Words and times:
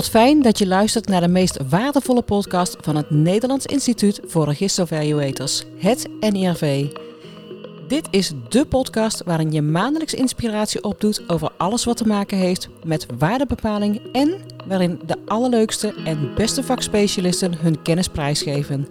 Wat 0.00 0.08
fijn 0.08 0.42
dat 0.42 0.58
je 0.58 0.66
luistert 0.66 1.08
naar 1.08 1.20
de 1.20 1.28
meest 1.28 1.58
waardevolle 1.68 2.22
podcast 2.22 2.76
van 2.80 2.96
het 2.96 3.10
Nederlands 3.10 3.66
Instituut 3.66 4.20
voor 4.26 4.44
Registerevaluators, 4.44 5.64
het 5.76 6.08
NIRV. 6.20 6.86
Dit 7.88 8.08
is 8.10 8.32
de 8.48 8.66
podcast 8.66 9.22
waarin 9.24 9.52
je 9.52 9.62
maandelijks 9.62 10.14
inspiratie 10.14 10.84
opdoet 10.84 11.22
over 11.28 11.50
alles 11.56 11.84
wat 11.84 11.96
te 11.96 12.06
maken 12.06 12.38
heeft 12.38 12.68
met 12.84 13.06
waardebepaling 13.18 14.00
en 14.12 14.34
waarin 14.66 15.00
de 15.06 15.16
allerleukste 15.26 15.94
en 16.04 16.34
beste 16.34 16.62
vakspecialisten 16.62 17.54
hun 17.58 17.82
kennis 17.82 18.08
prijsgeven. 18.08 18.88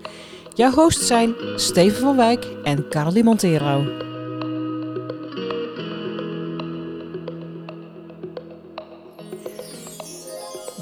Jouw 0.54 0.72
hosts 0.72 1.08
zijn 1.08 1.34
Steven 1.56 2.02
van 2.02 2.16
Wijk 2.16 2.48
en 2.64 2.90
Carly 2.90 3.22
Montero. 3.22 3.84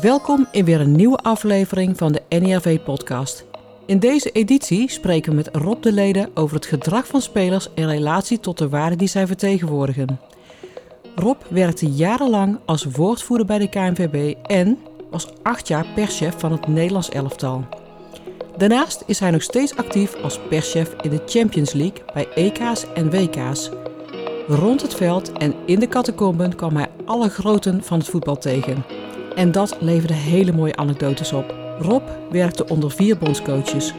Welkom 0.01 0.47
in 0.51 0.65
weer 0.65 0.81
een 0.81 0.95
nieuwe 0.95 1.17
aflevering 1.17 1.97
van 1.97 2.11
de 2.11 2.39
NIRV-podcast. 2.39 3.45
In 3.85 3.99
deze 3.99 4.31
editie 4.31 4.89
spreken 4.89 5.29
we 5.29 5.35
met 5.35 5.49
Rob 5.51 5.83
de 5.83 5.91
Leden 5.91 6.29
over 6.33 6.55
het 6.55 6.65
gedrag 6.65 7.07
van 7.07 7.21
spelers 7.21 7.69
in 7.75 7.87
relatie 7.87 8.39
tot 8.39 8.57
de 8.57 8.69
waarden 8.69 8.97
die 8.97 9.07
zij 9.07 9.27
vertegenwoordigen. 9.27 10.19
Rob 11.15 11.41
werkte 11.49 11.89
jarenlang 11.89 12.59
als 12.65 12.83
woordvoerder 12.83 13.45
bij 13.45 13.57
de 13.57 13.69
KNVB 13.69 14.35
en 14.43 14.77
was 15.09 15.27
acht 15.43 15.67
jaar 15.67 15.85
perschef 15.95 16.39
van 16.39 16.51
het 16.51 16.67
Nederlands 16.67 17.09
elftal. 17.09 17.65
Daarnaast 18.57 19.03
is 19.05 19.19
hij 19.19 19.31
nog 19.31 19.41
steeds 19.41 19.75
actief 19.75 20.15
als 20.21 20.39
perschef 20.49 20.95
in 21.01 21.09
de 21.09 21.21
Champions 21.25 21.73
League 21.73 22.03
bij 22.13 22.27
EK's 22.33 22.85
en 22.93 23.09
WK's. 23.09 23.69
Rond 24.47 24.81
het 24.81 24.95
veld 24.95 25.31
en 25.31 25.55
in 25.65 25.79
de 25.79 25.87
catacomben 25.87 26.55
kwam 26.55 26.75
hij 26.75 26.87
alle 27.05 27.29
groten 27.29 27.83
van 27.83 27.97
het 27.97 28.07
voetbal 28.07 28.37
tegen. 28.37 29.05
En 29.37 29.51
dat 29.51 29.77
leverde 29.79 30.13
hele 30.13 30.51
mooie 30.51 30.75
anekdotes 30.75 31.33
op. 31.33 31.55
Rob 31.79 32.03
werkte 32.29 32.67
onder 32.67 32.91
vier 32.91 33.17
bondscoaches. 33.17 33.93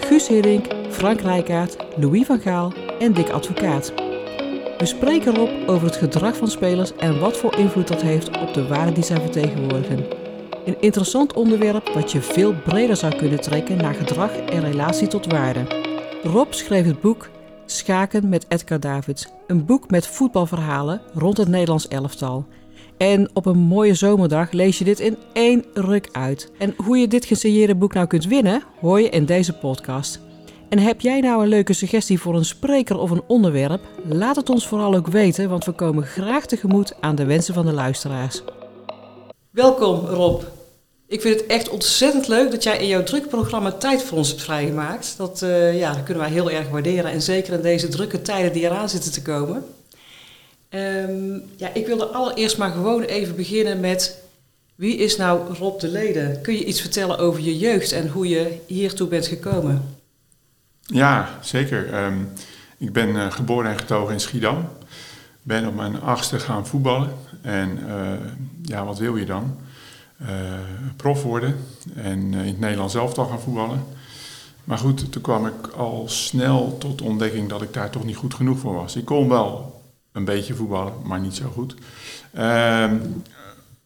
Guus 0.00 0.28
Hiddink, 0.28 0.66
Frank 0.88 1.20
Rijkaard, 1.20 1.76
Louis 1.96 2.26
van 2.26 2.40
Gaal 2.40 2.72
en 2.98 3.12
Dick 3.12 3.28
Advocaat. 3.28 3.92
We 4.78 4.86
spreken 4.86 5.34
erop 5.34 5.68
over 5.68 5.86
het 5.86 5.96
gedrag 5.96 6.36
van 6.36 6.48
spelers 6.48 6.96
en 6.96 7.20
wat 7.20 7.36
voor 7.36 7.56
invloed 7.56 7.88
dat 7.88 8.02
heeft 8.02 8.40
op 8.40 8.54
de 8.54 8.66
waarden 8.66 8.94
die 8.94 9.04
zij 9.04 9.20
vertegenwoordigen. 9.20 10.06
Een 10.64 10.80
interessant 10.80 11.32
onderwerp 11.32 11.88
wat 11.94 12.12
je 12.12 12.20
veel 12.20 12.54
breder 12.64 12.96
zou 12.96 13.16
kunnen 13.16 13.40
trekken 13.40 13.76
naar 13.76 13.94
gedrag 13.94 14.36
en 14.36 14.60
relatie 14.60 15.08
tot 15.08 15.32
waarde. 15.32 15.66
Rob 16.22 16.52
schreef 16.52 16.86
het 16.86 17.00
boek 17.00 17.28
Schaken 17.66 18.28
met 18.28 18.46
Edgar 18.48 18.80
Davids, 18.80 19.26
een 19.46 19.64
boek 19.64 19.90
met 19.90 20.06
voetbalverhalen 20.06 21.00
rond 21.14 21.36
het 21.36 21.48
Nederlands 21.48 21.88
elftal. 21.88 22.46
En 23.00 23.30
op 23.32 23.46
een 23.46 23.58
mooie 23.58 23.94
zomerdag 23.94 24.52
lees 24.52 24.78
je 24.78 24.84
dit 24.84 25.00
in 25.00 25.16
één 25.32 25.64
ruk 25.74 26.08
uit. 26.12 26.50
En 26.58 26.74
hoe 26.76 26.98
je 26.98 27.08
dit 27.08 27.24
gesigneerde 27.24 27.74
boek 27.74 27.94
nou 27.94 28.06
kunt 28.06 28.26
winnen, 28.26 28.62
hoor 28.80 29.00
je 29.00 29.08
in 29.08 29.24
deze 29.24 29.52
podcast. 29.52 30.20
En 30.68 30.78
heb 30.78 31.00
jij 31.00 31.20
nou 31.20 31.42
een 31.42 31.48
leuke 31.48 31.72
suggestie 31.72 32.20
voor 32.20 32.34
een 32.34 32.44
spreker 32.44 32.98
of 32.98 33.10
een 33.10 33.22
onderwerp? 33.26 33.80
Laat 34.04 34.36
het 34.36 34.50
ons 34.50 34.68
vooral 34.68 34.94
ook 34.94 35.06
weten, 35.06 35.48
want 35.48 35.64
we 35.64 35.72
komen 35.72 36.04
graag 36.04 36.46
tegemoet 36.46 36.94
aan 37.00 37.14
de 37.14 37.24
wensen 37.24 37.54
van 37.54 37.66
de 37.66 37.72
luisteraars. 37.72 38.42
Welkom 39.50 39.98
Rob. 40.06 40.42
Ik 41.06 41.20
vind 41.20 41.40
het 41.40 41.48
echt 41.48 41.68
ontzettend 41.68 42.28
leuk 42.28 42.50
dat 42.50 42.62
jij 42.62 42.78
in 42.78 42.88
jouw 42.88 43.02
druk 43.02 43.28
programma 43.28 43.72
tijd 43.72 44.02
voor 44.02 44.18
ons 44.18 44.28
hebt 44.28 44.42
vrijgemaakt. 44.42 45.14
Dat, 45.16 45.42
uh, 45.42 45.78
ja, 45.78 45.92
dat 45.92 46.02
kunnen 46.02 46.22
wij 46.22 46.32
heel 46.32 46.50
erg 46.50 46.68
waarderen 46.68 47.10
en 47.10 47.22
zeker 47.22 47.52
in 47.52 47.62
deze 47.62 47.88
drukke 47.88 48.22
tijden 48.22 48.52
die 48.52 48.64
eraan 48.64 48.88
zitten 48.88 49.12
te 49.12 49.22
komen. 49.22 49.64
Um, 50.74 51.42
ja, 51.56 51.74
ik 51.74 51.86
wilde 51.86 52.06
allereerst 52.06 52.58
maar 52.58 52.70
gewoon 52.70 53.02
even 53.02 53.36
beginnen 53.36 53.80
met 53.80 54.22
wie 54.74 54.96
is 54.96 55.16
nou 55.16 55.54
Rob 55.54 55.80
de 55.80 55.88
Leden? 55.88 56.40
Kun 56.40 56.54
je 56.54 56.64
iets 56.64 56.80
vertellen 56.80 57.18
over 57.18 57.40
je 57.40 57.58
jeugd 57.58 57.92
en 57.92 58.08
hoe 58.08 58.28
je 58.28 58.58
hiertoe 58.66 59.08
bent 59.08 59.26
gekomen? 59.26 59.96
Ja, 60.80 61.38
zeker. 61.42 62.04
Um, 62.04 62.28
ik 62.78 62.92
ben 62.92 63.08
uh, 63.08 63.32
geboren 63.32 63.70
en 63.70 63.78
getogen 63.78 64.12
in 64.12 64.20
Schiedam. 64.20 64.68
Ben 65.42 65.66
op 65.66 65.74
mijn 65.74 66.00
achtste 66.00 66.38
gaan 66.38 66.66
voetballen. 66.66 67.12
En 67.42 67.78
uh, 67.86 68.12
ja, 68.62 68.84
wat 68.84 68.98
wil 68.98 69.16
je 69.16 69.26
dan? 69.26 69.56
Uh, 70.22 70.28
prof 70.96 71.22
worden 71.22 71.56
en 71.94 72.18
in 72.18 72.32
het 72.32 72.60
Nederlands 72.60 72.92
zelf 72.92 73.18
al 73.18 73.26
gaan 73.26 73.40
voetballen. 73.40 73.84
Maar 74.64 74.78
goed, 74.78 75.12
toen 75.12 75.22
kwam 75.22 75.46
ik 75.46 75.66
al 75.76 76.04
snel 76.08 76.78
tot 76.78 76.98
de 76.98 77.04
ontdekking 77.04 77.48
dat 77.48 77.62
ik 77.62 77.72
daar 77.72 77.90
toch 77.90 78.04
niet 78.04 78.16
goed 78.16 78.34
genoeg 78.34 78.58
voor 78.58 78.74
was. 78.74 78.96
Ik 78.96 79.04
kon 79.04 79.28
wel 79.28 79.69
een 80.12 80.24
beetje 80.24 80.54
voetballen, 80.54 80.92
maar 81.04 81.20
niet 81.20 81.34
zo 81.34 81.48
goed. 81.48 81.74
Uh, 82.38 82.92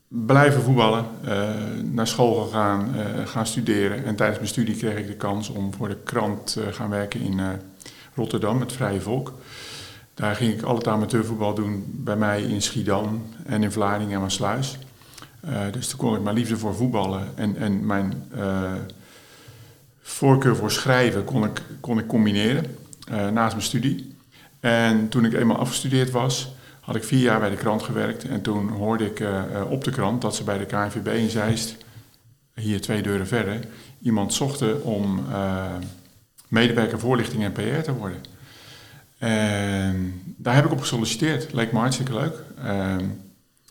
blijven 0.08 0.62
voetballen, 0.62 1.06
uh, 1.24 1.30
naar 1.82 2.06
school 2.06 2.44
gegaan, 2.44 2.94
uh, 2.96 3.26
gaan 3.26 3.46
studeren. 3.46 4.04
En 4.04 4.16
tijdens 4.16 4.38
mijn 4.38 4.50
studie 4.50 4.76
kreeg 4.76 4.98
ik 4.98 5.06
de 5.06 5.16
kans 5.16 5.48
om 5.48 5.74
voor 5.74 5.88
de 5.88 5.98
krant 6.04 6.52
te 6.52 6.72
gaan 6.72 6.90
werken 6.90 7.20
in 7.20 7.40
Rotterdam, 8.14 8.60
het 8.60 8.72
Vrije 8.72 9.00
Volk. 9.00 9.32
Daar 10.14 10.36
ging 10.36 10.52
ik 10.52 10.62
al 10.62 10.76
het 10.76 10.88
amateurvoetbal 10.88 11.54
doen 11.54 11.84
bij 11.86 12.16
mij 12.16 12.42
in 12.42 12.62
Schiedam 12.62 13.26
en 13.46 13.62
in 13.62 13.72
Vlaardingen 13.72 14.14
en 14.14 14.20
Maasluis. 14.20 14.78
dus 15.72 15.88
toen 15.88 15.98
kon 15.98 16.14
ik 16.14 16.22
mijn 16.22 16.36
liefde 16.36 16.56
voor 16.56 16.74
voetballen 16.74 17.28
en, 17.34 17.56
en 17.56 17.86
mijn 17.86 18.30
voorkeur 20.02 20.56
voor 20.56 20.70
schrijven 20.70 21.24
kon 21.24 21.44
ik, 21.44 21.62
kon 21.80 21.98
ik 21.98 22.06
combineren 22.06 22.76
naast 23.08 23.54
mijn 23.54 23.66
studie. 23.66 24.13
En 24.64 25.08
toen 25.08 25.25
ik 25.25 25.32
eenmaal 25.32 25.56
afgestudeerd 25.56 26.10
was, 26.10 26.54
had 26.80 26.94
ik 26.94 27.04
vier 27.04 27.20
jaar 27.20 27.41
bij 27.41 27.50
de 27.50 27.56
krant 27.56 27.82
gewerkt. 27.82 28.25
En 28.25 28.42
toen 28.42 28.69
hoorde 28.69 29.06
ik 29.06 29.20
uh, 29.20 29.42
op 29.69 29.84
de 29.84 29.91
krant 29.91 30.22
dat 30.22 30.34
ze 30.36 30.44
bij 30.44 30.58
de 30.58 30.64
KNVB 30.64 31.06
in 31.06 31.30
Zeist, 31.30 31.76
hier 32.54 32.80
twee 32.80 33.03
deuren 33.03 33.26
verder, 33.26 33.60
iemand 34.00 34.34
zochten 34.34 34.84
om 34.84 35.24
uh, 35.30 35.64
medewerker 36.48 36.98
voorlichting 36.98 37.42
en 37.42 37.53
PR 37.53 37.82
te 37.82 37.94
worden. 37.94 38.19
En 39.19 40.22
daar 40.36 40.54
heb 40.54 40.64
ik 40.64 40.72
op 40.72 40.80
gesolliciteerd. 40.80 41.53
Leek 41.53 41.72
me 41.72 41.78
hartstikke 41.78 42.14
leuk. 42.14 42.34
Uh, 42.64 42.97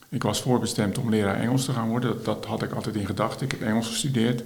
ik 0.09 0.23
was 0.23 0.41
voorbestemd 0.41 0.97
om 0.97 1.09
leraar 1.09 1.39
Engels 1.39 1.65
te 1.65 1.71
gaan 1.71 1.89
worden. 1.89 2.09
Dat, 2.09 2.25
dat 2.25 2.45
had 2.45 2.63
ik 2.63 2.73
altijd 2.73 2.95
in 2.95 3.05
gedachten. 3.05 3.45
Ik 3.45 3.51
heb 3.51 3.61
Engels 3.61 3.87
gestudeerd. 3.87 4.43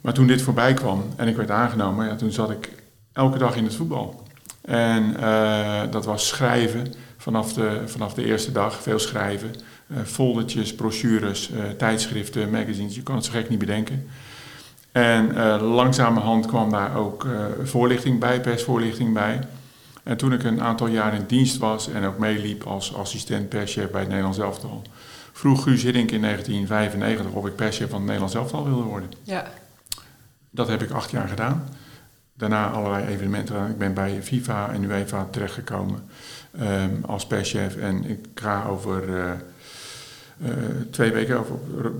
Maar 0.00 0.12
toen 0.12 0.26
dit 0.26 0.42
voorbij 0.42 0.74
kwam 0.74 1.04
en 1.16 1.28
ik 1.28 1.36
werd 1.36 1.50
aangenomen, 1.50 2.06
ja, 2.06 2.16
toen 2.16 2.32
zat 2.32 2.50
ik 2.50 2.72
elke 3.12 3.38
dag 3.38 3.56
in 3.56 3.64
het 3.64 3.74
voetbal. 3.74 4.24
En 4.66 5.16
uh, 5.20 5.80
dat 5.90 6.04
was 6.04 6.28
schrijven 6.28 6.94
vanaf 7.16 7.52
de, 7.52 7.82
vanaf 7.86 8.14
de 8.14 8.24
eerste 8.24 8.52
dag, 8.52 8.82
veel 8.82 8.98
schrijven. 8.98 9.50
Uh, 9.86 9.98
foldertjes, 10.04 10.74
brochures, 10.74 11.50
uh, 11.50 11.64
tijdschriften, 11.78 12.50
magazines, 12.50 12.94
je 12.94 13.02
kan 13.02 13.14
het 13.14 13.24
zo 13.24 13.32
gek 13.32 13.48
niet 13.48 13.58
bedenken. 13.58 14.08
En 14.92 15.60
langzamerhand 15.60 16.46
kwam 16.46 16.70
daar 16.70 16.96
ook 16.96 17.26
voorlichting 17.62 18.20
bij, 18.20 18.40
persvoorlichting 18.40 19.12
bij. 19.12 19.40
En 20.02 20.16
toen 20.16 20.32
ik 20.32 20.44
een 20.44 20.62
aantal 20.62 20.86
jaar 20.86 21.14
in 21.14 21.24
dienst 21.26 21.56
was 21.56 21.88
en 21.92 22.04
ook 22.04 22.18
meeliep 22.18 22.62
als 22.62 22.94
assistent 22.94 23.48
perschef 23.48 23.90
bij 23.90 24.00
het 24.00 24.08
Nederlands 24.08 24.38
Elftal, 24.38 24.82
vroeg 25.32 25.62
Guus 25.62 25.82
Hiddink 25.82 26.10
in 26.10 26.20
1995 26.20 27.32
of 27.32 27.46
ik 27.46 27.56
perschef 27.56 27.88
van 27.88 27.96
het 27.96 28.06
Nederlands 28.06 28.34
Elftal 28.34 28.64
wilde 28.64 28.82
worden. 28.82 29.10
Ja. 29.22 29.46
Dat 30.50 30.68
heb 30.68 30.82
ik 30.82 30.90
acht 30.90 31.10
jaar 31.10 31.28
gedaan 31.28 31.68
daarna 32.36 32.70
allerlei 32.70 33.06
evenementen 33.06 33.70
Ik 33.70 33.78
ben 33.78 33.94
bij 33.94 34.22
FIFA 34.22 34.72
en 34.72 34.84
UEFA 34.84 35.28
terechtgekomen 35.30 36.02
um, 36.60 37.04
als 37.06 37.26
perschef. 37.26 37.76
En 37.76 38.04
ik 38.04 38.18
ga 38.34 38.66
over 38.66 39.08
uh, 39.08 39.30
uh, 40.42 40.48
twee 40.90 41.12
weken, 41.12 41.40
of 41.40 41.48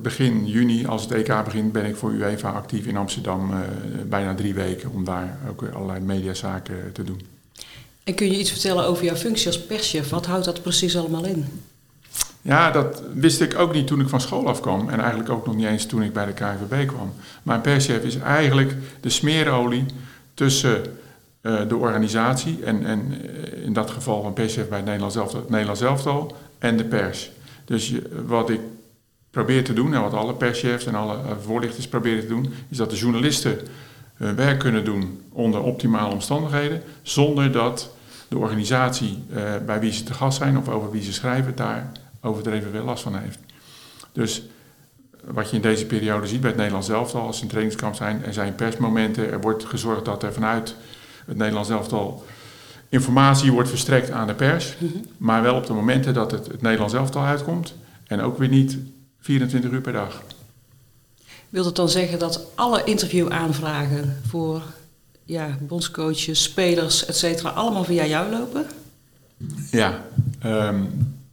begin 0.03 0.47
juni, 0.47 0.87
als 0.87 1.03
het 1.03 1.13
EK 1.13 1.45
begint, 1.45 1.73
ben 1.73 1.85
ik 1.85 1.97
voor 1.97 2.11
UEFA 2.11 2.51
actief 2.51 2.87
in 2.87 2.97
Amsterdam. 2.97 3.51
Uh, 3.51 3.59
bijna 4.07 4.35
drie 4.35 4.55
weken 4.55 4.91
om 4.91 5.05
daar 5.05 5.39
ook 5.49 5.65
allerlei 5.75 6.01
mediazaken 6.01 6.93
te 6.93 7.05
doen. 7.05 7.21
En 8.05 8.15
kun 8.15 8.31
je 8.31 8.39
iets 8.39 8.51
vertellen 8.51 8.85
over 8.85 9.05
jouw 9.05 9.17
functie 9.17 9.47
als 9.47 9.67
perschef? 9.67 10.09
Wat 10.09 10.27
houdt 10.27 10.45
dat 10.45 10.63
precies 10.63 10.97
allemaal 10.97 11.25
in? 11.25 11.45
Ja, 12.43 12.71
dat 12.71 13.03
wist 13.15 13.41
ik 13.41 13.59
ook 13.59 13.73
niet 13.73 13.87
toen 13.87 14.01
ik 14.01 14.09
van 14.09 14.21
school 14.21 14.49
afkwam. 14.49 14.89
En 14.89 15.01
eigenlijk 15.01 15.31
ook 15.31 15.47
nog 15.47 15.57
niet 15.57 15.67
eens 15.67 15.87
toen 15.87 16.03
ik 16.03 16.13
bij 16.13 16.27
de 16.27 16.33
KNVB 16.33 16.87
kwam. 16.87 17.13
Maar 17.43 17.61
perschef 17.61 18.03
is 18.03 18.17
eigenlijk 18.17 18.75
de 19.01 19.11
smeerolie 19.11 19.85
tussen 20.37 20.83
uh, 21.43 21.69
de 21.69 21.77
organisatie 21.77 22.65
en, 22.65 22.87
en 22.87 23.15
uh, 23.25 23.65
in 23.65 23.73
dat 23.73 23.91
geval 23.91 24.23
van 24.23 24.33
perschef 24.33 24.69
bij 24.69 24.77
het 24.77 24.87
Nederlands 24.87 25.17
elftal, 25.17 25.41
het 25.41 25.51
Nederlands 25.51 26.25
en 26.59 26.77
de 26.77 26.85
pers. 26.85 27.31
Dus 27.65 27.93
wat 28.27 28.51
ik 28.51 28.61
probeer 29.31 29.65
te 29.65 29.73
doen 29.73 29.95
en 29.95 30.01
wat 30.01 30.13
alle 30.13 30.35
perschefs 30.35 30.87
en 30.87 30.95
alle 30.95 31.15
uh, 31.15 31.31
voorlichters 31.45 31.89
proberen 31.89 32.21
te 32.21 32.27
doen, 32.27 32.53
is 32.69 32.77
dat 32.77 32.91
de 32.91 32.97
journalisten 32.97 33.59
werk 34.17 34.59
kunnen 34.59 34.85
doen 34.85 35.21
onder 35.33 35.63
optimale 35.63 36.13
omstandigheden, 36.13 36.83
zonder 37.03 37.53
dat 37.53 37.91
de 38.29 38.39
organisatie 38.39 39.19
bij 39.67 39.81
wie 39.81 39.93
ze 39.93 40.03
te 40.03 40.15
gast 40.15 40.39
zijn 40.39 40.59
of 40.59 40.69
over 40.69 40.91
wie 40.91 41.03
ze 41.03 41.13
schrijven 41.13 41.57
daar 41.57 41.93
overdreven 42.21 42.71
veel 42.71 42.85
last 42.85 43.03
van 43.03 43.17
heeft. 43.17 43.39
Dus 44.13 44.43
wat 45.27 45.51
je 45.51 45.57
in 45.57 45.63
deze 45.63 45.87
periode 45.87 46.27
ziet 46.27 46.41
bij 46.41 46.49
het 46.49 46.59
Nederlands 46.59 46.89
elftal, 46.89 47.27
als 47.27 47.43
een 47.43 47.49
trainingskamp 47.49 47.95
zijn, 47.95 48.25
er 48.25 48.33
zijn 48.33 48.55
persmomenten, 48.55 49.31
er 49.31 49.41
wordt 49.41 49.65
gezorgd 49.65 50.05
dat 50.05 50.23
er 50.23 50.33
vanuit 50.33 50.75
het 51.27 51.37
Nederlands 51.37 51.71
elftal 51.71 52.25
informatie 52.89 53.53
wordt 53.53 53.69
verstrekt 53.69 54.11
aan 54.11 54.27
de 54.27 54.35
pers, 54.35 54.75
mhm. 54.79 54.93
maar 55.17 55.43
wel 55.43 55.55
op 55.55 55.67
de 55.67 55.73
momenten 55.73 56.15
dat 56.15 56.31
het, 56.31 56.47
het 56.47 56.63
Nederlands 56.63 56.95
elftal 56.95 57.25
uitkomt 57.25 57.75
en 58.07 58.21
ook 58.21 58.39
weer 58.39 58.49
niet 58.49 58.79
24 59.21 59.71
uur 59.71 59.81
per 59.81 59.93
dag. 59.93 60.23
Wil 61.49 61.65
het 61.65 61.77
dan 61.77 61.89
zeggen 61.89 62.19
dat 62.19 62.47
alle 62.55 62.85
interviewaanvragen 62.85 64.21
voor 64.27 64.63
ja, 65.25 65.59
bondscoaches, 65.61 66.43
spelers, 66.43 67.07
et 67.07 67.17
cetera, 67.17 67.49
allemaal 67.49 67.85
via 67.85 68.07
jou 68.07 68.31
lopen? 68.31 68.67
Ja, 69.71 70.05
ehm, 70.39 70.83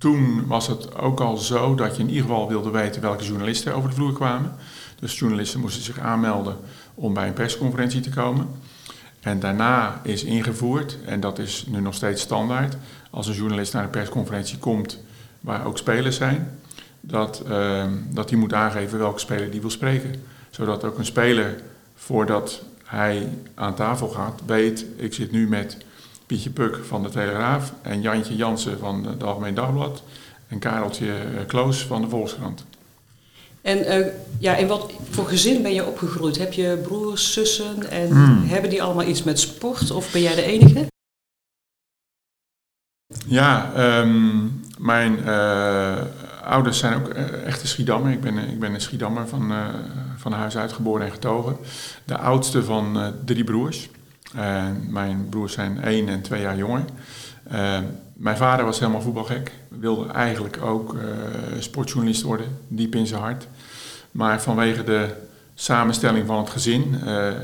toen 0.03 0.47
was 0.47 0.67
het 0.67 0.95
ook 0.95 1.19
al 1.19 1.38
zo 1.38 1.75
dat 1.75 1.95
je 1.95 2.01
in 2.01 2.07
ieder 2.07 2.21
geval 2.21 2.47
wilde 2.47 2.69
weten 2.69 3.01
welke 3.01 3.23
journalisten 3.23 3.75
over 3.75 3.89
de 3.89 3.95
vloer 3.95 4.13
kwamen. 4.13 4.55
Dus 5.00 5.19
journalisten 5.19 5.59
moesten 5.59 5.83
zich 5.83 6.00
aanmelden 6.00 6.57
om 6.94 7.13
bij 7.13 7.27
een 7.27 7.33
persconferentie 7.33 8.01
te 8.01 8.09
komen. 8.09 8.47
En 9.19 9.39
daarna 9.39 10.01
is 10.03 10.23
ingevoerd, 10.23 10.97
en 11.05 11.19
dat 11.19 11.39
is 11.39 11.65
nu 11.67 11.79
nog 11.79 11.94
steeds 11.94 12.21
standaard, 12.21 12.77
als 13.09 13.27
een 13.27 13.33
journalist 13.33 13.73
naar 13.73 13.83
een 13.83 13.89
persconferentie 13.89 14.57
komt 14.57 15.03
waar 15.39 15.65
ook 15.65 15.77
spelers 15.77 16.15
zijn, 16.15 16.59
dat, 17.01 17.44
uh, 17.47 17.85
dat 18.09 18.29
hij 18.29 18.39
moet 18.39 18.53
aangeven 18.53 19.00
welke 19.00 19.19
speler 19.19 19.51
die 19.51 19.61
wil 19.61 19.69
spreken. 19.69 20.23
Zodat 20.50 20.83
ook 20.83 20.97
een 20.97 21.05
speler, 21.05 21.61
voordat 21.95 22.63
hij 22.83 23.29
aan 23.55 23.75
tafel 23.75 24.07
gaat, 24.07 24.41
weet, 24.45 24.85
ik 24.95 25.13
zit 25.13 25.31
nu 25.31 25.47
met 25.47 25.77
Pietje 26.33 26.50
Puk 26.50 26.85
van 26.85 27.03
de 27.03 27.09
Telegraaf 27.09 27.74
en 27.81 28.01
Jantje 28.01 28.35
Jansen 28.35 28.80
van 28.80 29.06
het 29.06 29.24
Algemeen 29.24 29.53
Dagblad 29.53 30.03
en 30.47 30.59
Kareltje 30.59 31.13
eh, 31.13 31.45
Kloos 31.47 31.85
van 31.85 32.01
de 32.01 32.09
Volkskrant. 32.09 32.65
En 33.62 33.77
uh, 33.77 34.07
ja, 34.39 34.56
in 34.56 34.68
wat 34.68 34.91
voor 35.09 35.27
gezin 35.27 35.62
ben 35.62 35.74
je 35.74 35.85
opgegroeid? 35.85 36.38
Heb 36.38 36.53
je 36.53 36.80
broers, 36.83 37.33
zussen 37.33 37.89
en 37.89 38.07
hmm. 38.07 38.44
hebben 38.45 38.69
die 38.69 38.83
allemaal 38.83 39.07
iets 39.07 39.24
met 39.24 39.39
sport 39.39 39.91
of 39.91 40.12
ben 40.12 40.21
jij 40.21 40.35
de 40.35 40.44
enige? 40.44 40.85
Ja, 43.25 43.71
um, 44.00 44.62
mijn 44.77 45.19
uh, 45.25 46.01
ouders 46.44 46.77
zijn 46.77 46.94
ook 46.94 47.07
echte 47.45 47.68
Schiedammer. 47.68 48.12
Ik 48.12 48.21
ben, 48.21 48.38
ik 48.38 48.59
ben 48.59 48.74
een 48.74 48.81
Schiedammer 48.81 49.27
van, 49.27 49.51
uh, 49.51 49.68
van 50.18 50.31
huis 50.31 50.57
uit 50.57 50.74
geboren 50.74 51.06
en 51.06 51.12
getogen. 51.12 51.57
De 52.06 52.18
oudste 52.18 52.63
van 52.63 53.13
drie 53.25 53.44
broers. 53.44 53.89
Mijn 54.89 55.27
broers 55.30 55.53
zijn 55.53 55.81
één 55.81 56.09
en 56.09 56.21
twee 56.21 56.41
jaar 56.41 56.57
jonger. 56.57 56.85
mijn 58.13 58.38
vader 58.38 58.65
was 58.65 58.80
helemaal 58.80 59.01
voetbalgek. 59.01 59.51
Wilde 59.68 60.12
eigenlijk 60.12 60.62
ook 60.62 60.95
sportjournalist 61.59 62.21
worden, 62.21 62.47
diep 62.68 62.95
in 62.95 63.07
zijn 63.07 63.21
hart. 63.21 63.47
Maar 64.12 64.41
vanwege 64.41 64.83
de 64.83 65.15
samenstelling 65.53 66.27
van 66.27 66.38
het 66.38 66.50
gezin, 66.50 67.00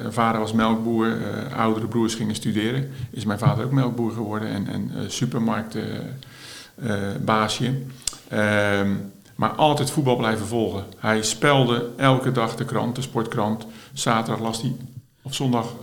vader 0.09 0.39
was 0.39 0.53
melkboer, 0.53 1.17
oudere 1.55 1.87
broers 1.87 2.15
gingen 2.15 2.35
studeren, 2.35 2.91
is 3.11 3.25
mijn 3.25 3.39
vader 3.39 3.65
ook 3.65 3.71
melkboer 3.71 4.11
geworden 4.11 4.49
en, 4.49 4.67
en 4.67 4.91
uh, 4.95 5.01
supermarktbaasje. 5.07 7.73
Ehm, 8.27 8.95
maar 9.35 9.49
altijd 9.49 9.91
voetbal 9.91 10.15
blijven 10.15 10.45
volgen. 10.45 10.83
Hij 10.97 11.23
spelde 11.23 11.89
elke 11.97 12.31
dag 12.31 12.55
de 12.55 12.65
krant, 12.65 12.95
de 12.95 13.01
sportkrant. 13.01 13.65
Zaterdag 13.93 14.41
las 14.41 14.61
hij, 14.61 14.75
of 15.21 15.35
zondag, 15.35 15.73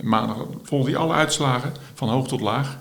maandag 0.00 0.36
volgde 0.62 0.90
hij 0.90 1.00
alle 1.00 1.14
uitslagen 1.14 1.72
van 1.94 2.08
hoog 2.08 2.28
tot 2.28 2.40
laag. 2.40 2.78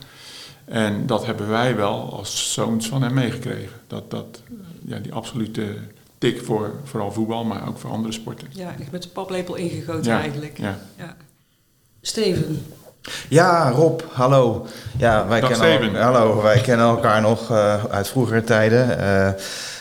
En 0.65 1.05
dat 1.05 1.25
hebben 1.25 1.49
wij 1.49 1.75
wel 1.75 2.13
als 2.13 2.53
zoons 2.53 2.87
van 2.87 3.01
hem 3.01 3.13
meegekregen. 3.13 3.79
Dat, 3.87 4.11
dat, 4.11 4.41
ja, 4.85 4.99
die 4.99 5.13
absolute 5.13 5.77
tik 6.17 6.45
voor 6.45 6.73
vooral 6.83 7.11
voetbal, 7.11 7.43
maar 7.43 7.67
ook 7.67 7.77
voor 7.77 7.89
andere 7.89 8.13
sporten. 8.13 8.47
Ja, 8.51 8.75
echt 8.79 8.91
met 8.91 9.03
de 9.03 9.09
paplepel 9.09 9.55
ingegoten 9.55 10.11
eigenlijk. 10.11 10.57
Ja. 10.57 10.77
ja. 10.97 11.15
Steven. 12.01 12.65
Ja, 13.29 13.69
Rob, 13.69 14.01
hallo. 14.11 14.67
Ja, 14.97 15.27
wij, 15.27 15.39
kennen, 15.39 15.57
Steven. 15.57 16.01
hallo, 16.01 16.41
wij 16.41 16.61
kennen 16.61 16.85
elkaar 16.85 17.21
nog 17.21 17.51
uh, 17.51 17.83
uit 17.85 18.07
vroegere 18.07 18.43
tijden. 18.43 18.99
Uh, 18.99 19.27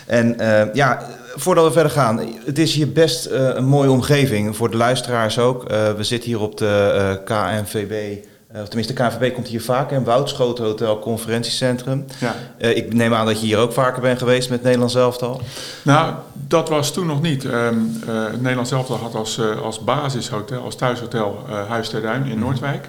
en 0.06 0.36
uh, 0.40 0.74
ja, 0.74 1.06
voordat 1.36 1.66
we 1.66 1.72
verder 1.72 1.92
gaan, 1.92 2.20
het 2.44 2.58
is 2.58 2.74
hier 2.74 2.92
best 2.92 3.26
een 3.30 3.64
mooie 3.64 3.90
omgeving 3.90 4.56
voor 4.56 4.70
de 4.70 4.76
luisteraars 4.76 5.38
ook. 5.38 5.68
we 5.68 6.04
zitten 6.04 6.30
hier 6.30 6.40
op 6.40 6.58
de 6.58 7.20
KNVB 7.24 8.24
uh, 8.54 8.60
of 8.60 8.68
tenminste, 8.68 8.94
de 8.94 9.02
KVB 9.02 9.34
komt 9.34 9.48
hier 9.48 9.62
vaak 9.62 9.90
in. 9.90 10.04
Woudschoten 10.04 10.64
Hotel 10.64 10.98
Conferentiecentrum. 10.98 12.04
Ja. 12.18 12.34
Ik 12.68 12.92
neem 12.92 13.14
aan 13.14 13.26
dat 13.26 13.40
je 13.40 13.46
hier 13.46 13.58
ook 13.58 13.72
vaker 13.72 14.02
bent 14.02 14.18
geweest 14.18 14.50
met 14.50 14.62
Nederlands 14.62 14.94
elftal. 14.94 15.40
Nou, 15.82 16.14
dat 16.32 16.68
was 16.68 16.92
toen 16.92 17.06
nog 17.06 17.22
niet. 17.22 17.44
Um, 17.44 18.02
Nederlands 18.32 18.70
elftal 18.70 18.96
had 18.96 19.14
als, 19.14 19.40
als 19.62 19.84
basishotel, 19.84 20.62
als 20.62 20.76
thuishotel, 20.76 21.46
Huis 21.68 21.88
ter 21.88 22.02
Duin 22.02 22.24
in 22.24 22.30
mhm. 22.30 22.38
Noordwijk. 22.38 22.88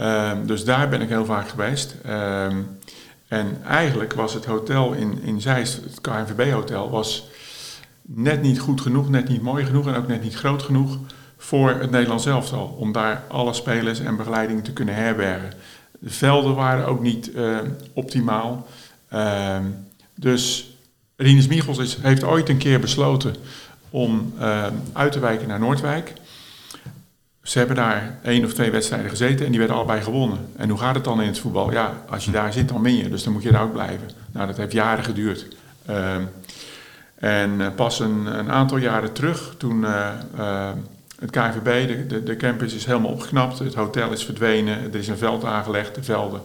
Um, 0.00 0.46
dus 0.46 0.64
daar 0.64 0.88
ben 0.88 1.00
ik 1.00 1.08
heel 1.08 1.24
vaak 1.24 1.48
geweest. 1.48 1.94
Um, 2.08 2.78
en 3.28 3.58
eigenlijk 3.68 4.12
was 4.12 4.34
het 4.34 4.44
hotel 4.44 4.92
in, 4.92 5.22
in 5.22 5.40
Zeist, 5.40 5.74
het 5.74 6.00
KNVB-hotel, 6.00 6.90
was 6.90 7.28
net 8.06 8.42
niet 8.42 8.58
goed 8.58 8.80
genoeg, 8.80 9.08
net 9.08 9.28
niet 9.28 9.42
mooi 9.42 9.64
genoeg 9.64 9.86
en 9.86 9.94
ook 9.94 10.08
net 10.08 10.22
niet 10.22 10.34
groot 10.34 10.62
genoeg 10.62 10.98
voor 11.36 11.70
het 11.70 11.90
Nederlands 11.90 12.26
elftal. 12.26 12.76
Om 12.78 12.92
daar 12.92 13.22
alle 13.28 13.52
spelers 13.52 14.00
en 14.00 14.16
begeleiding 14.16 14.64
te 14.64 14.72
kunnen 14.72 14.94
herbergen. 14.94 15.52
De 15.98 16.10
velden 16.10 16.54
waren 16.54 16.86
ook 16.86 17.02
niet 17.02 17.30
uh, 17.34 17.58
optimaal. 17.92 18.66
Uh, 19.12 19.58
dus 20.14 20.74
Rinus 21.16 21.46
Michels 21.46 21.78
is, 21.78 21.98
heeft 22.00 22.24
ooit 22.24 22.48
een 22.48 22.56
keer 22.56 22.80
besloten 22.80 23.34
om 23.90 24.32
uh, 24.38 24.66
uit 24.92 25.12
te 25.12 25.18
wijken 25.18 25.48
naar 25.48 25.58
Noordwijk. 25.58 26.12
Ze 27.42 27.58
hebben 27.58 27.76
daar 27.76 28.18
één 28.22 28.44
of 28.44 28.52
twee 28.52 28.70
wedstrijden 28.70 29.10
gezeten 29.10 29.44
en 29.44 29.50
die 29.50 29.58
werden 29.58 29.76
allebei 29.76 30.02
gewonnen. 30.02 30.38
En 30.56 30.68
hoe 30.68 30.78
gaat 30.78 30.94
het 30.94 31.04
dan 31.04 31.20
in 31.20 31.26
het 31.26 31.38
voetbal? 31.38 31.72
Ja, 31.72 32.04
als 32.08 32.24
je 32.24 32.30
daar 32.30 32.52
zit, 32.52 32.68
dan 32.68 32.82
win 32.82 32.96
je. 32.96 33.08
Dus 33.08 33.22
dan 33.22 33.32
moet 33.32 33.42
je 33.42 33.52
daar 33.52 33.62
ook 33.62 33.72
blijven. 33.72 34.10
Nou, 34.32 34.46
dat 34.46 34.56
heeft 34.56 34.72
jaren 34.72 35.04
geduurd. 35.04 35.46
En 37.16 37.74
pas 37.74 38.00
een, 38.00 38.50
aantal 38.50 38.76
jaren 38.76 39.12
terug, 39.12 39.54
toen 39.56 39.82
het 41.18 41.30
KVB, 41.30 42.08
de, 42.08 42.22
de, 42.22 42.36
campus 42.36 42.74
is 42.74 42.84
helemaal 42.84 43.10
opgeknapt, 43.10 43.58
het 43.58 43.74
hotel 43.74 44.12
is 44.12 44.24
verdwenen, 44.24 44.78
er 44.78 44.94
is 44.94 45.08
een 45.08 45.18
veld 45.18 45.44
aangelegd. 45.44 45.94
De 45.94 46.02
velden 46.02 46.40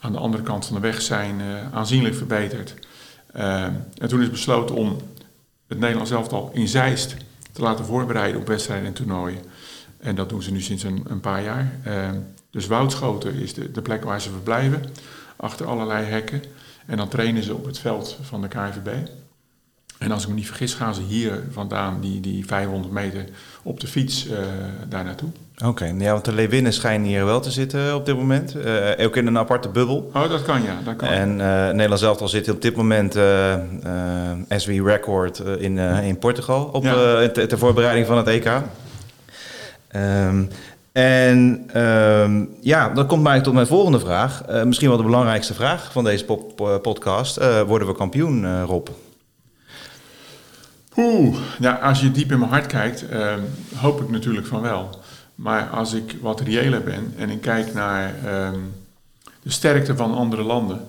aan 0.00 0.12
de 0.12 0.18
andere 0.18 0.42
kant 0.42 0.66
van 0.66 0.74
de 0.74 0.80
weg 0.80 1.02
zijn 1.02 1.40
aanzienlijk 1.72 2.14
verbeterd. 2.14 2.74
En 3.32 4.08
toen 4.08 4.22
is 4.22 4.30
besloten 4.30 4.74
om 4.74 4.96
het 5.66 5.78
Nederlands 5.78 6.10
elftal 6.10 6.50
in 6.52 6.68
Zeist 6.68 7.16
te 7.52 7.62
laten 7.62 7.84
voorbereiden 7.84 8.40
op 8.40 8.46
wedstrijden 8.46 8.86
en 8.86 8.92
toernooien. 8.92 9.42
En 9.98 10.14
dat 10.14 10.28
doen 10.28 10.42
ze 10.42 10.52
nu 10.52 10.60
sinds 10.60 10.82
een, 10.82 11.04
een 11.08 11.20
paar 11.20 11.42
jaar. 11.42 11.72
Dus 12.50 12.66
Woudschoten 12.66 13.34
is 13.34 13.54
de, 13.54 13.70
de 13.70 13.82
plek 13.82 14.04
waar 14.04 14.20
ze 14.20 14.30
verblijven, 14.30 14.82
achter 15.36 15.66
allerlei 15.66 16.04
hekken. 16.04 16.42
En 16.86 16.96
dan 16.96 17.08
trainen 17.08 17.42
ze 17.42 17.54
op 17.54 17.64
het 17.64 17.78
veld 17.78 18.18
van 18.22 18.40
de 18.40 18.48
KVB. 18.48 19.08
En 19.98 20.12
als 20.12 20.22
ik 20.22 20.28
me 20.28 20.34
niet 20.34 20.46
vergis, 20.46 20.74
gaan 20.74 20.94
ze 20.94 21.00
hier 21.02 21.42
vandaan, 21.50 22.00
die, 22.00 22.20
die 22.20 22.46
500 22.46 22.92
meter 22.92 23.24
op 23.62 23.80
de 23.80 23.86
fiets, 23.86 24.26
uh, 24.26 24.32
daar 24.88 25.04
naartoe. 25.04 25.28
Oké, 25.64 25.84
ja, 25.98 26.12
want 26.12 26.24
de 26.24 26.32
Leeuwinnen 26.32 26.72
schijnen 26.72 27.06
hier 27.06 27.24
wel 27.24 27.40
te 27.40 27.50
zitten 27.50 27.94
op 27.94 28.06
dit 28.06 28.16
moment. 28.16 28.56
Uh, 28.56 29.06
ook 29.06 29.16
in 29.16 29.26
een 29.26 29.38
aparte 29.38 29.68
bubbel. 29.68 30.10
Oh, 30.14 30.30
dat 30.30 30.42
kan 30.42 30.62
ja. 30.62 30.78
Dat 30.84 30.96
kan. 30.96 31.08
En 31.08 31.30
uh, 31.30 31.70
Nederland 31.70 32.00
zelf 32.00 32.20
al 32.20 32.28
zit 32.28 32.50
op 32.50 32.62
dit 32.62 32.76
moment, 32.76 33.16
as 34.48 34.66
we 34.66 34.82
record, 34.82 35.38
in, 35.38 35.78
in 35.78 36.18
Portugal 36.18 36.64
op, 36.72 36.84
ja. 36.84 37.28
ter, 37.28 37.48
ter 37.48 37.58
voorbereiding 37.58 38.06
van 38.06 38.16
het 38.16 38.26
EK. 38.26 38.50
Um, 39.94 40.48
en 40.92 41.70
um, 41.82 42.48
ja, 42.60 42.88
dat 42.88 43.06
komt 43.06 43.22
mij 43.22 43.40
tot 43.40 43.54
mijn 43.54 43.66
volgende 43.66 43.98
vraag. 44.00 44.42
misschien 44.64 44.88
wel 44.88 44.96
de 44.96 45.02
belangrijkste 45.02 45.54
vraag 45.54 45.92
van 45.92 46.04
deze 46.04 46.24
pop 46.24 46.56
podcast. 46.82 47.40
worden 47.66 47.88
we 47.88 47.94
kampioen, 47.94 48.64
Rob? 48.64 48.88
Oeh, 50.96 51.36
als 51.82 52.00
je 52.00 52.10
diep 52.10 52.32
in 52.32 52.38
mijn 52.38 52.50
hart 52.50 52.66
kijkt, 52.66 53.04
uh, 53.12 53.34
hoop 53.74 54.00
ik 54.00 54.10
natuurlijk 54.10 54.46
van 54.46 54.60
wel. 54.60 54.98
Maar 55.34 55.68
als 55.68 55.92
ik 55.92 56.16
wat 56.20 56.40
reëler 56.40 56.82
ben 56.82 57.14
en 57.16 57.30
ik 57.30 57.40
kijk 57.40 57.74
naar 57.74 58.14
uh, 58.24 58.48
de 59.42 59.50
sterkte 59.50 59.96
van 59.96 60.14
andere 60.14 60.42
landen 60.42 60.88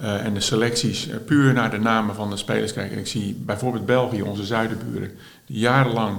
uh, 0.00 0.24
en 0.24 0.34
de 0.34 0.40
selecties, 0.40 1.08
uh, 1.08 1.14
puur 1.26 1.52
naar 1.52 1.70
de 1.70 1.78
namen 1.78 2.14
van 2.14 2.30
de 2.30 2.36
spelers 2.36 2.72
kijken. 2.72 2.98
Ik 2.98 3.06
zie 3.06 3.34
bijvoorbeeld 3.34 3.86
België, 3.86 4.22
onze 4.22 4.44
zuidenburen, 4.44 5.10
die 5.46 5.58
jarenlang 5.58 6.18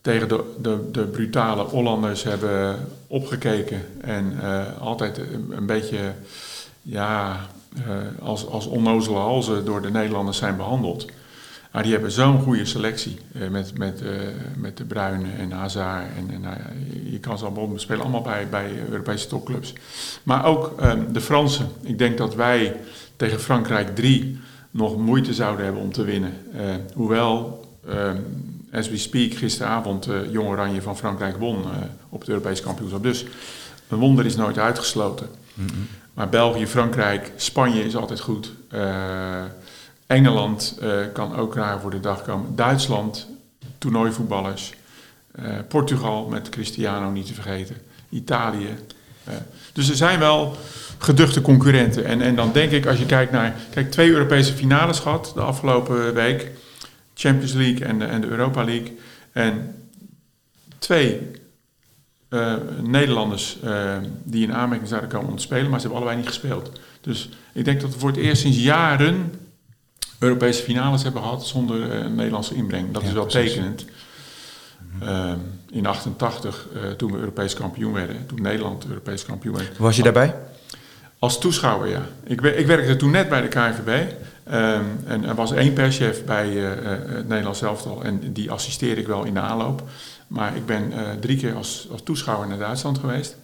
tegen 0.00 0.28
de, 0.28 0.54
de, 0.60 0.88
de 0.92 1.04
brutale 1.04 1.62
Hollanders 1.62 2.22
hebben 2.22 2.86
opgekeken 3.06 3.86
en 4.00 4.32
uh, 4.42 4.62
altijd 4.80 5.18
een, 5.18 5.52
een, 5.56 5.66
beetje 5.66 6.12
ja, 6.82 7.36
als, 8.20 8.46
als 8.46 8.66
onnozele 8.66 9.18
halzen 9.18 9.64
door 9.64 9.82
de 9.82 9.90
Nederlanders 9.90 10.38
zijn 10.38 10.56
behandeld. 10.56 11.06
Maar 11.70 11.82
die 11.82 11.92
hebben 11.92 12.12
zo'n 12.12 12.42
goede 12.42 12.64
selectie 12.64 13.18
uh, 13.32 13.48
met, 13.48 13.78
met, 13.78 14.02
uh, 14.02 14.10
met 14.56 14.76
de 14.76 14.84
Bruyne 14.84 15.28
en 15.38 15.50
Hazard. 15.50 16.06
En, 16.16 16.30
en 16.30 16.42
uh, 16.42 17.12
je 17.12 17.18
kan 17.18 17.38
ze 17.38 17.44
allemaal 17.44 17.78
spelen 17.78 18.02
allemaal 18.02 18.22
bij, 18.22 18.48
bij 18.48 18.70
Europese 18.90 19.26
topclubs. 19.26 19.72
Maar 20.22 20.44
ook 20.44 20.74
um, 20.82 21.12
de 21.12 21.20
Fransen. 21.20 21.68
Ik 21.82 21.98
denk 21.98 22.18
dat 22.18 22.34
wij 22.34 22.76
tegen 23.16 23.40
Frankrijk 23.40 23.94
3 23.94 24.38
nog 24.70 24.96
moeite 24.96 25.34
zouden 25.34 25.64
hebben 25.64 25.82
om 25.82 25.92
te 25.92 26.04
winnen. 26.04 26.32
hoewel, 26.94 27.64
um, 27.88 28.24
as 28.72 28.88
we 28.88 28.96
speak, 28.96 29.32
gisteravond 29.32 30.08
Jong 30.30 30.48
Oranje 30.48 30.82
van 30.82 30.96
Frankrijk 30.96 31.36
won 31.36 31.64
op 32.08 32.20
het 32.20 32.28
Europese 32.28 32.62
kampioenschap. 32.62 33.02
Dus 33.02 33.24
een 33.88 33.98
wonder 33.98 34.26
is 34.26 34.36
nooit 34.36 34.58
uitgesloten. 34.58 35.28
Mm 35.54 35.66
-hmm. 35.66 35.86
Maar 36.14 36.28
België, 36.28 36.66
Frankrijk, 36.66 37.32
Spanje 37.36 37.84
is 37.84 37.96
altijd 37.96 38.20
goed. 38.20 38.52
Engeland 40.08 40.78
uh, 40.82 40.90
kan 41.12 41.36
ook 41.36 41.54
raar 41.54 41.80
voor 41.80 41.90
de 41.90 42.00
dag 42.00 42.22
komen. 42.22 42.56
Duitsland 42.56 43.28
toernooivoetballers. 43.78 44.74
Portugal 45.68 46.26
met 46.26 46.48
Cristiano 46.48 47.10
niet 47.10 47.26
te 47.26 47.34
vergeten. 47.34 47.76
Italië. 48.08 48.68
dus 49.72 49.88
er 49.88 49.96
zijn 49.96 50.18
wel 50.18 50.56
geduchte 50.98 51.40
concurrenten. 51.40 52.04
En, 52.04 52.20
en 52.20 52.36
dan 52.36 52.52
denk 52.52 52.70
ik, 52.70 52.86
als 52.86 52.98
je 52.98 53.06
kijkt 53.06 53.32
naar... 53.32 53.54
Kijk, 53.70 53.90
twee 53.90 54.10
Europese 54.10 54.52
finales 54.52 54.98
gehad 54.98 55.32
de 55.34 55.40
afgelopen 55.40 56.14
week. 56.14 56.50
Champions 57.14 57.52
League 57.52 57.86
en 57.86 57.98
de, 57.98 58.04
en 58.04 58.20
de 58.20 58.26
Europa 58.26 58.64
League. 58.64 58.98
En 59.32 59.74
twee 60.78 61.30
uh, 62.30 62.54
Nederlanders 62.82 63.58
uh, 63.64 63.96
die 64.24 64.42
in 64.42 64.54
aanmerking 64.54 64.88
zouden 64.88 65.10
komen 65.10 65.28
om 65.28 65.36
te 65.36 65.42
spelen, 65.42 65.70
maar 65.70 65.80
ze 65.80 65.86
hebben 65.86 66.02
allebei 66.02 66.16
niet 66.16 66.34
gespeeld. 66.34 66.80
Dus 67.00 67.28
ik 67.52 67.64
denk 67.64 67.80
dat 67.80 67.92
we 67.92 67.98
voor 67.98 68.08
het 68.08 68.18
eerst 68.18 68.42
sinds 68.42 68.58
jaren 68.58 69.32
Europese 70.18 70.62
finales 70.62 71.02
hebben 71.02 71.22
gehad 71.22 71.46
zonder 71.46 71.76
uh, 71.76 72.06
Nederlandse 72.06 72.54
inbreng. 72.54 72.92
Dat 72.92 73.02
is 73.02 73.12
wel 73.12 73.26
precies. 73.26 73.52
tekenend. 73.52 73.84
Mm 73.84 73.96
in 75.70 75.86
88, 75.86 76.66
toen 76.96 77.12
we 77.12 77.18
Europees 77.18 77.54
kampioen 77.54 77.92
werden, 77.92 78.26
toen 78.26 78.42
Nederland 78.42 78.86
Europees 78.88 79.24
kampioen 79.24 79.56
werd. 79.56 79.78
Was 79.78 79.96
je 79.96 80.02
daarbij? 80.02 80.34
Als 81.18 81.40
toeschouwer, 81.40 81.88
ja. 81.88 82.02
Ik, 82.24 82.40
ik 82.40 82.66
werkte 82.66 82.96
toen 82.96 83.10
net 83.10 83.28
bij 83.28 83.40
de 83.40 83.48
KNVB. 83.48 84.12
Um, 84.52 85.00
en 85.06 85.24
er 85.24 85.34
was 85.34 85.52
één 85.52 85.72
perschef 85.72 86.24
bij 86.24 86.48
het 86.48 87.28
Nederlands 87.28 87.62
elftal 87.62 88.04
en 88.04 88.32
die 88.32 88.50
assisteerde 88.50 89.00
ik 89.00 89.06
wel 89.06 89.24
in 89.24 89.34
de 89.34 89.40
aanloop. 89.40 89.82
Maar 90.26 90.56
ik 90.56 90.66
ben 90.66 90.92
uh, 90.92 90.98
drie 91.20 91.36
keer 91.36 91.54
als, 91.54 91.88
als 91.90 92.02
toeschouwer 92.02 92.48
naar 92.48 92.58
Duitsland 92.58 92.98
geweest. 92.98 93.36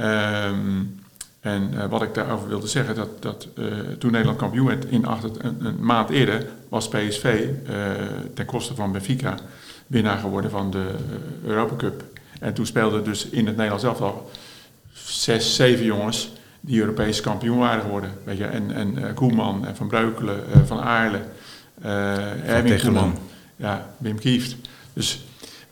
Um, 0.00 1.03
en 1.44 1.70
uh, 1.74 1.84
wat 1.84 2.02
ik 2.02 2.14
daarover 2.14 2.48
wilde 2.48 2.66
zeggen, 2.66 2.94
dat, 2.94 3.22
dat 3.22 3.48
uh, 3.58 3.66
toen 3.98 4.10
Nederland 4.10 4.38
kampioen 4.38 4.66
werd 4.66 4.84
in 4.84 5.06
acht, 5.06 5.24
een, 5.24 5.66
een, 5.66 5.76
maand 5.80 6.10
eerder, 6.10 6.46
was 6.68 6.88
PSV 6.88 7.46
ten 8.34 8.46
koste 8.46 8.74
van 8.74 8.92
Benfica 8.92 9.34
winnaar 9.86 10.18
geworden 10.18 10.50
van 10.50 10.70
de 10.70 10.84
Europa 11.44 11.76
Cup. 11.76 12.04
En 12.40 12.54
toen 12.54 12.66
speelden 12.66 13.04
dus 13.04 13.28
in 13.28 13.46
het 13.46 13.56
Nederlands 13.56 13.84
zelf 13.84 14.00
al 14.00 14.30
zes, 14.92 15.54
zeven 15.54 15.84
jongens 15.84 16.32
die 16.60 16.80
Europees 16.80 17.20
kampioen 17.20 17.58
waren 17.58 17.82
geworden. 17.82 18.10
Weet 18.24 18.38
je, 18.38 18.44
en, 18.44 18.70
en 18.70 19.14
Koeman 19.14 19.66
en 19.66 19.76
Van 19.76 19.88
Breukelen, 19.88 20.44
Van 20.66 20.80
Aarle, 20.80 21.20
Erwin 22.46 22.80
Koeman, 22.80 23.18
ja, 23.56 23.90
Wim 23.98 24.18
Kieft. 24.18 24.56
Dus 24.92 25.24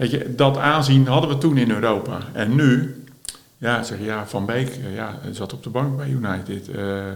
Weet 0.02 0.10
je, 0.10 0.34
dat 0.34 0.56
aanzien 0.56 1.06
hadden 1.06 1.30
we 1.30 1.38
toen 1.38 1.56
in 1.56 1.70
Europa. 1.70 2.18
En 2.32 2.54
nu, 2.54 3.01
ja, 3.62 3.82
zeg 3.82 3.98
ja, 4.00 4.26
Van 4.26 4.46
Beek 4.46 4.68
eh, 4.68 4.94
ja, 4.94 5.18
zat 5.30 5.52
op 5.52 5.62
de 5.62 5.70
bank 5.70 5.96
bij 5.96 6.08
United. 6.08 6.68
Uh, 6.68 6.76
uh, 6.76 7.12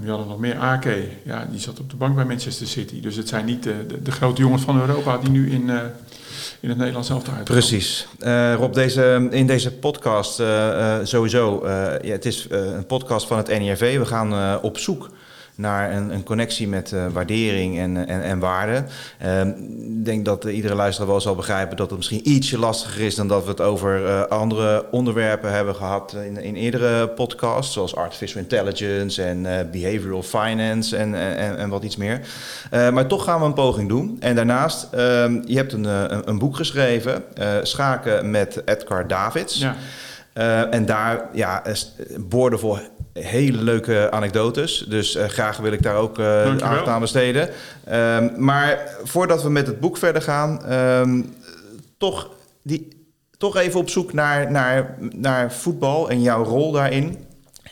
we 0.00 0.08
hadden 0.08 0.28
nog 0.28 0.38
meer 0.38 0.58
Ake, 0.58 1.08
ja, 1.22 1.46
die 1.50 1.60
zat 1.60 1.80
op 1.80 1.90
de 1.90 1.96
bank 1.96 2.14
bij 2.14 2.24
Manchester 2.24 2.66
City. 2.66 3.00
Dus 3.00 3.16
het 3.16 3.28
zijn 3.28 3.44
niet 3.44 3.62
de, 3.62 4.02
de, 4.02 4.10
grote 4.10 4.40
jongens 4.40 4.62
van 4.62 4.80
Europa 4.80 5.18
die 5.18 5.30
nu 5.30 5.50
in, 5.50 5.70
in 6.60 6.68
het 6.68 6.78
Nederlands 6.78 7.08
zelf 7.08 7.20
uitkomen. 7.20 7.44
Precies. 7.44 8.06
Uh, 8.20 8.54
Rob, 8.54 8.74
deze, 8.74 9.28
in 9.30 9.46
deze 9.46 9.72
podcast 9.72 10.42
sowieso, 11.02 11.68
ja, 12.02 12.12
het 12.12 12.24
is 12.24 12.46
een 12.48 12.86
podcast 12.86 13.26
van 13.26 13.36
het 13.36 13.58
NIRV. 13.58 13.98
We 13.98 14.06
gaan 14.06 14.60
op 14.62 14.78
zoek 14.78 15.10
naar 15.56 15.92
een, 15.92 16.14
een 16.14 16.22
connectie 16.22 16.68
met 16.68 16.92
uh, 16.92 17.06
waardering 17.12 17.78
en, 17.78 18.08
en, 18.08 18.22
en 18.22 18.38
waarde. 18.38 18.84
Ehm, 19.18 19.48
ik 19.48 20.04
denk 20.04 20.24
dat 20.24 20.44
iedere 20.44 20.74
luisteraar 20.74 21.10
wel 21.10 21.20
zal 21.20 21.34
begrijpen 21.34 21.76
dat 21.76 21.88
het 21.88 21.96
misschien 21.98 22.28
ietsje 22.28 22.58
lastiger 22.58 23.04
is 23.04 23.14
dan 23.14 23.28
dat 23.28 23.44
we 23.44 23.50
het 23.50 23.60
over 23.60 24.02
uh, 24.02 24.22
andere 24.22 24.86
onderwerpen 24.90 25.52
hebben 25.52 25.74
gehad 25.74 26.16
in, 26.24 26.36
in 26.42 26.54
eerdere 26.54 27.08
podcasts, 27.08 27.72
zoals 27.72 27.96
artificial 27.96 28.42
intelligence 28.42 29.22
en 29.22 29.70
behavioral 29.70 30.22
finance 30.22 30.96
en, 30.96 31.14
en, 31.14 31.58
en 31.58 31.68
wat 31.68 31.82
iets 31.82 31.96
meer. 31.96 32.20
maar 32.70 33.06
toch 33.06 33.24
gaan 33.24 33.40
we 33.40 33.46
een 33.46 33.54
poging 33.54 33.88
doen. 33.88 34.16
En 34.20 34.34
daarnaast, 34.34 34.88
ehm, 34.92 35.42
je 35.46 35.56
hebt 35.56 35.72
een, 35.72 35.84
een, 35.84 36.28
een 36.28 36.38
boek 36.38 36.56
geschreven, 36.56 37.22
Schaken 37.62 38.30
met 38.30 38.62
Edgar 38.64 39.08
Davids. 39.08 39.58
Ja. 39.58 39.76
Uh, 40.38 40.74
en 40.74 40.86
daar 40.86 41.28
ja, 41.32 41.62
boordevol 42.20 42.78
hele 43.18 43.62
leuke 43.62 44.10
anekdotes. 44.10 44.84
Dus 44.88 45.16
uh, 45.16 45.24
graag 45.24 45.56
wil 45.56 45.72
ik 45.72 45.82
daar 45.82 45.96
ook 45.96 46.18
uh, 46.18 46.42
aandacht 46.42 46.86
aan 46.86 47.00
besteden. 47.00 47.48
Um, 47.92 48.32
maar 48.36 48.96
voordat 49.04 49.42
we 49.42 49.50
met 49.50 49.66
het 49.66 49.80
boek 49.80 49.96
verder 49.96 50.22
gaan, 50.22 50.72
um, 50.72 51.34
toch, 51.98 52.30
die, 52.62 52.88
toch 53.38 53.56
even 53.56 53.80
op 53.80 53.90
zoek 53.90 54.12
naar, 54.12 54.50
naar, 54.50 54.96
naar 55.14 55.52
voetbal 55.52 56.10
en 56.10 56.22
jouw 56.22 56.44
rol 56.44 56.72
daarin 56.72 57.24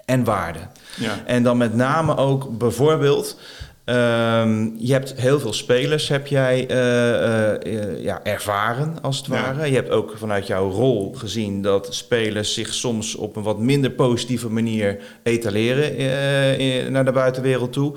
en 0.04 0.24
waarde. 0.24 0.58
Ja. 0.96 1.12
En 1.26 1.42
dan 1.42 1.56
met 1.56 1.74
name 1.74 2.16
ook 2.16 2.58
bijvoorbeeld 2.58 3.38
Um, 3.86 4.74
je 4.78 4.92
hebt 4.92 5.14
heel 5.16 5.40
veel 5.40 5.52
spelers 5.52 6.08
heb 6.08 6.26
jij 6.26 6.70
uh, 6.70 7.72
uh, 7.72 8.02
ja, 8.02 8.20
ervaren, 8.22 8.96
als 9.02 9.16
het 9.16 9.26
ware. 9.26 9.66
Je 9.66 9.74
hebt 9.74 9.90
ook 9.90 10.14
vanuit 10.18 10.46
jouw 10.46 10.70
rol 10.70 11.14
gezien 11.14 11.62
dat 11.62 11.94
spelers 11.94 12.54
zich 12.54 12.74
soms 12.74 13.14
op 13.14 13.36
een 13.36 13.42
wat 13.42 13.58
minder 13.58 13.90
positieve 13.90 14.50
manier 14.50 14.98
etaleren 15.22 16.00
uh, 16.00 16.88
naar 16.88 17.04
de 17.04 17.12
buitenwereld 17.12 17.72
toe. 17.72 17.92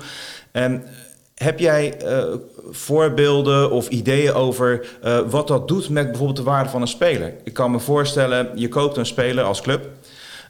En 0.52 0.84
heb 1.34 1.58
jij 1.58 1.96
voorbeelden 2.70 3.70
of 3.70 3.88
ideeën 3.88 4.32
over 4.32 4.86
wat 5.28 5.48
dat 5.48 5.68
doet 5.68 5.88
met 5.88 6.06
bijvoorbeeld 6.06 6.38
de 6.38 6.42
waarde 6.42 6.70
van 6.70 6.80
een 6.80 6.88
speler? 6.88 7.34
Ik 7.44 7.52
kan 7.52 7.70
me 7.70 7.78
voorstellen, 7.78 8.50
je 8.54 8.68
koopt 8.68 8.96
een 8.96 9.06
speler 9.06 9.44
als 9.44 9.60
club. 9.60 9.88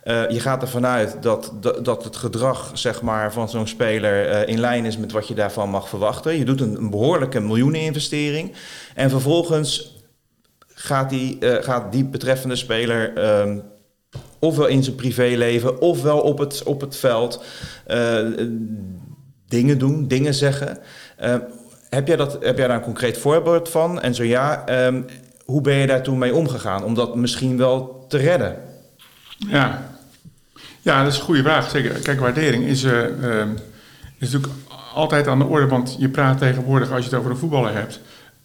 Uh, 0.05 0.31
je 0.31 0.41
gaat 0.41 0.63
ervan 0.63 0.87
uit 0.87 1.17
dat, 1.23 1.53
dat, 1.83 2.05
het 2.05 2.17
gedrag 2.17 2.71
zeg 2.75 3.03
maar, 3.03 3.33
van 3.33 3.49
zo'n 3.49 3.67
speler 3.67 4.31
uh, 4.31 4.49
in 4.49 4.61
lijn 4.61 4.85
is 4.85 4.97
met 4.97 5.13
wat 5.13 5.29
je 5.29 5.35
daarvan 5.35 5.71
mag 5.71 5.89
verwachten. 5.89 6.39
Je 6.39 6.45
doet 6.45 6.61
een, 6.61 6.77
een 6.77 6.91
behoorlijke 6.91 7.41
miljoeneninvestering. 7.41 8.53
En 8.95 9.11
vervolgens 9.11 9.97
gaat 10.67 11.11
die, 11.11 11.37
uh, 11.41 11.63
gaat 11.63 11.93
die 11.93 12.05
betreffende 12.05 12.57
speler 12.57 13.25
um, 13.41 13.63
ofwel 14.39 14.67
in 14.67 14.85
zijn 14.85 14.97
privéleven 14.97 15.81
ofwel 15.81 16.21
op 16.21 16.39
het, 16.39 16.63
op 16.63 16.81
het 16.81 16.97
veld 16.97 17.43
dingen 19.49 19.79
doen, 19.79 20.09
dingen 20.09 20.35
zeggen. 20.35 20.79
Ehm, 21.17 21.41
heb, 21.89 22.07
jij 22.07 22.17
dat, 22.17 22.33
heb 22.41 22.59
jij 22.59 22.67
daar 22.67 22.77
een 22.77 22.83
concreet 22.83 23.19
voorbeeld 23.19 23.69
van? 23.69 24.01
En 24.01 24.15
zo 24.15 24.23
ja, 24.23 24.65
um, 24.87 25.07
hoe 25.45 25.61
ben 25.61 25.75
je 25.75 25.87
daar 25.87 26.03
toen 26.03 26.19
mee 26.19 26.35
omgegaan 26.35 26.85
om 26.85 26.95
dat 26.95 27.17
misschien 27.17 27.57
wel 27.57 28.05
te 28.09 28.17
redden? 28.17 28.57
Ja. 29.39 29.93
ja, 30.81 31.03
dat 31.03 31.13
is 31.13 31.19
een 31.19 31.25
goede 31.25 31.43
vraag. 31.43 31.71
Zeker. 31.71 31.93
Kijk, 32.01 32.21
waardering 32.21 32.65
is, 32.65 32.85
uh, 32.85 32.93
uh, 32.93 33.43
is 34.19 34.31
natuurlijk 34.31 34.53
altijd 34.95 35.27
aan 35.27 35.39
de 35.39 35.45
orde, 35.45 35.67
want 35.67 35.97
je 35.99 36.09
praat 36.09 36.39
tegenwoordig, 36.39 36.91
als 36.91 37.05
je 37.05 37.11
het 37.11 37.19
over 37.19 37.31
een 37.31 37.37
voetballer 37.37 37.75
hebt, 37.75 38.01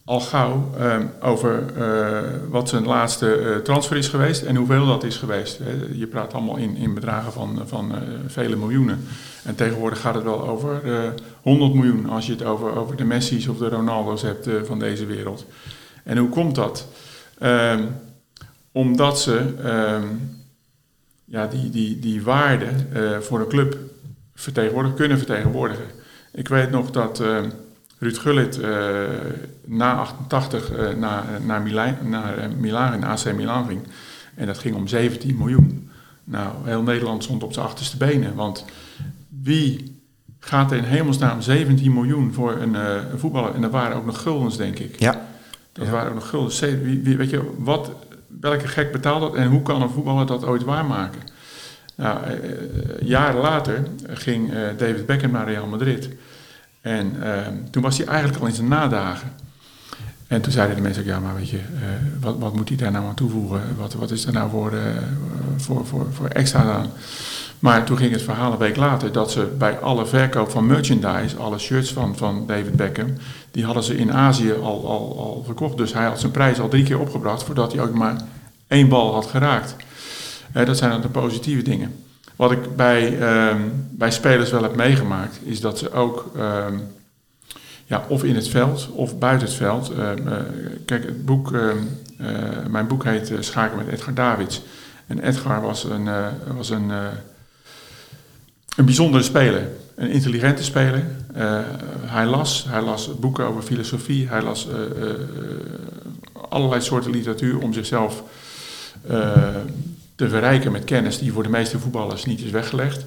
al 0.05 0.19
gauw 0.19 0.71
uh, 0.79 0.97
over 1.21 1.63
uh, 1.77 2.19
wat 2.49 2.69
zijn 2.69 2.85
laatste 2.85 3.39
uh, 3.39 3.55
transfer 3.55 3.97
is 3.97 4.07
geweest 4.07 4.41
en 4.41 4.55
hoeveel 4.55 4.85
dat 4.85 5.03
is 5.03 5.17
geweest. 5.17 5.59
Je 5.91 6.07
praat 6.07 6.33
allemaal 6.33 6.57
in, 6.57 6.75
in 6.75 6.93
bedragen 6.93 7.33
van, 7.33 7.61
van 7.65 7.95
vele 8.27 8.55
miljoenen. 8.55 9.05
En 9.43 9.55
tegenwoordig 9.55 10.01
gaat 10.01 10.15
het 10.15 10.23
wel 10.23 10.47
over 10.47 10.81
100 11.41 11.73
miljoen 11.73 12.09
als 12.09 12.25
je 12.25 12.31
het 12.31 12.43
over, 12.43 12.75
over 12.75 12.95
de 12.95 13.03
Messi's 13.03 13.47
of 13.47 13.57
de 13.57 13.69
Ronaldo's 13.69 14.21
hebt 14.21 14.49
van 14.63 14.79
deze 14.79 15.05
wereld. 15.05 15.45
En 16.03 16.17
hoe 16.17 16.29
komt 16.29 16.55
dat? 16.55 16.87
Ehm, 17.39 17.83
omdat 18.71 19.19
ze 19.19 19.53
ehm, 19.63 20.07
ja, 21.25 21.47
die, 21.47 21.69
die, 21.69 21.99
die 21.99 22.23
waarde 22.23 22.65
uh, 22.93 23.17
voor 23.17 23.39
een 23.39 23.47
club 23.47 23.77
vertegenwoordigen, 24.35 24.97
kunnen 24.97 25.17
vertegenwoordigen. 25.17 25.85
Ik 26.31 26.47
weet 26.47 26.71
nog 26.71 26.91
dat 26.91 27.21
uh, 27.21 27.37
Ruud 27.99 28.17
Gullit 28.17 28.57
uh, 28.57 28.67
na 29.65 29.93
88 29.93 30.71
naar, 30.97 31.25
naar, 31.45 31.61
Milaan, 31.61 31.97
naar 32.03 32.51
Milaan 32.57 32.93
in 32.93 33.03
AC 33.03 33.33
Milan 33.35 33.67
ging. 33.67 33.81
En 34.35 34.45
dat 34.45 34.57
ging 34.57 34.75
om 34.75 34.87
17 34.87 35.37
miljoen. 35.37 35.89
Nou, 36.23 36.53
heel 36.63 36.81
Nederland 36.81 37.23
stond 37.23 37.43
op 37.43 37.53
zijn 37.53 37.65
achterste 37.65 37.97
benen. 37.97 38.35
Want 38.35 38.65
wie 39.41 40.01
gaat 40.39 40.71
er 40.71 40.77
in 40.77 40.83
hemelsnaam 40.83 41.41
17 41.41 41.93
miljoen 41.93 42.33
voor 42.33 42.55
een, 42.61 42.73
een 42.73 43.19
voetballer? 43.19 43.53
En 43.55 43.61
dat 43.61 43.71
waren 43.71 43.97
ook 43.97 44.05
nog 44.05 44.21
guldens, 44.21 44.57
denk 44.57 44.79
ik. 44.79 44.99
Ja. 44.99 45.27
Dat 45.71 45.87
waren 45.87 46.09
ook 46.09 46.15
nog 46.15 46.29
guldens. 46.29 46.59
Wie, 46.59 46.99
wie, 46.99 47.17
weet 47.17 47.29
je, 47.29 47.53
wat 47.57 47.91
welke 48.39 48.67
gek 48.67 48.91
betaalt 48.91 49.21
dat 49.21 49.35
en 49.35 49.47
hoe 49.47 49.61
kan 49.61 49.81
een 49.81 49.89
voetballer 49.89 50.25
dat 50.25 50.45
ooit 50.45 50.63
waarmaken? 50.63 51.21
Nou, 51.95 52.23
eh, 52.23 52.37
jaren 53.01 53.41
later 53.41 53.83
ging 54.07 54.53
eh, 54.53 54.61
David 54.77 55.05
Beckham 55.05 55.31
naar 55.31 55.47
Real 55.47 55.67
Madrid. 55.67 56.09
En 56.81 57.15
toen 57.71 57.81
was 57.81 57.97
hij 57.97 58.07
eigenlijk 58.07 58.41
al 58.41 58.47
in 58.47 58.53
zijn 58.53 58.67
nadagen. 58.67 59.31
En 60.27 60.41
toen 60.41 60.51
zeiden 60.51 60.75
de 60.75 60.81
mensen 60.81 61.01
ook, 61.01 61.07
ja, 61.07 61.19
maar 61.19 61.35
weet 61.35 61.49
je, 61.49 61.59
wat, 62.19 62.37
wat 62.37 62.55
moet 62.55 62.67
hij 62.69 62.77
daar 62.77 62.91
nou 62.91 63.05
aan 63.05 63.15
toevoegen? 63.15 63.61
Wat, 63.77 63.93
wat 63.93 64.11
is 64.11 64.25
er 64.25 64.33
nou 64.33 64.49
voor, 64.49 64.73
voor, 65.57 65.85
voor, 65.85 66.07
voor 66.13 66.27
extra 66.27 66.61
aan? 66.61 66.91
Maar 67.63 67.83
toen 67.83 67.97
ging 67.97 68.11
het 68.11 68.21
verhaal 68.21 68.51
een 68.51 68.57
week 68.57 68.75
later 68.75 69.11
dat 69.11 69.31
ze 69.31 69.45
bij 69.57 69.79
alle 69.79 70.05
verkoop 70.05 70.49
van 70.49 70.65
merchandise, 70.65 71.35
alle 71.37 71.57
shirts 71.57 71.93
van, 71.93 72.17
van 72.17 72.43
David 72.47 72.75
Beckham, 72.75 73.13
die 73.51 73.65
hadden 73.65 73.83
ze 73.83 73.97
in 73.97 74.13
Azië 74.13 74.53
al, 74.53 74.87
al, 74.87 75.15
al 75.17 75.43
verkocht. 75.45 75.77
Dus 75.77 75.93
hij 75.93 76.05
had 76.05 76.19
zijn 76.19 76.31
prijs 76.31 76.59
al 76.59 76.67
drie 76.67 76.83
keer 76.83 76.99
opgebracht 76.99 77.43
voordat 77.43 77.73
hij 77.73 77.81
ook 77.81 77.93
maar 77.93 78.21
één 78.67 78.89
bal 78.89 79.13
had 79.13 79.25
geraakt. 79.25 79.75
Dat 80.53 80.77
zijn 80.77 80.91
dan 80.91 81.01
de 81.01 81.07
positieve 81.07 81.63
dingen. 81.63 81.95
Wat 82.35 82.51
ik 82.51 82.75
bij, 82.75 83.21
um, 83.49 83.87
bij 83.91 84.11
spelers 84.11 84.51
wel 84.51 84.63
heb 84.63 84.75
meegemaakt, 84.75 85.39
is 85.43 85.61
dat 85.61 85.77
ze 85.77 85.91
ook 85.91 86.31
um, 86.37 86.81
ja, 87.85 88.05
of 88.07 88.23
in 88.23 88.35
het 88.35 88.47
veld 88.47 88.89
of 88.91 89.17
buiten 89.17 89.47
het 89.47 89.57
veld. 89.57 89.91
kijk, 90.85 91.03
het 91.03 91.25
boek, 91.25 91.51
mijn 92.69 92.87
boek 92.87 93.03
heet 93.03 93.31
Schaken 93.39 93.77
met 93.77 93.87
Edgar 93.87 94.13
Davids. 94.13 94.61
En 95.07 95.19
Edgar 95.19 95.61
was 95.61 95.83
een, 95.83 96.09
was 96.55 96.69
een, 96.69 96.91
een 98.75 98.85
bijzondere 98.85 99.23
speler, 99.23 99.67
een 99.95 100.09
intelligente 100.09 100.63
speler. 100.63 101.05
hij, 102.01 102.25
las, 102.25 102.65
hij 102.69 102.81
las 102.81 103.19
boeken 103.19 103.45
over 103.45 103.61
filosofie, 103.61 104.27
hij 104.27 104.41
las 104.41 104.67
allerlei 106.49 106.81
soorten 106.81 107.11
literatuur 107.11 107.59
om 107.59 107.73
zichzelf 107.73 108.23
te 110.15 110.29
verrijken 110.29 110.71
met 110.71 110.83
kennis 110.83 111.19
die 111.19 111.33
voor 111.33 111.43
de 111.43 111.49
meeste 111.49 111.79
voetballers 111.79 112.25
niet 112.25 112.41
is 112.41 112.51
weggelegd. 112.51 113.05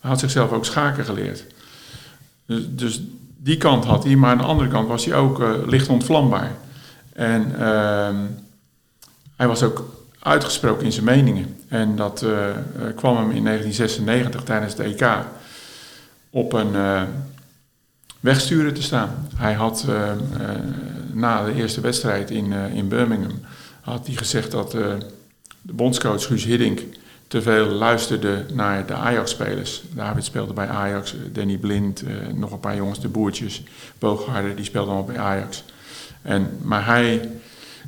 Hij 0.00 0.10
had 0.10 0.20
zichzelf 0.20 0.52
ook 0.52 0.64
schaken 0.64 1.04
geleerd. 1.04 1.44
Dus, 2.46 2.62
dus 2.68 3.00
die 3.36 3.56
kant 3.56 3.84
had 3.84 4.04
hij, 4.04 4.16
maar 4.16 4.30
aan 4.30 4.38
de 4.38 4.44
andere 4.44 4.68
kant 4.68 4.88
was 4.88 5.04
hij 5.04 5.14
ook 5.14 5.42
licht 5.66 5.88
ontvlambaar. 5.88 6.56
En 7.12 7.52
uh, 7.58 8.08
hij 9.36 9.46
was 9.46 9.62
ook 9.62 9.97
uitgesproken 10.18 10.84
in 10.84 10.92
zijn 10.92 11.04
meningen. 11.04 11.56
En 11.68 11.96
dat 11.96 12.22
uh, 12.22 12.30
kwam 12.96 13.16
hem 13.16 13.30
in 13.30 13.44
1996 13.44 14.42
tijdens 14.42 14.74
de 14.74 14.82
EK 14.82 15.08
op 16.30 16.52
een 16.52 17.06
wegsturen 18.20 18.74
te 18.74 18.82
staan. 18.82 19.28
Hij 19.36 19.54
had 19.54 19.86
na 21.12 21.44
de 21.44 21.54
eerste 21.54 21.80
wedstrijd 21.80 22.30
in, 22.30 22.52
in 22.52 22.88
Birmingham 22.88 23.40
had 23.80 24.06
hij 24.06 24.16
gezegd 24.16 24.50
dat 24.50 24.70
de 24.70 25.72
bondscoach 25.72 26.26
Guus 26.26 26.44
Hiddink 26.44 26.80
te 27.28 27.42
veel 27.42 27.66
luisterde 27.66 28.44
naar 28.52 28.86
de 28.86 28.94
Ajax-spelers. 28.94 29.82
David 29.94 30.24
speelde 30.24 30.52
bij 30.52 30.68
Ajax, 30.68 31.14
eh, 31.14 31.20
Danny 31.32 31.56
Blind, 31.56 32.02
eh, 32.02 32.14
nog 32.34 32.52
een 32.52 32.60
paar 32.60 32.76
jongens, 32.76 33.00
de 33.00 33.08
Boertjes, 33.08 33.62
Boogharder, 33.98 34.56
die 34.56 34.64
speelden 34.64 34.94
allemaal 34.94 35.14
bij 35.14 35.22
Ajax. 35.22 35.64
En, 36.22 36.58
maar 36.62 36.86
hij, 36.86 37.30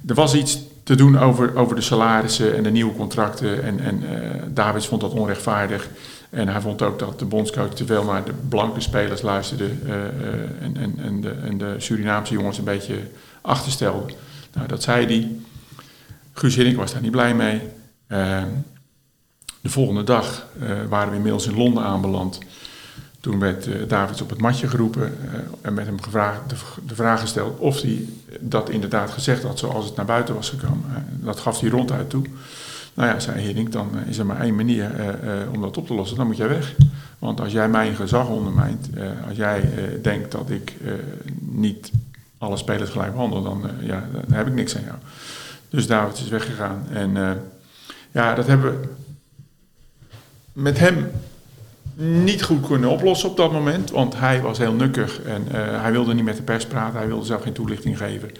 er 0.06 0.14
was 0.14 0.34
iets 0.34 0.58
te 0.82 0.94
doen 0.94 1.18
over, 1.18 1.56
over 1.56 1.76
de 1.76 1.82
salarissen 1.82 2.56
en 2.56 2.62
de 2.62 2.70
nieuwe 2.70 2.94
contracten. 2.94 3.62
En, 3.62 3.80
en 3.80 4.02
uh, 4.02 4.08
Davids 4.48 4.86
vond 4.86 5.00
dat 5.00 5.12
onrechtvaardig. 5.12 5.88
En 6.30 6.48
hij 6.48 6.60
vond 6.60 6.82
ook 6.82 6.98
dat 6.98 7.18
de 7.18 7.24
bondscoach 7.24 7.74
te 7.74 7.86
veel 7.86 8.04
naar 8.04 8.24
de 8.24 8.32
blanke 8.48 8.80
spelers 8.80 9.22
luisterde. 9.22 9.70
en, 10.60 10.76
en, 10.76 10.98
en, 10.98 11.20
de, 11.20 11.30
en 11.30 11.58
de 11.58 11.74
Surinaamse 11.78 12.32
jongens 12.32 12.58
een 12.58 12.64
beetje 12.64 12.98
achterstelde. 13.40 14.12
Nou, 14.54 14.68
dat 14.68 14.82
zei 14.82 15.06
hij. 15.06 15.28
Guus 16.32 16.54
Hiddink 16.54 16.76
was 16.76 16.92
daar 16.92 17.02
niet 17.02 17.10
blij 17.10 17.34
mee. 17.34 17.60
Ehm, 18.06 18.48
de 19.60 19.70
volgende 19.70 20.04
dag 20.04 20.46
waren 20.88 21.10
we 21.10 21.16
inmiddels 21.16 21.46
in 21.46 21.56
Londen 21.56 21.82
aanbeland. 21.82 22.38
Toen 23.20 23.38
werd 23.38 23.66
uh, 23.66 23.74
Davids 23.88 24.22
op 24.22 24.30
het 24.30 24.40
matje 24.40 24.68
geroepen 24.68 25.18
uh, 25.24 25.34
en 25.60 25.74
met 25.74 25.86
hem 25.86 26.02
gevraagd, 26.02 26.50
de, 26.50 26.56
de, 26.86 26.94
vraag 26.94 27.20
gesteld 27.20 27.58
of 27.58 27.80
hij 27.80 28.04
dat 28.40 28.70
inderdaad 28.70 29.10
gezegd 29.10 29.42
had 29.42 29.58
zoals 29.58 29.84
het 29.84 29.96
naar 29.96 30.04
buiten 30.04 30.34
was 30.34 30.48
gekomen. 30.48 31.06
dat 31.10 31.40
gaf 31.40 31.60
hij 31.60 31.70
ronduit 31.70 32.10
toe. 32.10 32.24
Nou 32.94 33.08
ja, 33.08 33.20
zei 33.20 33.40
Hiddink, 33.40 33.72
dan 33.72 33.90
is 34.06 34.18
er 34.18 34.26
maar 34.26 34.40
één 34.40 34.54
manier 34.54 34.90
om 35.54 35.60
dat 35.60 35.76
op 35.76 35.86
te 35.86 35.94
lossen, 35.94 36.16
dan 36.16 36.26
moet 36.26 36.36
jij 36.36 36.48
weg. 36.48 36.74
Want 37.18 37.40
als 37.40 37.52
jij 37.52 37.68
mijn 37.68 37.94
gezag 37.94 38.28
ondermijnt, 38.28 38.88
als 39.28 39.36
jij 39.36 39.62
denkt 40.02 40.32
dat 40.32 40.50
ik 40.50 40.74
niet 41.38 41.90
alle 42.38 42.56
spelers 42.56 42.90
gelijk 42.90 43.12
behandel, 43.12 43.42
dan, 43.42 43.62
ja, 43.80 44.08
dan 44.12 44.36
heb 44.36 44.46
ik 44.46 44.52
niks 44.52 44.76
aan 44.76 44.84
jou. 44.84 44.96
Dus 45.68 45.86
David 45.86 46.18
is 46.18 46.28
weggegaan. 46.28 46.86
En 46.92 47.40
ja, 48.10 48.34
dat 48.34 48.46
hebben 48.46 48.80
we 48.80 48.88
met 50.52 50.78
hem 50.78 51.10
niet 52.00 52.42
goed 52.42 52.66
kunnen 52.66 52.90
oplossen 52.90 53.28
op 53.28 53.36
dat 53.36 53.52
moment. 53.52 53.90
Want 53.90 54.18
hij 54.18 54.40
was 54.40 54.58
heel 54.58 54.72
nukkig 54.72 55.22
en 55.22 55.46
uh, 55.46 55.82
hij 55.82 55.92
wilde 55.92 56.14
niet 56.14 56.24
met 56.24 56.36
de 56.36 56.42
pers 56.42 56.66
praten. 56.66 56.98
Hij 56.98 57.06
wilde 57.06 57.24
zelf 57.24 57.42
geen 57.42 57.52
toelichting 57.52 57.98
geven. 57.98 58.30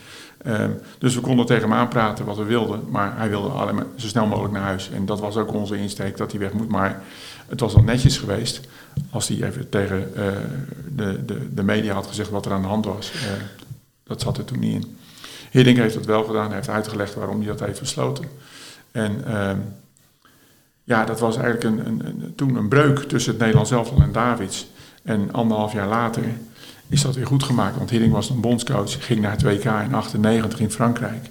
Um, 0.46 0.80
dus 0.98 1.14
we 1.14 1.20
konden 1.20 1.46
tegen 1.46 1.62
hem 1.62 1.78
aanpraten 1.78 2.24
wat 2.24 2.36
we 2.36 2.44
wilden. 2.44 2.84
Maar 2.88 3.16
hij 3.16 3.28
wilde 3.28 3.48
alleen 3.48 3.74
maar 3.74 3.86
zo 3.96 4.06
snel 4.06 4.26
mogelijk 4.26 4.54
naar 4.54 4.62
huis. 4.62 4.90
En 4.90 5.06
dat 5.06 5.20
was 5.20 5.36
ook 5.36 5.52
onze 5.52 5.78
insteek 5.78 6.16
dat 6.16 6.30
hij 6.30 6.40
weg 6.40 6.52
moet. 6.52 6.68
Maar 6.68 7.02
het 7.48 7.60
was 7.60 7.74
al 7.74 7.82
netjes 7.82 8.18
geweest 8.18 8.60
als 9.10 9.28
hij 9.28 9.42
even 9.42 9.68
tegen 9.68 10.12
uh, 10.16 10.24
de, 10.96 11.24
de, 11.24 11.54
de 11.54 11.62
media 11.62 11.94
had 11.94 12.06
gezegd 12.06 12.30
wat 12.30 12.46
er 12.46 12.52
aan 12.52 12.62
de 12.62 12.68
hand 12.68 12.84
was. 12.84 13.12
dat 14.04 14.20
zat 14.20 14.38
er 14.38 14.44
toen 14.44 14.58
niet 14.58 14.74
in. 14.74 14.98
Hiddink 15.50 15.76
heeft 15.76 15.94
dat 15.94 16.06
wel 16.06 16.24
gedaan. 16.24 16.52
Heeft 16.52 16.68
uitgelegd 16.68 17.14
waarom 17.14 17.38
hij 17.38 17.46
dat 17.46 17.60
heeft 17.60 17.80
besloten. 17.80 18.24
En 18.92 19.24
uh, 19.26 19.50
ja, 20.90 21.04
dat 21.04 21.20
was 21.20 21.36
eigenlijk 21.36 21.64
een, 21.64 21.86
een, 21.86 22.06
een, 22.06 22.34
toen 22.34 22.56
een 22.56 22.68
breuk 22.68 22.98
tussen 22.98 23.30
het 23.30 23.40
Nederlands 23.40 23.70
elftal 23.70 24.02
en 24.02 24.12
Davids. 24.12 24.66
En 25.02 25.32
anderhalf 25.32 25.72
jaar 25.72 25.88
later 25.88 26.22
is 26.88 27.02
dat 27.02 27.14
weer 27.14 27.26
goed 27.26 27.42
gemaakt. 27.42 27.76
Want 27.76 27.90
Hiddink 27.90 28.12
was 28.12 28.30
een 28.30 28.40
bondscoach, 28.40 29.06
ging 29.06 29.20
naar 29.20 29.30
het 29.30 29.42
WK 29.42 29.64
in 29.64 29.94
98 29.94 30.60
in 30.60 30.70
Frankrijk. 30.70 31.30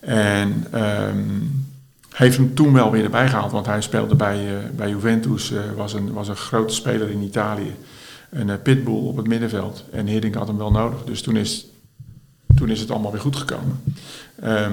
En 0.00 0.66
um, 0.74 1.66
heeft 2.08 2.36
hem 2.36 2.54
toen 2.54 2.72
wel 2.72 2.90
weer 2.90 3.04
erbij 3.04 3.28
gehaald, 3.28 3.52
want 3.52 3.66
hij 3.66 3.80
speelde 3.80 4.14
bij, 4.14 4.44
uh, 4.44 4.58
bij 4.76 4.88
Juventus, 4.88 5.50
uh, 5.50 5.60
was, 5.76 5.92
een, 5.92 6.12
was 6.12 6.28
een 6.28 6.36
grote 6.36 6.74
speler 6.74 7.10
in 7.10 7.22
Italië. 7.22 7.74
Een 8.30 8.48
uh, 8.48 8.54
pitbull 8.62 8.94
op 8.94 9.16
het 9.16 9.26
middenveld. 9.26 9.84
En 9.90 10.06
Hiddink 10.06 10.34
had 10.34 10.46
hem 10.46 10.58
wel 10.58 10.70
nodig. 10.70 11.04
Dus 11.04 11.22
toen 11.22 11.36
is 11.36 11.66
toen 12.56 12.70
is 12.70 12.80
het 12.80 12.90
allemaal 12.90 13.12
weer 13.12 13.20
goed 13.20 13.36
gekomen. 13.36 13.82
Um, 14.44 14.72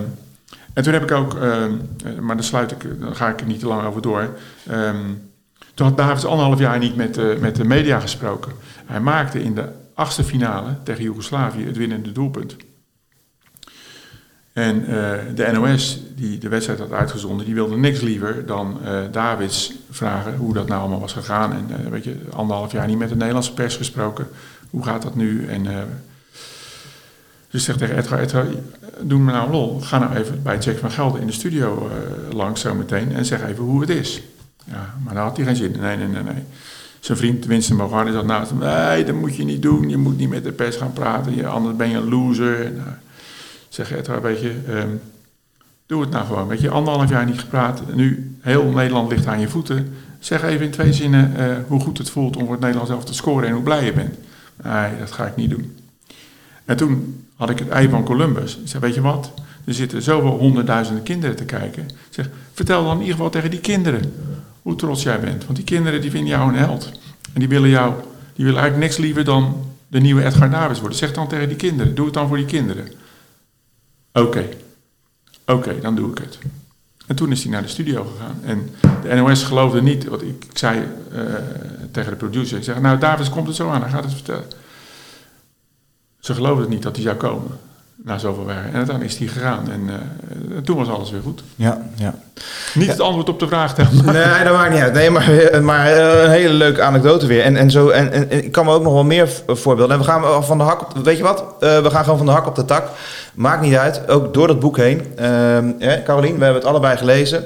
en 0.73 0.83
toen 0.83 0.93
heb 0.93 1.03
ik 1.03 1.11
ook, 1.11 1.33
um, 1.33 1.81
maar 2.19 2.35
dan 2.35 2.45
sluit 2.45 2.71
ik, 2.71 2.99
dan 2.99 3.15
ga 3.15 3.29
ik 3.29 3.39
er 3.39 3.45
niet 3.45 3.59
te 3.59 3.67
lang 3.67 3.87
over 3.87 4.01
door. 4.01 4.29
Um, 4.71 5.31
toen 5.73 5.87
had 5.87 5.97
Davids 5.97 6.25
anderhalf 6.25 6.59
jaar 6.59 6.79
niet 6.79 6.95
met, 6.95 7.17
uh, 7.17 7.37
met 7.37 7.55
de 7.55 7.63
media 7.63 7.99
gesproken. 7.99 8.51
Hij 8.85 8.99
maakte 8.99 9.43
in 9.43 9.55
de 9.55 9.69
achtste 9.93 10.23
finale 10.23 10.75
tegen 10.83 11.03
Joegoslavië 11.03 11.65
het 11.65 11.77
winnende 11.77 12.11
doelpunt. 12.11 12.55
En 14.53 14.81
uh, 14.81 14.87
de 15.35 15.49
NOS, 15.51 16.01
die 16.15 16.37
de 16.37 16.49
wedstrijd 16.49 16.79
had 16.79 16.91
uitgezonden, 16.91 17.45
die 17.45 17.55
wilde 17.55 17.77
niks 17.77 18.01
liever 18.01 18.45
dan 18.45 18.79
uh, 18.83 18.99
Davids 19.11 19.73
vragen 19.89 20.35
hoe 20.35 20.53
dat 20.53 20.67
nou 20.67 20.79
allemaal 20.79 20.99
was 20.99 21.13
gegaan. 21.13 21.53
En 21.53 21.89
weet 21.89 22.03
je, 22.03 22.15
anderhalf 22.33 22.71
jaar 22.71 22.87
niet 22.87 22.97
met 22.97 23.09
de 23.09 23.15
Nederlandse 23.15 23.53
pers 23.53 23.75
gesproken. 23.75 24.27
Hoe 24.69 24.83
gaat 24.83 25.01
dat 25.01 25.15
nu? 25.15 25.47
En 25.47 25.65
dus 27.49 27.63
zegt 27.63 27.77
tegen 27.79 27.97
Edgar, 27.97 28.19
Edgar, 28.19 28.45
doe 29.01 29.19
me 29.19 29.31
nou 29.31 29.51
lol. 29.51 29.79
Ga 29.81 29.97
nou 29.97 30.15
even 30.15 30.43
bij 30.43 30.57
Jack 30.57 30.77
van 30.77 30.91
Gelder 30.91 31.21
in 31.21 31.27
de 31.27 31.33
studio 31.33 31.89
uh, 31.89 32.33
langs 32.33 32.61
zo 32.61 32.75
meteen 32.75 33.15
en 33.15 33.25
zeg 33.25 33.47
even 33.47 33.63
hoe 33.63 33.81
het 33.81 33.89
is. 33.89 34.21
Ja, 34.65 34.93
maar 35.03 35.13
daar 35.13 35.23
had 35.23 35.37
hij 35.37 35.45
geen 35.45 35.55
zin 35.55 35.73
in. 35.73 35.79
Nee, 35.79 35.97
nee, 35.97 36.07
nee, 36.07 36.23
nee. 36.23 36.43
Zijn 36.99 37.17
vriend 37.17 37.45
Winston 37.45 37.77
Bogarde 37.77 38.11
zat 38.11 38.25
naast 38.25 38.49
hem. 38.49 38.59
Nee, 38.59 39.03
dat 39.03 39.15
moet 39.15 39.35
je 39.35 39.43
niet 39.43 39.61
doen. 39.61 39.89
Je 39.89 39.97
moet 39.97 40.17
niet 40.17 40.29
met 40.29 40.43
de 40.43 40.51
pers 40.51 40.75
gaan 40.75 40.93
praten. 40.93 41.35
Je, 41.35 41.47
anders 41.47 41.75
ben 41.75 41.89
je 41.89 41.97
een 41.97 42.09
loser. 42.09 42.71
Nou, 42.71 42.87
zeg 43.69 43.91
Edgar, 43.91 44.21
weet 44.21 44.41
je, 44.41 44.55
um, 44.69 45.01
doe 45.85 46.01
het 46.01 46.09
nou 46.09 46.25
gewoon. 46.25 46.47
Weet 46.47 46.61
je, 46.61 46.69
anderhalf 46.69 47.09
jaar 47.09 47.25
niet 47.25 47.39
gepraat. 47.39 47.81
Nu, 47.95 48.35
heel 48.41 48.63
Nederland 48.63 49.11
ligt 49.11 49.27
aan 49.27 49.39
je 49.39 49.47
voeten. 49.47 49.93
Zeg 50.19 50.43
even 50.43 50.65
in 50.65 50.71
twee 50.71 50.93
zinnen 50.93 51.33
uh, 51.37 51.45
hoe 51.67 51.79
goed 51.79 51.97
het 51.97 52.09
voelt 52.09 52.35
om 52.35 52.43
voor 52.43 52.51
het 52.51 52.61
Nederlands 52.61 52.91
zelf 52.91 53.05
te 53.05 53.13
scoren 53.13 53.47
en 53.47 53.53
hoe 53.53 53.63
blij 53.63 53.85
je 53.85 53.93
bent. 53.93 54.15
Nee, 54.63 54.99
dat 54.99 55.11
ga 55.11 55.25
ik 55.25 55.35
niet 55.35 55.49
doen. 55.49 55.78
En 56.69 56.77
toen 56.77 57.25
had 57.35 57.49
ik 57.49 57.59
het 57.59 57.69
ei 57.69 57.89
van 57.89 58.03
Columbus. 58.03 58.57
Ik 58.57 58.67
zei, 58.67 58.83
weet 58.83 58.93
je 58.93 59.01
wat? 59.01 59.31
Er 59.65 59.73
zitten 59.73 60.01
zoveel 60.01 60.37
honderdduizenden 60.37 61.03
kinderen 61.03 61.35
te 61.35 61.45
kijken. 61.45 61.83
Ik 61.83 61.95
zeg, 62.09 62.29
vertel 62.53 62.83
dan 62.83 62.93
in 62.93 62.99
ieder 62.99 63.15
geval 63.15 63.29
tegen 63.29 63.51
die 63.51 63.59
kinderen 63.59 64.13
hoe 64.61 64.75
trots 64.75 65.03
jij 65.03 65.19
bent. 65.19 65.45
Want 65.45 65.55
die 65.55 65.65
kinderen 65.65 66.01
die 66.01 66.11
vinden 66.11 66.29
jou 66.29 66.49
een 66.49 66.57
held. 66.59 66.91
En 67.33 67.39
die 67.39 67.47
willen 67.47 67.69
jou, 67.69 67.93
die 68.33 68.45
willen 68.45 68.59
eigenlijk 68.59 68.89
niks 68.89 68.97
liever 68.97 69.23
dan 69.23 69.65
de 69.87 69.99
nieuwe 69.99 70.23
Edgar 70.23 70.49
Davids 70.49 70.79
worden. 70.79 70.97
Zeg 70.97 71.13
dan 71.13 71.27
tegen 71.27 71.47
die 71.47 71.57
kinderen, 71.57 71.95
doe 71.95 72.05
het 72.05 72.13
dan 72.13 72.27
voor 72.27 72.37
die 72.37 72.45
kinderen. 72.45 72.87
Oké, 74.13 74.45
oké, 75.45 75.79
dan 75.81 75.95
doe 75.95 76.11
ik 76.11 76.17
het. 76.17 76.37
En 77.07 77.15
toen 77.15 77.31
is 77.31 77.43
hij 77.43 77.51
naar 77.51 77.61
de 77.61 77.67
studio 77.67 78.03
gegaan. 78.03 78.39
En 78.43 78.69
de 79.01 79.15
NOS 79.15 79.43
geloofde 79.43 79.81
niet, 79.81 80.05
wat 80.05 80.21
ik, 80.21 80.45
zei 80.53 80.79
uh, 81.13 81.21
tegen 81.91 82.11
de 82.11 82.17
producer, 82.17 82.57
ik 82.57 82.63
zeg, 82.63 82.81
nou 82.81 82.99
Davids 82.99 83.29
komt 83.29 83.47
het 83.47 83.55
zo 83.55 83.69
aan, 83.69 83.81
hij 83.81 83.89
gaat 83.89 84.03
het 84.03 84.13
vertellen. 84.13 84.45
Ze 86.19 86.33
geloofden 86.33 86.69
niet 86.69 86.83
dat 86.83 86.95
hij 86.95 87.05
zou 87.05 87.15
komen 87.15 87.57
na 88.03 88.17
zoveel 88.17 88.45
werk. 88.45 88.65
En 88.65 88.75
uiteindelijk 88.75 89.05
is 89.05 89.17
hij 89.17 89.27
gegaan 89.27 89.71
en 89.71 89.81
uh, 89.87 90.57
toen 90.57 90.77
was 90.77 90.89
alles 90.89 91.11
weer 91.11 91.21
goed. 91.21 91.43
Ja, 91.55 91.81
ja. 91.95 92.15
Niet 92.73 92.87
het 92.87 92.99
antwoord 92.99 93.29
op 93.29 93.39
de 93.39 93.47
vraag 93.47 93.75
te 93.75 93.83
Nee, 94.03 94.43
dat 94.43 94.53
maakt 94.53 94.73
niet 94.73 94.81
uit. 94.81 94.93
Nee, 94.93 95.09
maar, 95.09 95.37
eh, 95.37 95.61
maar 95.61 95.91
uh, 95.91 96.23
een 96.23 96.29
hele 96.29 96.53
leuke 96.53 96.81
anekdote 96.81 97.27
weer. 97.27 97.43
En, 97.43 97.55
en, 97.55 97.71
zo, 97.71 97.89
en, 97.89 98.11
en, 98.11 98.43
ik 98.43 98.51
kan 98.51 98.65
me 98.65 98.71
ook 98.71 98.83
nog 98.83 98.93
wel 98.93 99.03
meer 99.03 99.29
voorbeelden. 99.47 99.95
En 99.95 100.01
we 100.01 100.09
gaan 100.09 100.43
van 100.43 100.57
de 100.57 100.63
hak 100.63 100.81
op... 100.81 101.03
Weet 101.03 101.17
je 101.17 101.23
wat? 101.23 101.43
Uh, 101.59 101.79
we 101.79 101.89
gaan 101.89 102.03
gewoon 102.03 102.17
van 102.17 102.27
de 102.27 102.31
hak 102.31 102.47
op 102.47 102.55
de 102.55 102.65
tak. 102.65 102.87
Maakt 103.33 103.61
niet 103.61 103.75
uit. 103.75 104.09
Ook 104.09 104.33
door 104.33 104.47
dat 104.47 104.59
boek 104.59 104.77
heen. 104.77 105.17
Eh, 105.17 106.03
Carolien, 106.03 106.37
we 106.37 106.43
hebben 106.43 106.61
het 106.61 106.69
allebei 106.69 106.97
gelezen. 106.97 107.43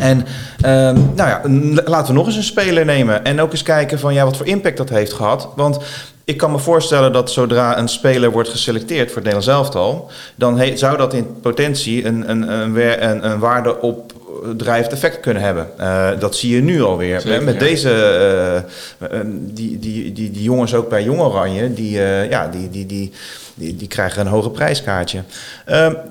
En 0.00 0.18
um, 0.18 1.12
nou 1.14 1.28
ja, 1.28 1.40
laten 1.84 2.06
we 2.06 2.18
nog 2.18 2.26
eens 2.26 2.36
een 2.36 2.42
speler 2.42 2.84
nemen. 2.84 3.24
En 3.24 3.40
ook 3.40 3.50
eens 3.50 3.62
kijken 3.62 3.98
van 3.98 4.14
ja, 4.14 4.24
wat 4.24 4.36
voor 4.36 4.46
impact 4.46 4.76
dat 4.76 4.88
heeft 4.88 5.12
gehad. 5.12 5.48
Want 5.56 5.78
ik 6.24 6.36
kan 6.36 6.50
me 6.50 6.58
voorstellen 6.58 7.12
dat 7.12 7.30
zodra 7.30 7.78
een 7.78 7.88
speler 7.88 8.30
wordt 8.30 8.48
geselecteerd 8.48 9.06
voor 9.06 9.22
het 9.22 9.32
Nederlands 9.32 9.48
elftal, 9.48 10.10
dan 10.34 10.62
zou 10.74 10.96
dat 10.96 11.14
in 11.14 11.40
potentie 11.40 12.04
een, 12.06 12.30
een, 12.30 12.52
een, 12.52 13.08
een, 13.08 13.30
een 13.30 13.38
waarde 13.38 13.80
op 13.80 14.12
drijvend 14.56 14.92
effect 14.92 15.20
kunnen 15.20 15.42
hebben. 15.42 15.68
dat 16.18 16.36
zie 16.36 16.54
je 16.54 16.62
nu 16.62 16.82
alweer. 16.82 17.20
Zeker, 17.20 17.44
Met 17.44 17.58
deze, 17.58 18.64
die, 19.30 19.78
die, 19.78 20.12
die, 20.12 20.30
die 20.30 20.42
jongens 20.42 20.74
ook 20.74 20.88
bij 20.88 21.02
Jong 21.02 21.20
Oranje, 21.20 21.74
die, 21.74 21.90
ja, 22.30 22.48
die, 22.48 22.70
die, 22.70 22.86
die, 22.86 23.12
die, 23.54 23.76
die 23.76 23.88
krijgen 23.88 24.20
een 24.20 24.32
hoger 24.32 24.50
prijskaartje. 24.50 25.22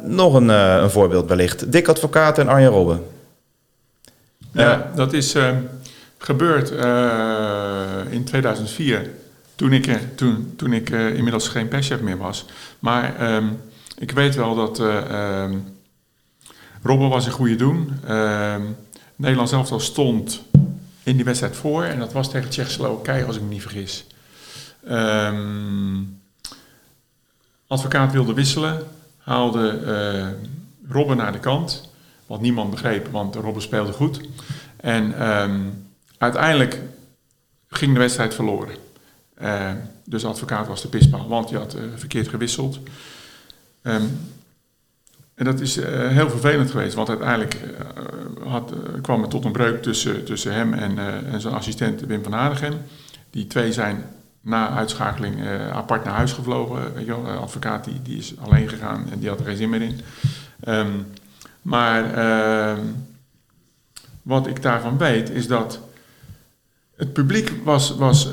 nog 0.04 0.34
een, 0.34 0.50
een 0.50 0.91
voorbeeld 0.91 1.28
wellicht. 1.28 1.72
Dick 1.72 1.88
Advocaat 1.88 2.38
en 2.38 2.48
Arjen 2.48 2.69
Robben. 2.69 3.12
Ja, 4.53 4.91
dat 4.95 5.13
is 5.13 5.35
gebeurd 6.17 6.69
in 8.11 8.23
2004 8.23 9.09
toen 9.55 9.73
ik, 9.73 9.99
toen, 10.15 10.53
toen 10.55 10.73
ik 10.73 10.89
uh, 10.89 11.15
inmiddels 11.15 11.47
geen 11.47 11.67
perschef 11.67 11.99
meer 11.99 12.17
was. 12.17 12.45
Maar 12.79 13.35
um, 13.35 13.61
ik 13.97 14.11
weet 14.11 14.35
wel 14.35 14.55
dat 14.55 14.79
um, 14.79 15.77
Robben 16.81 17.09
was 17.09 17.25
een 17.25 17.31
goede 17.31 17.55
doen. 17.55 17.91
Nederland 19.15 19.49
zelf 19.49 19.71
al 19.71 19.79
stond 19.79 20.41
in 21.03 21.15
die 21.15 21.25
wedstrijd 21.25 21.55
voor. 21.55 21.83
En 21.83 21.99
dat 21.99 22.13
was 22.13 22.29
tegen 22.29 22.49
Tsjechoslowakije, 22.49 23.25
als 23.25 23.35
ik 23.35 23.41
me 23.41 23.47
niet 23.47 23.61
vergis. 23.61 24.05
Advocaat 27.67 28.11
wilde 28.11 28.33
wisselen. 28.33 28.83
Haalde 29.17 30.35
Robben 30.89 31.17
naar 31.17 31.31
de 31.31 31.39
kant. 31.39 31.89
Wat 32.27 32.41
niemand 32.41 32.69
begreep, 32.69 33.07
want 33.07 33.36
Robben 33.36 33.62
speelde 33.62 33.91
goed. 33.91 34.21
En 34.77 35.13
uiteindelijk 36.17 36.79
ging 37.67 37.93
de 37.93 37.99
wedstrijd 37.99 38.33
verloren. 38.33 38.75
Uh, 39.41 39.71
dus 40.05 40.21
de 40.21 40.27
advocaat 40.27 40.67
was 40.67 40.81
de 40.81 40.88
pispaal, 40.88 41.27
want 41.27 41.47
die 41.47 41.57
had 41.57 41.75
uh, 41.75 41.81
verkeerd 41.95 42.27
gewisseld. 42.27 42.79
Um, 43.83 44.19
en 45.36 45.45
dat 45.45 45.59
is 45.59 45.77
uh, 45.77 45.86
heel 46.07 46.29
vervelend 46.29 46.71
geweest, 46.71 46.93
want 46.93 47.09
uiteindelijk 47.09 47.57
had, 48.43 48.73
kwam 49.01 49.21
het 49.21 49.29
tot 49.29 49.45
een 49.45 49.51
breuk 49.51 49.81
tussen, 49.81 50.25
tussen 50.25 50.53
hem 50.53 50.73
en, 50.73 50.97
en 51.25 51.41
zijn 51.41 51.53
assistent 51.53 52.01
Wim 52.01 52.23
van 52.23 52.36
Aardigem. 52.36 52.73
Die 53.29 53.47
twee 53.47 53.73
zijn 53.73 54.03
na 54.41 54.69
uitschakeling 54.69 55.47
apart 55.71 56.03
naar 56.03 56.13
huis 56.13 56.31
gevlogen. 56.31 56.99
Je 56.99 57.05
de 57.05 57.13
advocaat 57.13 57.83
die, 57.83 58.01
die 58.01 58.17
is 58.17 58.33
alleen 58.39 58.69
gegaan 58.69 59.12
en 59.12 59.19
die 59.19 59.29
had 59.29 59.39
er 59.39 59.45
geen 59.45 59.57
zin 59.57 59.69
meer 59.69 59.81
in. 59.81 60.01
Um, 60.67 61.05
maar 61.63 62.13
ehm, 62.13 62.82
wat 64.21 64.47
ik 64.47 64.62
daarvan 64.62 64.97
weet 64.97 65.30
is 65.30 65.47
dat 65.47 65.80
het 66.95 67.13
publiek 67.13 67.54
was, 67.63 67.95
was 67.95 68.32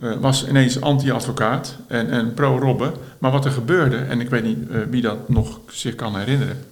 uh, 0.00 0.16
was 0.20 0.48
ineens 0.48 0.80
anti-advocaat 0.80 1.76
en, 1.88 2.10
en 2.10 2.34
pro-Robben. 2.34 2.92
Maar 3.18 3.30
wat 3.30 3.44
er 3.44 3.50
gebeurde, 3.50 3.96
en 3.96 4.20
ik 4.20 4.30
weet 4.30 4.44
niet 4.44 4.58
uh, 4.70 4.80
wie 4.90 5.02
dat 5.02 5.28
nog 5.28 5.60
zich 5.66 5.94
kan 5.94 6.16
herinneren. 6.16 6.64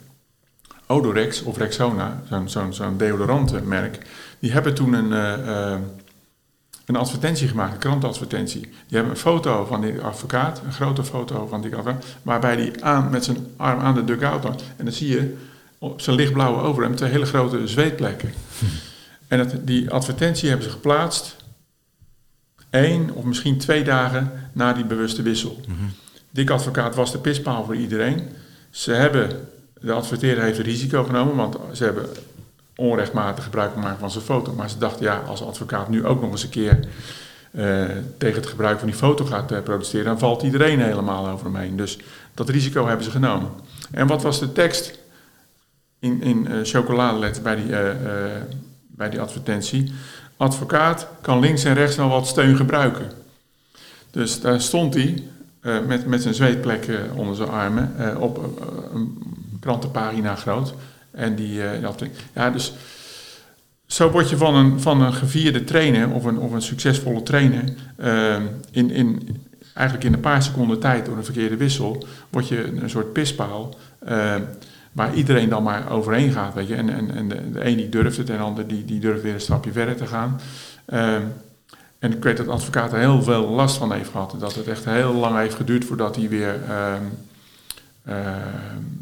Odorex 0.86 1.42
of 1.42 1.56
Rexona, 1.56 2.22
zo'n 2.28 2.48
zo'n 2.48 2.72
zo'n 2.74 2.96
deodorantenmerk, 2.96 4.06
die 4.38 4.52
hebben 4.52 4.74
toen 4.74 4.92
een, 4.92 5.10
uh, 5.10 5.74
een 6.86 6.96
advertentie 6.96 7.48
gemaakt, 7.48 7.72
een 7.72 7.78
krantadvertentie. 7.78 8.60
Die 8.60 8.70
hebben 8.88 9.10
een 9.10 9.18
foto 9.18 9.64
van 9.64 9.80
die 9.80 10.00
advocaat, 10.00 10.60
een 10.64 10.72
grote 10.72 11.04
foto 11.04 11.46
van 11.46 11.60
die 11.60 11.76
advocaat, 11.76 12.04
waarbij 12.22 12.56
die 12.56 12.84
aan, 12.84 13.10
met 13.10 13.24
zijn 13.24 13.46
arm 13.56 13.80
aan 13.80 13.94
de 13.94 14.04
dugout 14.04 14.42
hangt. 14.42 14.62
En 14.76 14.84
dan 14.84 14.94
zie 14.94 15.08
je 15.08 15.36
op 15.78 16.00
zijn 16.00 16.16
lichtblauwe 16.16 16.62
overhemd 16.62 16.96
twee 16.96 17.10
hele 17.10 17.26
grote 17.26 17.66
zweetplekken. 17.68 18.32
Hm. 18.58 18.64
En 19.28 19.38
dat, 19.38 19.66
die 19.66 19.90
advertentie 19.90 20.48
hebben 20.48 20.66
ze 20.66 20.72
geplaatst 20.72 21.36
één 22.70 23.10
of 23.14 23.24
misschien 23.24 23.58
twee 23.58 23.84
dagen 23.84 24.32
na 24.52 24.72
die 24.72 24.84
bewuste 24.84 25.22
wissel. 25.22 25.60
Mm 25.68 25.92
Dik 26.30 26.50
Advocaat 26.50 26.94
was 26.94 27.12
de 27.12 27.18
pispaal 27.18 27.64
voor 27.64 27.76
iedereen. 27.76 28.28
Ze 28.70 28.92
hebben, 28.92 29.48
de 29.80 29.92
adverteerder 29.92 30.44
heeft 30.44 30.58
risico 30.58 31.04
genomen, 31.04 31.36
want 31.36 31.56
ze 31.72 31.84
hebben 31.84 32.08
onrechtmatig 32.76 33.44
gebruik 33.44 33.72
gemaakt 33.72 33.98
van 33.98 34.10
zijn 34.10 34.24
foto. 34.24 34.52
Maar 34.52 34.70
ze 34.70 34.78
dachten, 34.78 35.04
ja, 35.04 35.22
als 35.26 35.42
advocaat 35.42 35.88
nu 35.88 36.06
ook 36.06 36.20
nog 36.20 36.30
eens 36.30 36.42
een 36.42 36.48
keer 36.48 36.78
uh, 37.50 37.84
tegen 38.18 38.36
het 38.36 38.46
gebruik 38.46 38.78
van 38.78 38.88
die 38.88 38.96
foto 38.96 39.24
gaat 39.24 39.52
uh, 39.52 39.60
protesteren, 39.60 40.06
dan 40.06 40.18
valt 40.18 40.42
iedereen 40.42 40.80
helemaal 40.80 41.28
over 41.28 41.46
hem 41.46 41.56
heen. 41.56 41.76
Dus 41.76 41.98
dat 42.34 42.48
risico 42.48 42.86
hebben 42.86 43.04
ze 43.04 43.10
genomen. 43.10 43.50
En 43.90 44.06
wat 44.06 44.22
was 44.22 44.40
de 44.40 44.52
tekst 44.52 44.98
in, 45.98 46.22
in 46.22 46.46
uh, 46.50 46.58
chocoladeletter 46.62 47.42
bij 47.42 47.56
die, 47.56 47.66
bij 48.86 49.10
die 49.10 49.20
advertentie? 49.20 49.92
advocaat 50.36 51.08
kan 51.20 51.40
links 51.40 51.64
en 51.64 51.74
rechts 51.74 51.96
wel 51.96 52.08
wat 52.08 52.26
steun 52.26 52.56
gebruiken. 52.56 53.10
Dus 54.10 54.40
daar 54.40 54.60
stond 54.60 54.94
hij 54.94 55.22
met, 55.86 56.06
met 56.06 56.22
zijn 56.22 56.34
zweetplekken 56.34 57.14
onder 57.14 57.36
zijn 57.36 57.48
armen 57.48 58.16
op 58.20 58.40
een 58.92 59.18
krantenpagina 59.60 60.34
groot. 60.34 60.74
En 61.16 61.34
die, 61.34 61.60
ja, 62.34 62.50
dus 62.50 62.72
zo 63.86 64.10
word 64.10 64.30
je 64.30 64.36
van 64.36 64.54
een, 64.54 64.80
van 64.80 65.02
een 65.02 65.14
gevierde 65.14 65.64
trainer 65.64 66.10
of 66.10 66.24
een, 66.24 66.38
of 66.38 66.52
een 66.52 66.62
succesvolle 66.62 67.22
trainer 67.22 67.64
in, 68.70 68.90
in, 68.90 69.36
eigenlijk 69.74 70.06
in 70.06 70.12
een 70.12 70.20
paar 70.20 70.42
seconden 70.42 70.80
tijd 70.80 71.06
door 71.06 71.16
een 71.16 71.24
verkeerde 71.24 71.56
wissel, 71.56 72.06
word 72.30 72.48
je 72.48 72.64
een 72.64 72.90
soort 72.90 73.12
pispaal 73.12 73.74
waar 74.92 75.14
iedereen 75.14 75.48
dan 75.48 75.62
maar 75.62 75.90
overheen 75.90 76.32
gaat. 76.32 76.54
Weet 76.54 76.68
je. 76.68 76.74
En, 76.74 76.90
en, 76.90 77.14
en 77.14 77.28
de, 77.28 77.50
de 77.50 77.66
een 77.66 77.76
die 77.76 77.88
durft 77.88 78.16
het 78.16 78.30
en 78.30 78.36
de 78.36 78.42
ander 78.42 78.66
die, 78.66 78.84
die 78.84 79.00
durft 79.00 79.22
weer 79.22 79.34
een 79.34 79.40
stapje 79.40 79.72
verder 79.72 79.96
te 79.96 80.06
gaan. 80.06 80.40
Um, 80.92 81.32
en 81.98 82.12
ik 82.12 82.22
weet 82.22 82.36
dat 82.36 82.48
advocaat 82.48 82.92
er 82.92 82.98
heel 82.98 83.22
veel 83.22 83.48
last 83.48 83.76
van 83.76 83.92
heeft 83.92 84.10
gehad. 84.10 84.34
Dat 84.38 84.54
het 84.54 84.68
echt 84.68 84.84
heel 84.84 85.14
lang 85.14 85.36
heeft 85.36 85.54
geduurd 85.54 85.84
voordat 85.84 86.16
hij 86.16 86.28
weer 86.28 86.60
uh, 88.08 88.14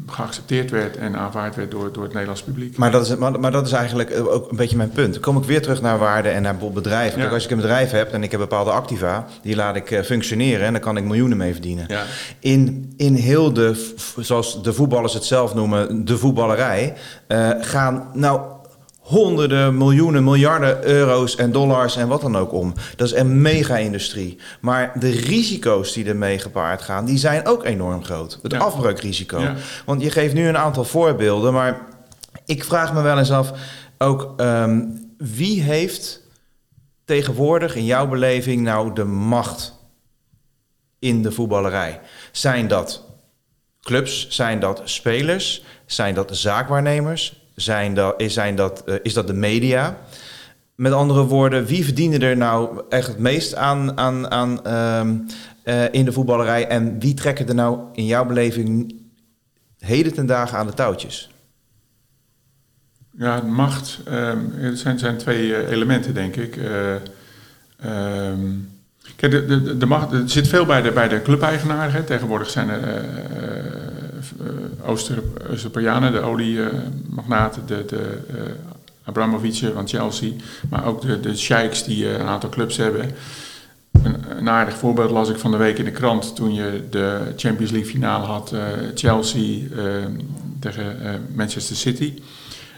geaccepteerd 0.07 0.71
werd 0.71 0.97
en 0.97 1.15
aanvaard 1.15 1.55
werd 1.55 1.71
door, 1.71 1.91
door 1.91 2.03
het 2.03 2.11
Nederlands 2.11 2.43
publiek. 2.43 2.77
Maar 2.77 2.91
dat, 2.91 3.05
is, 3.05 3.15
maar, 3.15 3.39
maar, 3.39 3.51
dat 3.51 3.65
is 3.65 3.71
eigenlijk 3.71 4.09
eh, 4.09 4.27
ook 4.27 4.51
een 4.51 4.57
beetje 4.57 4.77
mijn 4.77 4.89
punt. 4.89 5.13
Dan 5.13 5.21
kom 5.21 5.37
ik 5.37 5.43
weer 5.43 5.61
terug 5.61 5.81
naar 5.81 5.97
waarde 5.97 6.29
en 6.29 6.41
naar 6.41 6.57
bedrijven. 6.57 7.19
Kijk, 7.19 7.31
als 7.31 7.45
ik 7.45 7.51
een 7.51 7.57
bedrijf 7.57 7.91
heb 7.91 8.13
en 8.13 8.23
ik 8.23 8.31
heb 8.31 8.39
bepaalde 8.39 8.71
activa, 8.71 9.25
die 9.41 9.55
laat 9.55 9.75
ik 9.75 9.91
uh, 9.91 10.01
functioneren 10.01 10.65
en 10.65 10.71
dan 10.71 10.81
kan 10.81 10.97
ik 10.97 11.03
miljoenen 11.03 11.37
mee 11.37 11.51
verdienen. 11.51 11.85
Ja. 11.87 12.03
In, 12.39 12.93
in 12.97 13.15
heel 13.15 13.53
de, 13.53 13.93
zoals 14.17 14.63
de 14.63 14.73
voetballers 14.73 15.13
het 15.13 15.23
zelf 15.23 15.53
noemen, 15.53 16.05
de 16.05 16.17
voetballerij, 16.17 16.93
uh, 17.27 17.49
gaan 17.59 18.09
nou 18.13 18.41
honderden, 19.05 19.77
miljoenen, 19.77 20.23
miljarden 20.23 20.85
euro's 20.85 21.35
en 21.35 21.51
dollars 21.51 21.95
en 21.95 22.07
wat 22.07 22.21
dan 22.21 22.37
ook 22.37 22.53
om. 22.53 22.73
Dat 22.95 23.07
is 23.07 23.13
een 23.13 23.41
mega-industrie. 23.41 24.37
Maar 24.61 24.99
de 24.99 25.09
risico's 25.09 25.93
die 25.93 26.05
ermee 26.05 26.39
gepaard 26.39 26.81
gaan, 26.81 27.05
die 27.05 27.17
zijn 27.17 27.47
ook 27.47 27.63
enorm 27.63 28.03
groot. 28.03 28.39
Het 28.41 28.53
afbreukrisico. 28.53 29.43
Want 29.85 30.01
je 30.01 30.11
geeft 30.11 30.33
nu 30.33 30.47
een 30.47 30.57
aantal 30.57 30.83
voorbeelden, 30.83 31.53
maar 31.53 31.85
ik 32.45 32.63
vraag 32.63 32.93
me 32.93 33.01
wel 33.01 33.17
eens 33.17 33.31
af, 33.31 33.51
ook 33.97 34.33
um, 34.37 34.99
wie 35.17 35.61
heeft 35.61 36.21
tegenwoordig 37.05 37.75
in 37.75 37.85
jouw 37.85 38.07
beleving 38.07 38.61
nou 38.61 38.93
de 38.93 39.03
macht 39.03 39.73
in 40.99 41.21
de 41.21 41.31
voetballerij? 41.31 42.01
Zijn 42.31 42.67
dat 42.67 43.03
clubs? 43.81 44.27
Zijn 44.29 44.59
dat 44.59 44.81
spelers? 44.83 45.63
Zijn 45.85 46.13
dat 46.15 46.37
zaakwaarnemers? 46.37 47.44
Zijn 47.55 47.93
dat, 47.93 48.13
is, 48.21 48.33
zijn 48.33 48.55
dat, 48.55 48.83
uh, 48.85 48.95
is 49.01 49.13
dat 49.13 49.27
de 49.27 49.33
media? 49.33 49.97
Met 50.75 50.91
andere 50.91 51.23
woorden, 51.23 51.65
wie 51.65 51.83
verdiende 51.83 52.25
er 52.25 52.37
nou 52.37 52.81
echt 52.89 53.07
het 53.07 53.17
meest 53.17 53.55
aan, 53.55 53.97
aan, 53.97 54.31
aan 54.31 54.73
um, 54.99 55.25
uh, 55.65 55.93
in 55.93 56.05
de 56.05 56.11
voetballerij? 56.11 56.67
En 56.67 56.99
wie 56.99 57.13
trekken 57.13 57.47
er 57.47 57.55
nou 57.55 57.79
in 57.93 58.05
jouw 58.05 58.25
beleving 58.25 58.95
heden 59.79 60.13
ten 60.13 60.25
dagen 60.25 60.57
aan 60.57 60.67
de 60.67 60.73
touwtjes? 60.73 61.29
Ja, 63.17 63.41
macht. 63.41 63.99
Er 64.05 64.77
zijn, 64.77 64.99
zijn 64.99 65.17
twee 65.17 65.47
uh, 65.47 65.69
elementen, 65.69 66.13
denk 66.13 66.35
ik. 66.35 66.57
Um, 67.85 68.69
kijk, 69.15 69.31
de, 69.31 69.77
de 69.77 69.85
macht, 69.85 70.11
er 70.11 70.29
zit 70.29 70.47
veel 70.47 70.65
bij 70.65 70.81
de, 70.81 70.91
bij 70.91 71.07
de 71.07 71.21
clubeigenaren. 71.21 72.05
Tegenwoordig 72.05 72.49
zijn 72.49 72.69
er 72.69 72.83
Ooster, 74.85 75.23
Oosterparianen, 75.51 76.11
de 76.11 76.19
oliemagnaten, 76.19 77.61
de, 77.65 77.85
de 77.87 78.17
uh, 78.35 78.41
Abramovic 79.03 79.71
van 79.73 79.87
Chelsea, 79.87 80.31
maar 80.69 80.85
ook 80.85 81.01
de, 81.01 81.19
de 81.19 81.37
sheiks 81.37 81.83
die 81.83 82.09
een 82.09 82.27
aantal 82.27 82.49
clubs 82.49 82.77
hebben. 82.77 83.11
Een, 84.03 84.49
aardig 84.49 84.77
voorbeeld 84.77 85.11
las 85.11 85.29
ik 85.29 85.37
van 85.37 85.51
de 85.51 85.57
week 85.57 85.77
in 85.77 85.85
de 85.85 85.91
krant 85.91 86.35
toen 86.35 86.53
je 86.53 86.83
de 86.89 87.33
Champions 87.35 87.71
League 87.71 87.89
finale 87.89 88.25
had, 88.25 88.53
Chelsea 88.95 89.59
tegen 90.59 90.97
Manchester 91.35 91.75
City. 91.75 92.13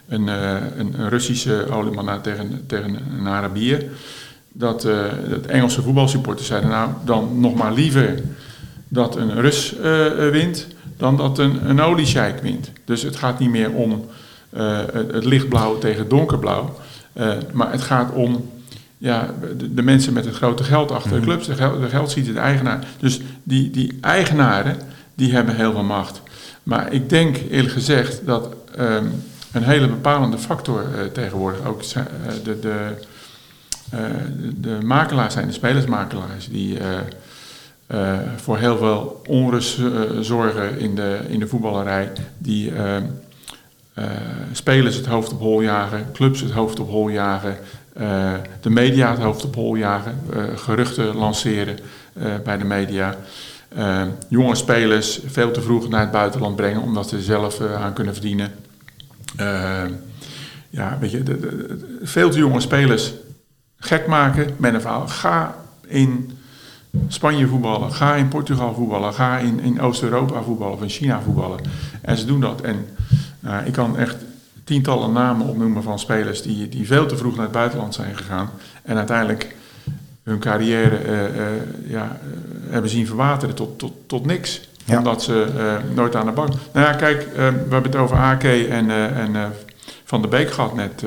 Een, 0.07 0.27
een, 0.27 1.09
Russische 1.09 1.67
oliemagnaat 1.71 2.23
tegen, 2.23 2.63
tegen 2.67 2.97
een 3.17 3.27
Arabier 3.27 3.85
dat, 4.51 4.87
Engelse 5.47 5.81
voetbalsupporters 5.81 6.47
zeiden, 6.47 6.69
nou 6.69 6.89
dan 7.05 7.39
nog 7.39 7.55
maar 7.55 7.73
liever 7.73 8.21
dat 8.87 9.15
een 9.15 9.41
Rus 9.41 9.73
wint 10.31 10.67
dan 10.97 11.17
dat 11.17 11.37
een, 11.37 11.69
een 11.69 12.39
wint. 12.41 12.71
Dus 12.85 13.01
het 13.01 13.15
gaat 13.15 13.39
niet 13.39 13.49
meer 13.49 13.71
om 13.71 14.05
uh, 14.53 14.79
het, 14.93 15.25
lichtblauw 15.25 15.77
tegen 15.77 16.09
donkerblauw, 16.09 16.77
maar 17.53 17.71
het 17.71 17.81
gaat 17.81 18.11
om 18.11 18.49
ja, 18.97 19.33
de, 19.57 19.73
de, 19.73 19.81
mensen 19.81 20.13
met 20.13 20.25
het 20.25 20.35
grote 20.35 20.63
geld 20.63 20.91
achter 20.91 21.11
de 21.11 21.17
mhm. 21.17 21.25
clubs, 21.25 21.47
de, 21.47 21.55
geld, 21.55 21.81
de 21.81 21.89
geld 21.89 22.11
ziet 22.11 22.25
de 22.25 22.39
eigenaar. 22.39 22.87
Dus 22.99 23.21
die, 23.43 23.71
die 23.71 23.97
eigenaren, 24.01 24.77
die 25.15 25.33
hebben 25.33 25.55
heel 25.55 25.71
veel 25.71 25.83
macht. 25.83 26.21
Maar 26.63 26.93
ik 26.93 27.09
denk 27.09 27.37
eerlijk 27.49 27.73
gezegd 27.73 28.25
dat 28.25 28.55
um, 28.79 29.23
een 29.51 29.63
hele 29.63 29.87
bepalende 29.87 30.37
factor 30.37 30.85
tegenwoordig. 31.13 31.65
Ook 31.65 31.81
de, 32.43 32.59
de, 32.59 32.91
de 34.55 34.77
makelaars 34.83 35.33
zijn 35.33 35.47
de 35.47 35.53
spelersmakelaars 35.53 36.47
die 36.49 36.77
voor 38.37 38.57
heel 38.57 38.77
veel 38.77 39.21
onrust 39.27 39.79
zorgen 40.19 40.79
in 40.79 40.95
de, 40.95 41.19
in 41.27 41.39
de 41.39 41.47
voetballerij. 41.47 42.11
Die 42.37 42.71
spelers 44.51 44.95
het 44.95 45.05
hoofd 45.05 45.33
op 45.33 45.39
hol 45.39 45.61
jagen, 45.61 46.05
clubs 46.13 46.41
het 46.41 46.51
hoofd 46.51 46.79
op 46.79 46.89
hol 46.89 47.09
jagen. 47.09 47.57
De 48.61 48.69
media 48.69 49.11
het 49.11 49.19
hoofd 49.19 49.45
op 49.45 49.55
hol 49.55 49.75
jagen, 49.75 50.19
geruchten 50.55 51.15
lanceren 51.15 51.79
bij 52.43 52.57
de 52.57 52.65
media. 52.65 53.15
jonge 54.27 54.55
spelers 54.55 55.19
veel 55.25 55.51
te 55.51 55.61
vroeg 55.61 55.89
naar 55.89 56.01
het 56.01 56.11
buitenland 56.11 56.55
brengen 56.55 56.81
omdat 56.81 57.09
ze 57.09 57.21
zelf 57.21 57.61
aan 57.61 57.93
kunnen 57.93 58.13
verdienen. 58.13 58.51
ja, 60.69 60.97
weet 60.99 61.11
je, 61.11 61.23
veel 62.03 62.29
te 62.29 62.37
jonge 62.37 62.59
spelers 62.59 63.13
gek 63.79 64.07
maken 64.07 64.55
met 64.57 64.73
een 64.73 64.81
verhaal. 64.81 65.07
Ga 65.07 65.55
in 65.87 66.36
Spanje 67.07 67.47
voetballen, 67.47 67.93
ga 67.93 68.15
in 68.15 68.27
Portugal 68.27 68.73
voetballen, 68.73 69.13
ga 69.13 69.37
in, 69.37 69.59
in 69.59 69.81
Oost-Europa 69.81 70.41
voetballen 70.41 70.73
of 70.73 70.81
in 70.81 70.89
China 70.89 71.21
voetballen. 71.21 71.59
En 72.01 72.17
ze 72.17 72.25
doen 72.25 72.39
dat. 72.41 72.61
En 72.61 72.87
ik 73.65 73.73
kan 73.73 73.97
echt 73.97 74.15
tientallen 74.63 75.11
namen 75.11 75.47
opnoemen 75.47 75.83
van 75.83 75.99
spelers 75.99 76.41
die, 76.41 76.69
die 76.69 76.87
veel 76.87 77.05
te 77.05 77.17
vroeg 77.17 77.35
naar 77.35 77.43
het 77.43 77.51
buitenland 77.51 77.93
zijn 77.93 78.17
gegaan. 78.17 78.49
En 78.83 78.97
uiteindelijk 78.97 79.55
hun 80.23 80.39
carrière 80.39 81.05
uh, 81.05 81.11
uh, 81.11 81.45
ja, 81.87 82.17
hebben 82.69 82.89
zien 82.89 83.07
verwateren 83.07 83.55
tot, 83.55 83.79
tot, 83.79 83.93
tot 84.05 84.25
niks. 84.25 84.69
Ja. 84.85 84.97
Omdat 84.97 85.23
ze 85.23 85.47
nooit 85.93 86.15
aan 86.15 86.25
de 86.25 86.31
bank. 86.31 86.49
Nou 86.73 86.85
ja, 86.87 86.93
kijk, 86.93 87.27
we 87.35 87.41
hebben 87.41 87.83
het 87.83 87.95
over 87.95 88.17
AK 88.17 88.43
en, 88.43 88.89
en 89.15 89.53
Van 90.03 90.21
de 90.21 90.27
Beek 90.27 90.51
gehad 90.51 90.75
net. 90.75 91.03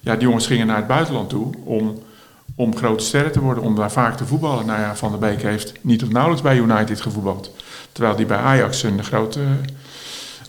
ja, 0.00 0.12
die 0.12 0.22
jongens 0.22 0.46
gingen 0.46 0.66
naar 0.66 0.76
het 0.76 0.86
buitenland 0.86 1.28
toe 1.28 1.52
om, 1.64 2.02
om 2.56 2.76
grote 2.76 3.04
sterren 3.04 3.32
te 3.32 3.40
worden, 3.40 3.64
om 3.64 3.76
daar 3.76 3.92
vaak 3.92 4.16
te 4.16 4.26
voetballen. 4.26 4.66
Nou 4.66 4.80
ja, 4.80 4.96
Van 4.96 5.12
de 5.12 5.18
Beek 5.18 5.42
heeft 5.42 5.72
niet 5.80 6.02
of 6.02 6.08
nauwelijks 6.08 6.42
bij 6.42 6.56
United 6.56 7.00
gevoetbald. 7.00 7.50
Terwijl 7.92 8.16
die 8.16 8.26
bij 8.26 8.36
Ajax 8.36 8.82
een 8.82 9.04
grote, 9.04 9.40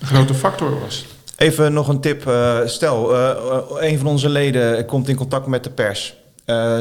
grote 0.02 0.34
factor 0.34 0.80
was. 0.80 1.06
Even 1.38 1.74
nog 1.74 1.88
een 1.88 2.00
tip. 2.00 2.28
Uh, 2.28 2.60
stel, 2.66 3.14
uh, 3.14 3.32
een 3.78 3.98
van 3.98 4.08
onze 4.08 4.30
leden 4.30 4.86
komt 4.86 5.10
in 5.10 5.16
contact 5.16 5.48
met 5.48 5.64
de 5.64 5.70
pers. 5.70 6.16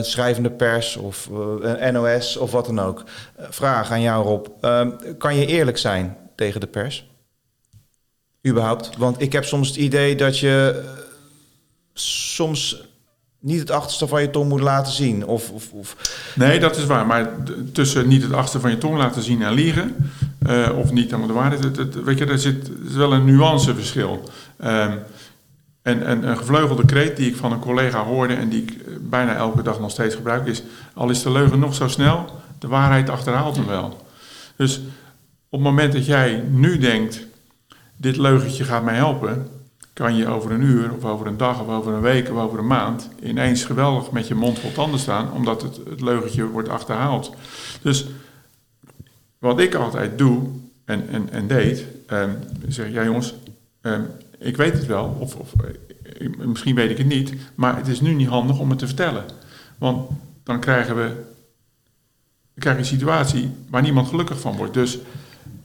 Schrijvende 0.00 0.50
pers 0.50 0.96
of 0.96 1.28
NOS 1.92 2.36
of 2.36 2.50
wat 2.50 2.66
dan 2.66 2.80
ook. 2.80 3.04
vraag 3.38 3.90
aan 3.90 4.00
jou 4.00 4.24
Rob. 4.24 4.46
kan 5.18 5.36
je 5.36 5.46
eerlijk 5.46 5.78
zijn 5.78 6.16
tegen 6.36 6.60
de 6.60 6.66
pers? 6.66 7.06
Überhaupt? 8.46 8.90
Want 8.96 9.20
ik 9.20 9.32
heb 9.32 9.44
soms 9.44 9.68
het 9.68 9.76
idee 9.76 10.16
dat 10.16 10.38
je 10.38 10.84
soms 11.94 12.84
niet 13.44 13.60
het 13.60 13.70
achterste 13.70 14.08
van 14.08 14.20
je 14.20 14.30
tong 14.30 14.48
moet 14.48 14.60
laten 14.60 14.92
zien. 14.92 15.26
Of, 15.26 15.50
of, 15.50 15.72
of... 15.72 15.96
Nee, 16.34 16.60
dat 16.60 16.76
is 16.76 16.86
waar. 16.86 17.06
Maar 17.06 17.30
tussen 17.72 18.08
niet 18.08 18.22
het 18.22 18.32
achterste 18.32 18.60
van 18.60 18.70
je 18.70 18.78
tong 18.78 18.96
laten 18.96 19.22
zien 19.22 19.42
en 19.42 19.52
liegen... 19.52 19.96
Uh, 20.48 20.78
of 20.78 20.92
niet 20.92 21.04
helemaal 21.04 21.26
de 21.26 21.32
waarheid... 21.32 21.64
Het, 21.76 22.02
weet 22.04 22.18
je, 22.18 22.26
er 22.26 22.38
zit 22.38 22.70
wel 22.94 23.12
een 23.12 23.24
nuanceverschil. 23.24 24.30
Um, 24.64 24.98
en, 25.82 26.06
en 26.06 26.28
een 26.28 26.36
gevleugelde 26.36 26.84
kreet 26.84 27.16
die 27.16 27.28
ik 27.28 27.36
van 27.36 27.52
een 27.52 27.58
collega 27.58 28.04
hoorde... 28.04 28.34
en 28.34 28.48
die 28.48 28.62
ik 28.62 28.70
eh, 28.70 28.94
bijna 29.00 29.34
elke 29.34 29.62
dag 29.62 29.80
nog 29.80 29.90
steeds 29.90 30.14
gebruik 30.14 30.46
is... 30.46 30.62
al 30.94 31.10
is 31.10 31.22
de 31.22 31.30
leugen 31.30 31.58
nog 31.58 31.74
zo 31.74 31.88
snel, 31.88 32.40
de 32.58 32.68
waarheid 32.68 33.10
achterhaalt 33.10 33.56
hem 33.56 33.66
wel. 33.66 34.06
Dus 34.56 34.78
op 35.48 35.58
het 35.58 35.60
moment 35.60 35.92
dat 35.92 36.06
jij 36.06 36.44
nu 36.50 36.78
denkt... 36.78 37.26
dit 37.96 38.16
leugentje 38.16 38.64
gaat 38.64 38.84
mij 38.84 38.96
helpen 38.96 39.48
kan 39.94 40.16
je 40.16 40.26
over 40.26 40.50
een 40.50 40.62
uur 40.62 40.94
of 40.94 41.04
over 41.04 41.26
een 41.26 41.36
dag 41.36 41.60
of 41.60 41.68
over 41.68 41.92
een 41.92 42.00
week 42.00 42.30
of 42.30 42.38
over 42.38 42.58
een 42.58 42.66
maand 42.66 43.08
ineens 43.22 43.64
geweldig 43.64 44.10
met 44.10 44.28
je 44.28 44.34
mond 44.34 44.58
vol 44.58 44.72
tanden 44.72 45.00
staan, 45.00 45.32
omdat 45.32 45.62
het, 45.62 45.80
het 45.88 46.00
leugentje 46.00 46.46
wordt 46.46 46.68
achterhaald. 46.68 47.34
Dus 47.82 48.06
wat 49.38 49.60
ik 49.60 49.74
altijd 49.74 50.18
doe 50.18 50.48
en, 50.84 51.08
en, 51.08 51.30
en 51.30 51.46
deed, 51.46 51.84
um, 52.12 52.38
zeg 52.68 52.90
ja 52.90 53.04
jongens, 53.04 53.34
um, 53.82 54.06
ik 54.38 54.56
weet 54.56 54.72
het 54.72 54.86
wel, 54.86 55.16
of, 55.20 55.36
of 55.36 55.52
misschien 56.38 56.74
weet 56.74 56.90
ik 56.90 56.98
het 56.98 57.06
niet, 57.06 57.34
maar 57.54 57.76
het 57.76 57.88
is 57.88 58.00
nu 58.00 58.14
niet 58.14 58.28
handig 58.28 58.58
om 58.58 58.70
het 58.70 58.78
te 58.78 58.86
vertellen. 58.86 59.24
Want 59.78 60.10
dan 60.42 60.60
krijgen 60.60 60.96
we, 60.96 61.22
een 62.54 62.84
situatie 62.84 63.50
waar 63.70 63.82
niemand 63.82 64.08
gelukkig 64.08 64.40
van 64.40 64.56
wordt. 64.56 64.74
Dus 64.74 64.98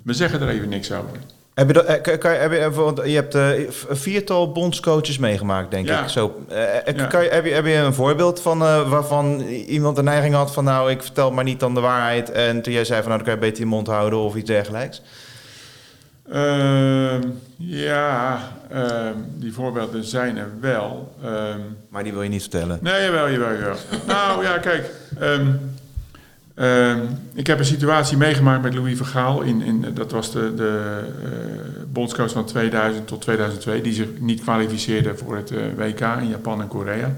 we 0.02 0.14
zeggen 0.14 0.42
er 0.42 0.50
even 0.50 0.70
niks 0.70 0.92
over. 0.92 1.20
Heb 1.60 1.68
je, 1.68 1.74
dat, 1.74 1.86
eh, 1.86 2.18
kan, 2.20 2.32
heb 2.32 2.52
je, 2.52 3.02
je 3.10 3.16
hebt 3.16 3.36
uh, 3.36 3.58
een 3.90 3.98
viertal 3.98 4.52
bondscoaches 4.52 5.18
meegemaakt, 5.18 5.72
denk 5.72 5.90
ik. 5.90 6.08
Zo, 6.08 6.36
uh, 6.50 7.08
kan 7.10 7.24
je, 7.24 7.30
heb, 7.30 7.46
je, 7.46 7.52
heb 7.52 7.66
je 7.66 7.74
een 7.74 7.94
voorbeeld 7.94 8.42
van 8.42 8.62
uh, 8.62 8.90
waarvan 8.90 9.40
iemand 9.50 9.96
de 9.96 10.04
neiging 10.04 10.34
had 10.34 10.54
van... 10.54 10.64
nou, 10.64 10.92
ik 10.92 11.04
vertel 11.04 11.32
maar 11.32 11.44
niet 11.44 11.60
dan 11.60 11.74
de 11.74 11.80
waarheid... 11.80 12.32
en 12.32 12.62
toen 12.62 12.74
jij 12.74 12.86
zei 12.86 13.00
van 13.02 13.10
nou, 13.10 13.24
dan 13.24 13.34
kan 13.34 13.44
je 13.44 13.50
beter 13.50 13.64
je 13.64 13.70
mond 13.70 13.88
houden 13.88 14.20
of 14.20 14.36
iets 14.36 14.50
dergelijks? 14.50 15.02
Uh, 16.34 17.14
ja, 17.58 18.40
uh, 18.74 19.10
die 19.36 19.54
voorbeelden 19.54 20.04
zijn 20.04 20.38
er 20.38 20.52
wel. 20.62 21.16
Ehm. 21.24 21.60
maar 21.90 22.04
die 22.04 22.14
wil 22.14 22.22
je 22.22 22.30
niet 22.30 22.42
vertellen? 22.42 22.80
Nee, 22.82 23.04
jawel, 23.04 23.30
jawel, 23.30 23.54
jawel. 23.54 23.78
nou 24.08 24.44
ja, 24.44 24.58
kijk... 24.58 24.92
Um, 25.22 25.78
Uh, 26.60 26.96
ik 27.34 27.48
heb 27.48 27.60
een 27.60 27.66
situatie 27.66 28.18
meegemaakt 28.18 28.62
met 28.62 28.74
Louis 28.74 28.98
Vergaal. 28.98 29.42
In, 29.42 29.62
in, 29.62 29.86
dat 29.94 30.12
was 30.12 30.32
de, 30.32 30.54
de 30.54 31.02
uh, 31.24 31.30
bondscoach 31.88 32.32
van 32.32 32.46
2000 32.46 33.08
tot 33.08 33.22
2002. 33.22 33.82
Die 33.82 33.94
zich 33.94 34.08
niet 34.20 34.42
kwalificeerde 34.42 35.18
voor 35.18 35.36
het 35.36 35.52
uh, 35.52 35.60
WK 35.76 36.00
in 36.00 36.28
Japan 36.28 36.62
en 36.62 36.68
Korea. 36.68 37.16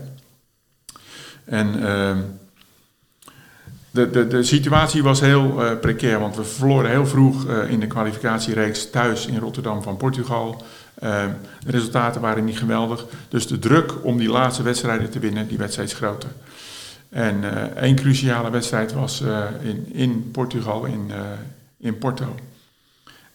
En 1.45 1.67
uh, 1.79 2.11
de, 3.91 4.09
de, 4.09 4.27
de 4.27 4.43
situatie 4.43 5.03
was 5.03 5.19
heel 5.19 5.77
precair. 5.81 6.19
Want 6.19 6.35
we 6.35 6.43
verloren 6.43 6.89
heel 6.89 7.07
vroeg 7.07 7.45
in 7.67 7.79
de 7.79 7.87
kwalificatiereeks 7.87 8.89
thuis 8.89 9.25
in 9.25 9.39
Rotterdam 9.39 9.83
van 9.83 9.97
Portugal. 9.97 10.63
Ehm, 10.99 11.29
de 11.65 11.71
resultaten 11.71 12.21
waren 12.21 12.45
niet 12.45 12.57
geweldig. 12.57 13.05
Dus 13.29 13.47
de 13.47 13.59
druk 13.59 14.05
om 14.05 14.17
die 14.17 14.29
laatste 14.29 14.63
wedstrijden 14.63 15.09
te 15.09 15.19
winnen, 15.19 15.47
die 15.47 15.57
werd 15.57 15.71
steeds 15.71 15.93
groter. 15.93 16.29
En 17.11 17.43
uh, 17.43 17.61
één 17.63 17.95
cruciale 17.95 18.49
wedstrijd 18.49 18.93
was 18.93 19.21
uh, 19.21 19.43
in, 19.61 19.87
in 19.93 20.29
Portugal, 20.31 20.85
in, 20.85 21.07
uh, 21.09 21.15
in 21.77 21.97
Porto. 21.97 22.35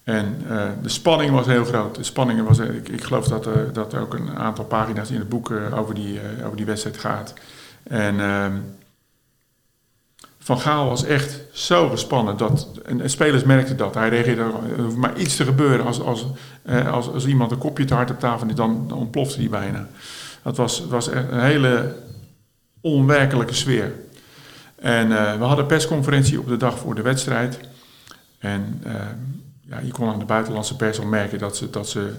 En 0.04 0.36
de 0.82 0.88
spanning 0.88 1.30
was 1.30 1.46
heel 1.46 1.64
groot. 1.64 1.94
De 1.94 2.02
spanning 2.02 2.46
was, 2.46 2.58
ik, 2.58 2.88
ik 2.88 3.04
geloof 3.04 3.28
dat, 3.28 3.74
dat 3.74 3.92
er 3.92 4.00
ook 4.00 4.14
een 4.14 4.36
aantal 4.36 4.64
pagina's 4.64 5.10
in 5.10 5.18
het 5.18 5.28
boek 5.28 5.50
over, 5.50 5.94
die, 5.94 6.20
over 6.44 6.56
die 6.56 6.66
wedstrijd 6.66 6.98
gaat. 6.98 7.34
En 7.82 8.20
ehm, 8.20 8.52
Van 10.38 10.60
Gaal 10.60 10.88
was 10.88 11.04
echt 11.04 11.40
zo 11.52 11.88
gespannen. 11.88 12.36
Dat, 12.36 12.68
en, 12.84 13.10
spelers 13.10 13.44
merkten 13.44 13.76
dat. 13.76 13.94
Hij 13.94 14.08
reageerde, 14.08 14.42
er 14.76 14.82
hoeft 14.82 14.96
maar 14.96 15.16
iets 15.16 15.36
te 15.36 15.44
gebeuren. 15.44 15.86
Als, 15.86 16.00
als, 16.00 16.26
als, 16.90 17.08
als 17.08 17.26
iemand 17.26 17.50
een 17.50 17.58
kopje 17.58 17.84
te 17.84 17.94
hard 17.94 18.10
op 18.10 18.20
tafel 18.20 18.54
dan, 18.54 18.88
dan 18.88 18.98
ontplofte 18.98 19.38
hij 19.38 19.48
bijna. 19.48 19.88
Dat 20.42 20.56
was, 20.56 20.86
was 20.88 21.06
een 21.06 21.40
hele 21.40 21.94
onwerkelijke 22.80 23.54
sfeer. 23.54 23.92
En 24.76 25.10
uh, 25.10 25.38
we 25.38 25.44
hadden 25.44 25.66
persconferentie 25.66 26.38
op 26.38 26.48
de 26.48 26.56
dag 26.56 26.78
voor 26.78 26.94
de 26.94 27.02
wedstrijd. 27.02 27.60
En 28.38 28.82
uh, 28.86 28.92
ja, 29.60 29.78
je 29.78 29.90
kon 29.90 30.08
aan 30.08 30.18
de 30.18 30.24
buitenlandse 30.24 30.76
pers 30.76 31.00
al 31.00 31.06
merken 31.06 31.38
dat 31.38 31.56
ze, 31.56 31.70
dat 31.70 31.88
ze 31.88 32.12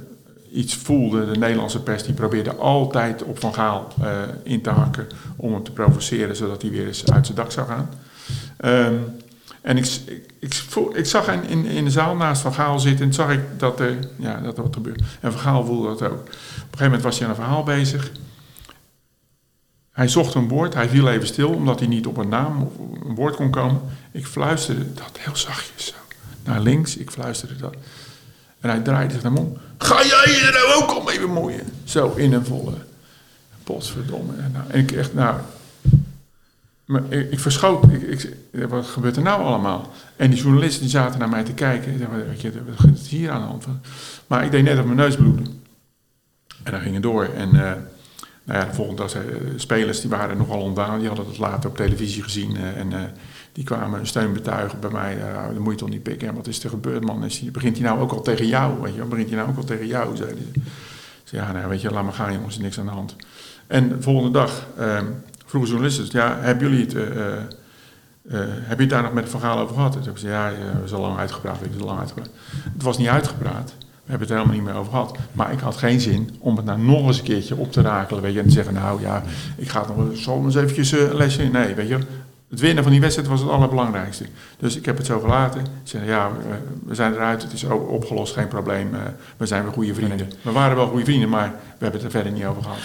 iets 0.51 0.75
voelden. 0.75 1.33
De 1.33 1.39
Nederlandse 1.39 1.83
pers 1.83 2.03
die 2.03 2.13
probeerde 2.13 2.55
altijd 2.55 3.23
op 3.23 3.39
Van 3.39 3.53
Gaal 3.53 3.93
uh, 4.01 4.21
in 4.43 4.61
te 4.61 4.69
hakken 4.69 5.07
om 5.35 5.53
hem 5.53 5.63
te 5.63 5.71
provoceren, 5.71 6.35
zodat 6.35 6.61
hij 6.61 6.71
weer 6.71 6.87
eens 6.87 7.11
uit 7.11 7.25
zijn 7.25 7.37
dak 7.37 7.51
zou 7.51 7.67
gaan. 7.67 7.89
Um, 8.65 9.03
en 9.61 9.77
ik, 9.77 9.85
ik, 10.05 10.23
ik, 10.39 10.53
ik, 10.93 11.05
zag 11.05 11.27
in, 11.27 11.43
in, 11.43 11.65
in 11.65 11.83
de 11.83 11.91
zaal 11.91 12.15
naast 12.15 12.41
Van 12.41 12.53
Gaal 12.53 12.79
zitten 12.79 13.05
en 13.05 13.13
zag 13.13 13.31
ik 13.31 13.41
dat 13.57 13.79
er, 13.79 13.97
ja, 14.15 14.39
dat 14.39 14.57
er 14.57 14.63
wat 14.63 14.73
gebeurde. 14.73 15.03
En 15.19 15.31
Van 15.31 15.41
Gaal 15.41 15.65
voelde 15.65 15.87
dat 15.87 16.01
ook. 16.01 16.19
Op 16.19 16.27
een 16.27 16.33
gegeven 16.61 16.83
moment 16.83 17.01
was 17.01 17.19
hij 17.19 17.27
aan 17.27 17.33
een 17.33 17.41
verhaal 17.41 17.63
bezig. 17.63 18.11
Hij 19.97 20.07
zocht 20.07 20.33
een 20.33 20.47
woord, 20.47 20.73
hij 20.73 20.89
viel 20.89 21.09
even 21.09 21.27
stil 21.27 21.49
omdat 21.49 21.79
hij 21.79 21.87
niet 21.87 22.07
op 22.07 22.17
een 22.17 22.29
naam 22.29 22.61
of 22.61 22.71
een 23.07 23.15
woord 23.15 23.35
kon 23.35 23.49
komen. 23.49 23.81
Ik 24.11 24.27
fluisterde 24.27 24.93
dat 24.93 25.17
heel 25.19 25.35
zachtjes. 25.35 25.93
Naar 26.43 26.59
links, 26.59 26.97
ik 26.97 27.11
fluisterde 27.11 27.55
dat. 27.55 27.75
En 28.59 28.69
hij 28.69 28.79
draaide 28.79 29.13
zich 29.13 29.23
naar 29.23 29.31
me 29.31 29.39
om. 29.39 29.57
Ga 29.77 29.95
jij 29.95 30.33
je 30.33 30.45
er 30.45 30.53
nou 30.53 30.83
ook 30.83 30.97
om 30.97 31.09
even 31.09 31.29
moeien? 31.29 31.61
Zo 31.83 32.13
in 32.15 32.33
een 32.33 32.45
volle. 32.45 32.73
Potverdomme. 33.63 34.33
En, 34.37 34.51
nou, 34.51 34.65
en 34.69 34.79
ik 34.79 34.91
echt, 34.91 35.13
nou. 35.13 35.39
Maar 36.85 37.01
ik, 37.09 37.31
ik. 37.31 37.91
Ik, 37.91 38.35
ik, 38.51 38.67
wat 38.69 38.85
gebeurt 38.85 39.15
er 39.15 39.21
nou 39.21 39.43
allemaal? 39.43 39.91
En 40.15 40.29
die 40.29 40.41
journalisten 40.41 40.81
die 40.81 40.89
zaten 40.89 41.19
naar 41.19 41.29
mij 41.29 41.43
te 41.43 41.53
kijken. 41.53 41.99
Wat, 42.27 42.41
je, 42.41 42.51
wat 42.77 42.95
is 42.95 43.07
hier 43.07 43.31
aan 43.31 43.41
de 43.41 43.47
hand? 43.47 43.65
Maar 44.27 44.45
ik 44.45 44.51
deed 44.51 44.63
net 44.63 44.79
op 44.79 44.85
mijn 44.85 44.97
neus 44.97 45.15
bloedde. 45.15 45.49
En 46.63 46.71
dan 46.71 46.81
ging 46.81 46.93
het 46.93 47.03
door. 47.03 47.23
En. 47.25 47.55
Uh, 47.55 47.71
nou 48.47 48.59
ja, 48.59 48.65
de 48.65 48.73
volgende 48.73 49.01
dag 49.01 49.09
zijn 49.09 49.25
spelers 49.55 50.01
die 50.01 50.09
waren 50.09 50.37
nogal 50.37 50.61
ontdaan. 50.61 50.99
Die 50.99 51.07
hadden 51.07 51.27
het 51.27 51.37
later 51.37 51.69
op 51.69 51.75
televisie 51.75 52.23
gezien. 52.23 52.57
Eh, 52.57 52.77
en 52.77 52.91
uh, 52.91 52.99
die 53.51 53.63
kwamen 53.63 53.99
een 53.99 54.07
steun 54.07 54.33
betuigen 54.33 54.79
bij 54.79 54.89
mij. 54.89 55.17
Uh, 55.17 55.47
dat 55.47 55.59
moet 55.59 55.73
je 55.73 55.79
toch 55.79 55.89
niet 55.89 56.03
pikken. 56.03 56.35
Wat 56.35 56.47
is 56.47 56.63
er 56.63 56.69
gebeurd, 56.69 57.03
man? 57.03 57.29
Begint 57.51 57.77
hij 57.77 57.87
nou 57.87 57.99
ook 57.99 58.11
al 58.11 58.21
tegen 58.21 58.47
jou? 58.47 58.81
Weet 58.81 58.95
je, 58.95 59.03
begint 59.03 59.27
hij 59.27 59.37
nou 59.37 59.49
ook 59.49 59.57
al 59.57 59.63
tegen 59.63 59.87
jou? 59.87 60.15
Zeiden 60.15 60.51
ze. 61.23 61.35
ja, 61.35 61.51
nou, 61.51 61.67
weet 61.67 61.81
je, 61.81 61.91
laat 61.91 62.03
maar 62.03 62.13
gaan 62.13 62.33
jongens, 62.33 62.57
niks 62.57 62.79
aan 62.79 62.85
de 62.85 62.91
hand. 62.91 63.15
En 63.67 63.89
de 63.89 64.01
volgende 64.01 64.31
dag 64.31 64.67
uh, 64.79 64.99
vroegen 65.45 65.71
journalisten, 65.71 66.07
ja, 66.11 66.37
hebben 66.39 66.69
jullie 66.69 66.85
het... 66.85 66.93
Uh, 66.93 67.03
heb 68.43 68.77
je 68.77 68.83
het 68.83 68.89
daar 68.89 69.03
nog 69.03 69.13
met 69.13 69.23
het 69.23 69.31
verhaal 69.31 69.59
over 69.59 69.75
gehad? 69.75 69.95
En 69.95 70.01
toen 70.01 70.17
zei 70.17 70.33
ja, 70.33 70.51
we 70.85 70.95
al 70.95 71.01
lang 71.01 71.17
uitgepraat, 71.17 71.61
ik 71.61 71.83
lang 71.83 71.99
uitgepraat. 71.99 72.29
Het 72.73 72.83
was 72.83 72.97
niet 72.97 73.07
uitgepraat. 73.07 73.73
We 74.07 74.13
hebben 74.13 74.27
het 74.27 74.37
er 74.37 74.43
helemaal 74.43 74.63
niet 74.63 74.73
meer 74.73 74.81
over 74.81 74.91
gehad. 74.91 75.17
Maar 75.31 75.51
ik 75.51 75.59
had 75.59 75.77
geen 75.77 76.01
zin 76.01 76.29
om 76.39 76.55
het 76.55 76.65
nou 76.65 76.79
nog 76.79 77.07
eens 77.07 77.17
een 77.17 77.23
keertje 77.23 77.55
op 77.55 77.71
te 77.71 77.81
rakelen. 77.81 78.21
Weet 78.21 78.33
je, 78.33 78.39
en 78.39 78.45
te 78.45 78.51
zeggen, 78.51 78.73
nou 78.73 79.01
ja, 79.01 79.23
ik 79.57 79.69
ga 79.69 79.85
nog 79.97 80.17
zo 80.17 80.43
eens 80.43 80.55
eventjes 80.55 80.91
uh, 80.91 81.13
lesje 81.13 81.43
in. 81.43 81.51
Nee, 81.51 81.73
weet 81.73 81.87
je, 81.87 81.97
het 82.49 82.59
winnen 82.59 82.83
van 82.83 82.91
die 82.91 83.01
wedstrijd 83.01 83.29
was 83.29 83.39
het 83.39 83.49
allerbelangrijkste. 83.49 84.25
Dus 84.57 84.75
ik 84.75 84.85
heb 84.85 84.97
het 84.97 85.05
zo 85.05 85.19
gelaten. 85.19 85.59
Ik 85.61 85.67
zei, 85.83 86.05
ja, 86.05 86.31
we 86.85 86.95
zijn 86.95 87.13
eruit, 87.13 87.43
het 87.43 87.53
is 87.53 87.63
opgelost, 87.63 88.33
geen 88.33 88.47
probleem. 88.47 88.89
we 89.37 89.45
zijn 89.45 89.63
weer 89.63 89.73
goede 89.73 89.93
vrienden. 89.93 90.31
We 90.41 90.51
waren 90.51 90.75
wel 90.75 90.87
goede 90.87 91.05
vrienden, 91.05 91.29
maar 91.29 91.49
we 91.49 91.83
hebben 91.83 92.01
het 92.01 92.03
er 92.03 92.11
verder 92.11 92.31
niet 92.31 92.45
over 92.45 92.63
gehad. 92.63 92.77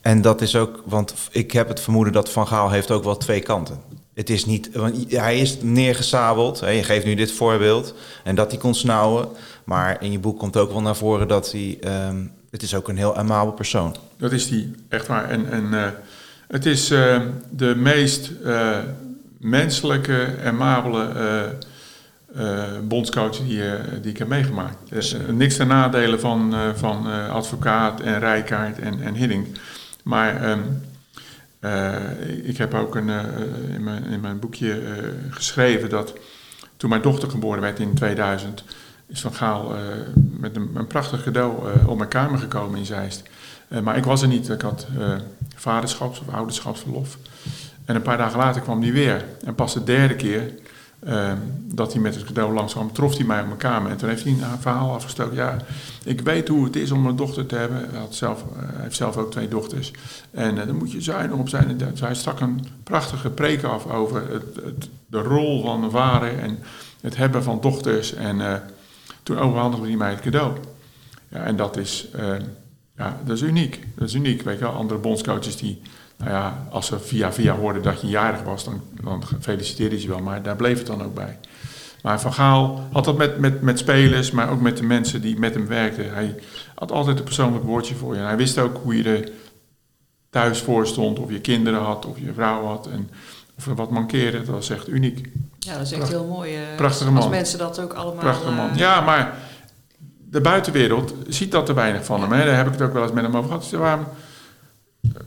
En 0.00 0.22
dat 0.22 0.40
is 0.40 0.56
ook, 0.56 0.82
want 0.84 1.14
ik 1.30 1.52
heb 1.52 1.68
het 1.68 1.80
vermoeden 1.80 2.12
dat 2.12 2.30
Van 2.30 2.46
Gaal 2.46 2.70
heeft 2.70 2.90
ook 2.90 3.04
wel 3.04 3.16
twee 3.16 3.40
kanten. 3.40 3.80
Het 4.14 4.30
is 4.30 4.46
niet, 4.46 4.70
want 4.72 5.12
hij 5.12 5.38
is 5.38 5.56
neergesabeld. 5.60 6.60
Hè, 6.60 6.68
je 6.68 6.82
geeft 6.82 7.04
nu 7.04 7.14
dit 7.14 7.32
voorbeeld. 7.32 7.94
En 8.24 8.34
dat 8.34 8.50
hij 8.50 8.60
kon 8.60 8.74
snauwen. 8.74 9.28
Maar 9.68 10.02
in 10.02 10.12
je 10.12 10.18
boek 10.18 10.38
komt 10.38 10.56
ook 10.56 10.72
wel 10.72 10.80
naar 10.80 10.96
voren 10.96 11.28
dat 11.28 11.52
hij. 11.52 11.78
Um, 12.08 12.32
het 12.50 12.62
is 12.62 12.74
ook 12.74 12.88
een 12.88 12.96
heel 12.96 13.16
amabel 13.16 13.52
persoon. 13.52 13.96
Dat 14.16 14.32
is 14.32 14.48
die, 14.48 14.74
echt 14.88 15.06
waar. 15.06 15.30
En, 15.30 15.50
en 15.50 15.64
uh, 15.64 15.86
het 16.48 16.66
is 16.66 16.90
uh, 16.90 17.20
de 17.50 17.74
meest 17.76 18.30
uh, 18.44 18.78
menselijke, 19.38 20.34
amabele 20.44 21.56
bondscoach 22.82 23.36
die, 23.36 23.62
die 24.00 24.10
ik 24.10 24.18
heb 24.18 24.28
meegemaakt. 24.28 24.76
niks 25.30 25.56
ten 25.56 25.66
nadele 25.66 26.18
van, 26.18 26.54
van 26.74 27.06
advocaat 27.30 28.00
en 28.00 28.18
Rijkaard 28.18 28.78
en, 28.78 29.02
en 29.02 29.14
Hidding. 29.14 29.46
Maar. 30.04 30.50
Um, 30.50 30.86
uh, 31.60 31.94
ik 32.42 32.56
heb 32.56 32.74
ook 32.74 32.94
een, 32.94 33.08
in, 33.68 33.82
mijn, 33.82 34.04
in, 34.04 34.20
mijn, 34.20 34.38
boekje 34.38 34.82
geschreven 35.30 35.88
dat 35.88 36.12
toen 36.76 36.90
mijn 36.90 37.02
dochter 37.02 37.30
geboren 37.30 37.60
werd 37.60 37.78
in 37.78 37.94
2000, 37.94 38.64
is 39.08 39.20
Van 39.20 39.34
Gaal 39.34 39.74
met 40.14 40.56
een, 40.56 40.70
een, 40.74 40.86
prachtig 40.86 41.22
cadeau 41.22 41.52
op 41.86 41.96
mijn 41.96 42.08
kamer 42.08 42.38
gekomen 42.38 42.78
in 42.78 42.86
Zeist. 42.86 43.22
maar 43.82 43.96
ik 43.96 44.04
was 44.04 44.22
er 44.22 44.28
niet, 44.28 44.48
ik 44.48 44.60
had 44.60 44.86
vaderschaps- 45.54 46.20
of 46.20 46.34
ouderschapsverlof. 46.34 47.18
En 47.84 47.94
een 47.94 48.02
paar 48.02 48.16
dagen 48.16 48.38
later 48.38 48.62
kwam 48.62 48.82
hij 48.82 48.92
weer. 48.92 49.24
En 49.44 49.54
pas 49.54 49.74
de 49.74 49.84
derde 49.84 50.16
keer 50.16 50.52
Ehm, 51.04 51.36
dat 51.64 51.92
hij 51.92 52.02
met 52.02 52.14
het 52.14 52.24
cadeau 52.24 52.54
langskwam, 52.54 52.92
trof 52.92 53.16
hij 53.16 53.24
mij 53.24 53.40
op 53.40 53.46
mijn 53.46 53.58
kamer. 53.58 53.90
En 53.90 53.96
toen 53.96 54.08
heeft 54.08 54.24
hij 54.24 54.32
een 54.32 54.60
verhaal 54.60 54.94
afgestoken. 54.94 55.36
Ja, 55.36 55.56
ik 56.04 56.20
weet 56.20 56.48
hoe 56.48 56.64
het 56.64 56.76
is 56.76 56.90
om 56.90 57.06
een 57.06 57.16
dochter 57.16 57.46
te 57.46 57.54
hebben. 57.54 57.88
Hij, 57.90 57.98
had 57.98 58.14
zelf, 58.14 58.44
heeft 58.76 58.96
zelf 58.96 59.16
ook 59.16 59.30
twee 59.30 59.48
dochters. 59.48 59.92
En 60.30 60.54
daar 60.54 60.74
moet 60.74 60.92
je 60.92 61.00
zuinig 61.00 61.36
op 61.36 61.48
zijn. 61.48 61.80
En 61.80 61.94
hij 62.00 62.14
stak 62.14 62.40
een 62.40 62.66
prachtige 62.82 63.30
preek 63.30 63.62
af 63.62 63.86
over 63.86 64.30
het, 64.30 64.56
het, 64.64 64.88
de 65.06 65.18
rol 65.18 65.62
van 65.62 65.84
een 65.84 65.90
vader 65.90 66.38
en 66.38 66.58
het 67.00 67.16
hebben 67.16 67.42
van 67.42 67.60
dochters. 67.60 68.14
En 68.14 68.62
toen 69.28 69.38
overhandigde 69.38 69.86
hij 69.86 69.96
mij 69.96 70.10
het 70.10 70.20
cadeau. 70.20 70.52
Ja, 71.28 71.42
en 71.44 71.56
dat 71.56 71.76
is, 71.76 72.08
ehm, 72.14 72.42
ja, 72.96 73.20
dat 73.24 73.36
is 73.36 73.42
uniek. 73.42 73.86
Dat 73.94 74.08
is 74.08 74.14
uniek. 74.14 74.42
Weet 74.42 74.58
je 74.58 74.64
wel, 74.64 74.72
andere 74.72 75.00
bondscoaches 75.00 75.56
die 75.56 75.80
nou 76.16 76.30
ja, 76.30 76.66
als 76.70 76.86
ze 76.86 76.98
via 76.98 77.32
via 77.32 77.54
hoorden 77.54 77.82
dat 77.82 78.00
je 78.00 78.06
jarig 78.06 78.42
was, 78.42 78.64
dan, 78.64 78.82
dan 79.02 79.22
feliciteerde 79.40 80.00
ze 80.00 80.08
wel, 80.08 80.18
maar 80.18 80.42
daar 80.42 80.56
bleef 80.56 80.78
het 80.78 80.86
dan 80.86 81.02
ook 81.02 81.14
bij. 81.14 81.38
Maar 82.02 82.20
Van 82.20 82.32
Gaal 82.32 82.88
had 82.92 83.04
dat 83.04 83.16
met, 83.16 83.38
met, 83.38 83.62
met 83.62 83.78
spelers, 83.78 84.30
maar 84.30 84.50
ook 84.50 84.60
met 84.60 84.76
de 84.76 84.82
mensen 84.82 85.20
die 85.20 85.38
met 85.38 85.54
hem 85.54 85.66
werkten. 85.66 86.14
Hij 86.14 86.34
had 86.74 86.92
altijd 86.92 87.18
een 87.18 87.24
persoonlijk 87.24 87.64
woordje 87.64 87.94
voor 87.94 88.14
je. 88.14 88.20
En 88.20 88.26
hij 88.26 88.36
wist 88.36 88.58
ook 88.58 88.80
hoe 88.82 88.96
je 88.96 89.04
er 89.04 89.30
thuis 90.30 90.60
voor 90.60 90.86
stond, 90.86 91.18
of 91.18 91.30
je 91.30 91.40
kinderen 91.40 91.80
had, 91.80 92.06
of 92.06 92.18
je 92.18 92.32
vrouw 92.32 92.64
had. 92.64 92.86
En 92.86 93.10
of 93.56 93.66
er 93.66 93.74
wat 93.74 93.90
mankeerde, 93.90 94.38
dat 94.38 94.46
was 94.46 94.70
echt 94.70 94.88
uniek. 94.88 95.30
Ja, 95.68 95.76
dat 95.76 95.86
is 95.86 95.92
echt 95.92 96.08
heel 96.08 96.24
mooi. 96.24 96.56
Uh, 96.56 96.76
Prachtige 96.76 97.10
man. 97.10 97.22
Als 97.22 97.30
mensen 97.30 97.58
dat 97.58 97.80
ook 97.80 97.92
allemaal... 97.92 98.22
Prachtige 98.22 98.52
man. 98.52 98.70
Uh, 98.70 98.76
ja, 98.76 99.00
maar 99.00 99.34
de 100.30 100.40
buitenwereld 100.40 101.14
ziet 101.28 101.52
dat 101.52 101.66
te 101.66 101.74
weinig 101.74 102.04
van 102.04 102.20
hem. 102.20 102.32
Hè. 102.32 102.44
Daar 102.44 102.56
heb 102.56 102.66
ik 102.66 102.72
het 102.72 102.82
ook 102.82 102.92
wel 102.92 103.02
eens 103.02 103.12
met 103.12 103.24
hem 103.24 103.36
over 103.36 103.48
gehad. 103.48 103.62
Dus 103.62 103.78
waarom 103.78 104.06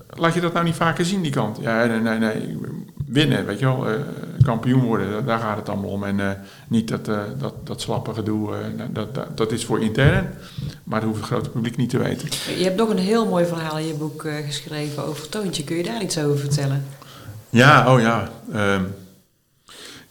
laat 0.10 0.34
je 0.34 0.42
dat 0.42 0.54
nou 0.54 0.66
niet 0.66 0.76
vaker 0.76 1.06
zien, 1.06 1.22
die 1.22 1.32
kant? 1.32 1.58
Ja, 1.62 1.86
nee, 1.86 2.00
nee, 2.00 2.20
nee. 2.20 2.58
Winnen, 3.06 3.46
weet 3.46 3.60
je 3.60 3.66
wel. 3.66 3.92
Uh, 3.92 3.96
kampioen 4.44 4.84
worden, 4.84 5.26
daar 5.26 5.40
gaat 5.40 5.58
het 5.58 5.70
allemaal 5.70 5.90
om. 5.90 6.04
En 6.04 6.20
uh, 6.20 6.30
niet 6.68 6.88
dat, 6.88 7.08
uh, 7.08 7.20
dat, 7.38 7.54
dat 7.64 7.82
slappe 7.82 8.14
gedoe, 8.14 8.56
dat, 8.90 9.16
dat, 9.16 9.38
dat, 9.38 9.52
is 9.52 9.66
voor 9.66 9.82
intern. 9.82 10.34
Maar 10.84 11.00
dat 11.00 11.10
hoeft 11.10 11.22
het 11.22 11.30
grote 11.30 11.50
publiek 11.50 11.78
niet 11.78 11.90
te 11.90 11.98
weten. 11.98 12.30
Je 12.58 12.64
hebt 12.64 12.78
nog 12.78 12.90
een 12.90 12.98
heel 12.98 13.28
mooi 13.28 13.46
verhaal 13.46 13.78
in 13.78 13.88
je 13.88 13.94
boek 13.94 14.28
geschreven 14.46 15.06
over 15.06 15.30
Toontje. 15.30 15.64
Kun 15.64 15.76
je 15.76 15.84
daar 15.84 16.02
iets 16.02 16.18
over 16.18 16.38
vertellen? 16.38 16.86
Ja, 17.50 17.94
oh 17.94 18.00
ja. 18.00 18.30
Um, 18.56 18.94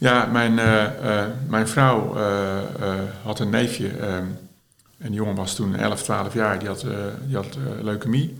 ja, 0.00 0.26
mijn, 0.26 0.54
mijn 1.48 1.68
vrouw 1.68 2.16
had 3.22 3.38
een 3.38 3.50
neefje. 3.50 3.86
Um, 3.86 4.38
en 4.98 5.06
die 5.06 5.14
jongen 5.14 5.34
was 5.34 5.54
toen 5.54 5.76
11, 5.76 6.02
12 6.02 6.34
jaar. 6.34 6.58
Die 6.58 6.68
had, 6.68 6.86
die 7.26 7.36
had 7.36 7.58
leukemie. 7.80 8.36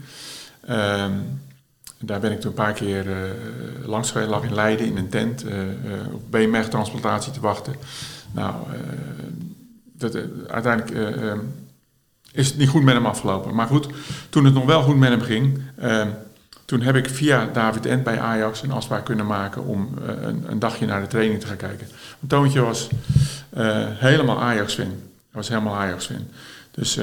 Um, 0.70 1.40
daar 1.99 2.20
ben 2.20 2.33
ik 2.33 2.40
toen 2.40 2.51
een 2.51 2.57
paar 2.57 2.73
keer 2.73 3.07
langs 3.85 4.11
geweest, 4.11 4.31
lag 4.31 4.42
in 4.42 4.55
Leiden 4.55 4.87
in 4.87 4.96
een 4.96 5.09
tent 5.09 5.44
op 6.12 6.23
beenmergtransplantatie 6.31 7.33
te 7.33 7.40
wachten. 7.40 7.75
Nou, 8.33 8.55
dat, 10.01 10.18
uiteindelijk 10.46 11.16
ehm, 11.16 11.38
is 12.33 12.49
het 12.49 12.57
niet 12.57 12.68
goed 12.68 12.83
met 12.83 12.94
hem 12.94 13.07
afgelopen. 13.07 13.55
Maar 13.55 13.66
goed, 13.66 13.87
toen 14.29 14.44
het 14.44 14.55
nog 14.55 14.64
wel 14.64 14.83
goed 14.83 14.96
met 14.96 15.11
hem 15.11 15.20
ging, 15.20 15.62
ehm, 15.77 16.09
toen 16.70 16.80
heb 16.80 16.96
ik 16.96 17.09
via 17.09 17.48
David 17.52 17.87
Ent 17.87 18.04
bij 18.04 18.20
Ajax 18.20 18.62
een 18.62 18.70
afspraak 18.70 19.04
kunnen 19.04 19.26
maken 19.26 19.64
om 19.64 19.94
een, 20.06 20.44
een, 20.50 20.59
dagje 20.59 20.87
naar 20.87 21.00
de 21.00 21.06
training 21.06 21.40
te 21.40 21.46
gaan 21.46 21.56
kijken. 21.56 21.87
Want 22.18 22.33
Toontje 22.33 22.61
was 22.61 22.88
helemaal 23.94 24.40
Ajax-fan. 24.40 24.85
Hij 24.85 24.94
was 25.30 25.48
helemaal 25.48 25.76
Ajax-fan. 25.76 26.26
Dus 26.70 27.00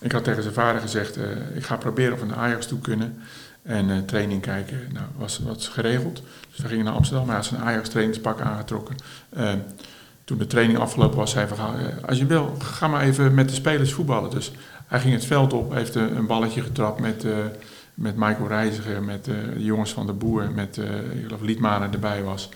ik 0.00 0.12
had 0.12 0.24
tegen 0.24 0.42
zijn 0.42 0.54
vader 0.54 0.80
gezegd, 0.80 1.18
ik 1.54 1.64
ga 1.64 1.76
proberen 1.76 2.12
of 2.12 2.20
we 2.20 2.26
naar 2.26 2.36
Ajax 2.36 2.66
toe 2.66 2.78
kunnen. 2.78 3.22
En 3.62 4.06
training 4.06 4.42
kijken, 4.42 4.80
nou, 4.92 5.06
was, 5.16 5.38
was 5.38 5.68
geregeld. 5.68 6.22
Dus 6.50 6.58
we 6.58 6.68
gingen 6.68 6.84
naar 6.84 6.94
Amsterdam, 6.94 7.26
hij 7.26 7.36
had 7.36 7.44
zijn 7.44 7.60
Ajax 7.60 7.88
trainingspak 7.88 8.40
aangetrokken. 8.40 8.96
Toen 10.24 10.38
de 10.38 10.46
training 10.46 10.78
afgelopen 10.78 11.18
was, 11.18 11.30
zei 11.30 11.46
hij 11.46 11.56
van, 11.56 11.74
als 12.06 12.18
je 12.18 12.26
wil, 12.26 12.56
ga 12.58 12.88
maar 12.88 13.02
even 13.02 13.34
met 13.34 13.48
de 13.48 13.54
spelers 13.54 13.92
voetballen. 13.92 14.30
Dus 14.30 14.52
hij 14.86 15.00
ging 15.00 15.14
het 15.14 15.24
veld 15.24 15.52
op, 15.52 15.72
heeft 15.72 15.94
een 15.94 16.26
balletje 16.26 16.62
getrapt 16.62 17.00
met, 17.00 17.24
met 17.98 18.16
Michael 18.16 18.48
Reiziger, 18.48 19.02
met 19.02 19.24
de 19.24 19.54
jongens 19.56 19.92
van 19.92 20.06
de 20.06 20.12
Boer, 20.12 20.50
met, 20.50 20.76
ik 21.12 21.22
geloof 21.26 21.40
Liedmanen 21.40 21.92
erbij 21.92 22.22
was. 22.22 22.48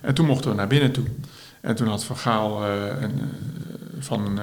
en 0.00 0.14
toen 0.14 0.26
mochten 0.26 0.50
we 0.50 0.56
naar 0.56 0.66
binnen 0.66 0.92
toe. 0.92 1.04
En 1.60 1.76
toen 1.76 1.88
had 1.88 2.04
Van 2.04 2.16
Gaal 2.16 2.64
een, 2.64 3.20
van 3.98 4.38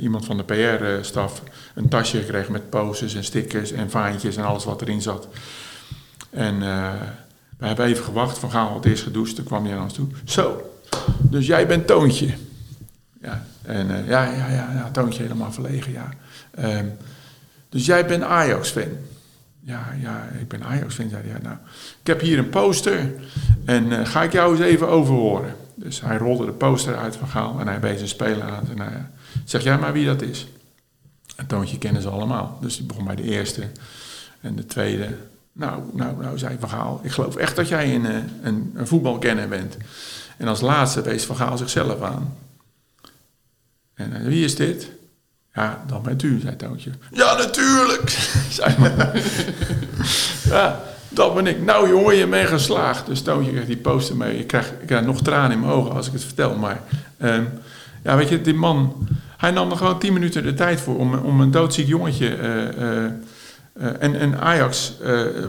iemand 0.00 0.24
van 0.24 0.36
de 0.36 0.44
PR-staf 0.44 1.42
een 1.74 1.88
tasje 1.88 2.20
gekregen 2.20 2.52
met 2.52 2.70
posters 2.70 3.14
en 3.14 3.24
stickers 3.24 3.72
en 3.72 3.90
vaantjes 3.90 4.36
en 4.36 4.44
alles 4.44 4.64
wat 4.64 4.80
erin 4.80 5.02
zat. 5.02 5.28
En 6.30 6.58
we 7.58 7.66
hebben 7.66 7.86
even 7.86 8.04
gewacht, 8.04 8.38
Van 8.38 8.50
Gaal 8.50 8.68
had 8.68 8.84
eerst 8.84 9.02
gedoucht, 9.02 9.34
toen 9.34 9.44
kwam 9.44 9.64
hij 9.64 9.74
naar 9.74 9.82
ons 9.82 9.94
toe. 9.94 10.08
Zo, 10.24 10.72
dus 11.20 11.46
jij 11.46 11.66
bent 11.66 11.86
Toontje. 11.86 12.34
Ja, 13.20 13.46
en 13.62 13.86
ja, 13.86 14.24
ja, 14.24 14.48
ja, 14.48 14.72
ja, 14.72 14.90
Toontje 14.92 15.22
helemaal 15.22 15.52
verlegen, 15.52 15.92
ja. 15.92 16.08
Um, 16.58 16.92
dus 17.72 17.86
jij 17.86 18.06
bent 18.06 18.22
Ajax-fan. 18.22 18.90
Ja, 19.60 19.94
ja, 20.00 20.28
ik 20.40 20.48
ben 20.48 20.64
Ajax-fan, 20.64 21.08
zei 21.08 21.22
hij. 21.28 21.40
Nou, 21.42 21.56
ik 22.00 22.06
heb 22.06 22.20
hier 22.20 22.38
een 22.38 22.50
poster 22.50 23.12
en 23.64 24.06
ga 24.06 24.22
ik 24.22 24.32
jou 24.32 24.52
eens 24.52 24.64
even 24.64 24.88
overhoren. 24.88 25.54
Dus 25.74 26.00
hij 26.00 26.16
rolde 26.16 26.44
de 26.44 26.52
poster 26.52 26.96
uit 26.96 27.16
van 27.16 27.28
Gaal 27.28 27.60
en 27.60 27.66
hij 27.66 27.80
wees 27.80 28.00
een 28.00 28.08
speler 28.08 28.42
aan. 28.42 28.68
En 28.70 28.78
hij 28.78 29.06
zegt, 29.44 29.64
ja, 29.64 29.76
maar 29.76 29.92
wie 29.92 30.06
dat 30.06 30.22
is? 30.22 30.46
En 31.36 31.46
Toontje 31.46 31.78
kennen 31.78 32.02
ze 32.02 32.08
allemaal. 32.08 32.58
Dus 32.60 32.76
die 32.76 32.86
begon 32.86 33.04
bij 33.04 33.16
de 33.16 33.22
eerste 33.22 33.62
en 34.40 34.56
de 34.56 34.66
tweede. 34.66 35.16
Nou, 35.52 35.82
nou, 35.92 36.22
nou 36.22 36.38
zei 36.38 36.56
Van 36.60 36.68
Gaal, 36.68 37.00
ik 37.02 37.10
geloof 37.10 37.36
echt 37.36 37.56
dat 37.56 37.68
jij 37.68 37.94
een, 37.94 38.06
eh, 38.06 38.16
een, 38.42 38.72
voetbalkenner 38.82 39.48
bent. 39.48 39.76
En 40.36 40.48
als 40.48 40.60
laatste 40.60 41.02
wees 41.02 41.24
Van 41.24 41.36
Gaal 41.36 41.56
zichzelf 41.58 42.02
aan. 42.02 42.36
En 43.94 44.24
wie 44.24 44.44
is 44.44 44.56
dit? 44.56 44.90
Ja, 45.54 45.84
dan 45.86 46.02
bent 46.02 46.22
u, 46.22 46.40
zei 46.40 46.56
Toontje. 46.56 46.90
Ja, 47.10 47.36
natuurlijk, 47.36 48.10
zei 48.50 48.74
ja, 50.44 50.80
dat 51.08 51.34
ben 51.34 51.46
ik. 51.46 51.62
Nou 51.62 51.88
jongen, 51.88 52.14
je 52.14 52.26
bent 52.26 52.48
geslaagd. 52.48 53.06
Dus 53.06 53.22
Toontje 53.22 53.50
krijgt 53.50 53.68
die 53.68 53.76
poster 53.76 54.16
mee. 54.16 54.38
Ik 54.38 54.46
krijg, 54.46 54.72
ik 54.86 55.04
nog 55.04 55.22
tranen 55.22 55.52
in 55.52 55.60
mijn 55.60 55.72
ogen 55.72 55.92
als 55.92 56.06
ik 56.06 56.12
het 56.12 56.24
vertel. 56.24 56.56
Maar 56.56 56.80
um, 57.22 57.48
ja, 58.02 58.16
weet 58.16 58.28
je, 58.28 58.40
die 58.40 58.54
man... 58.54 59.08
Hij 59.36 59.50
nam 59.50 59.70
er 59.70 59.76
gewoon 59.76 59.98
tien 59.98 60.12
minuten 60.12 60.42
de 60.42 60.54
tijd 60.54 60.80
voor 60.80 60.98
om, 60.98 61.14
om 61.14 61.40
een 61.40 61.50
doodziek 61.50 61.86
jongetje... 61.86 62.38
Uh, 62.38 63.04
uh, 63.80 63.86
en, 63.98 64.18
en, 64.18 64.40
Ajax 64.40 64.92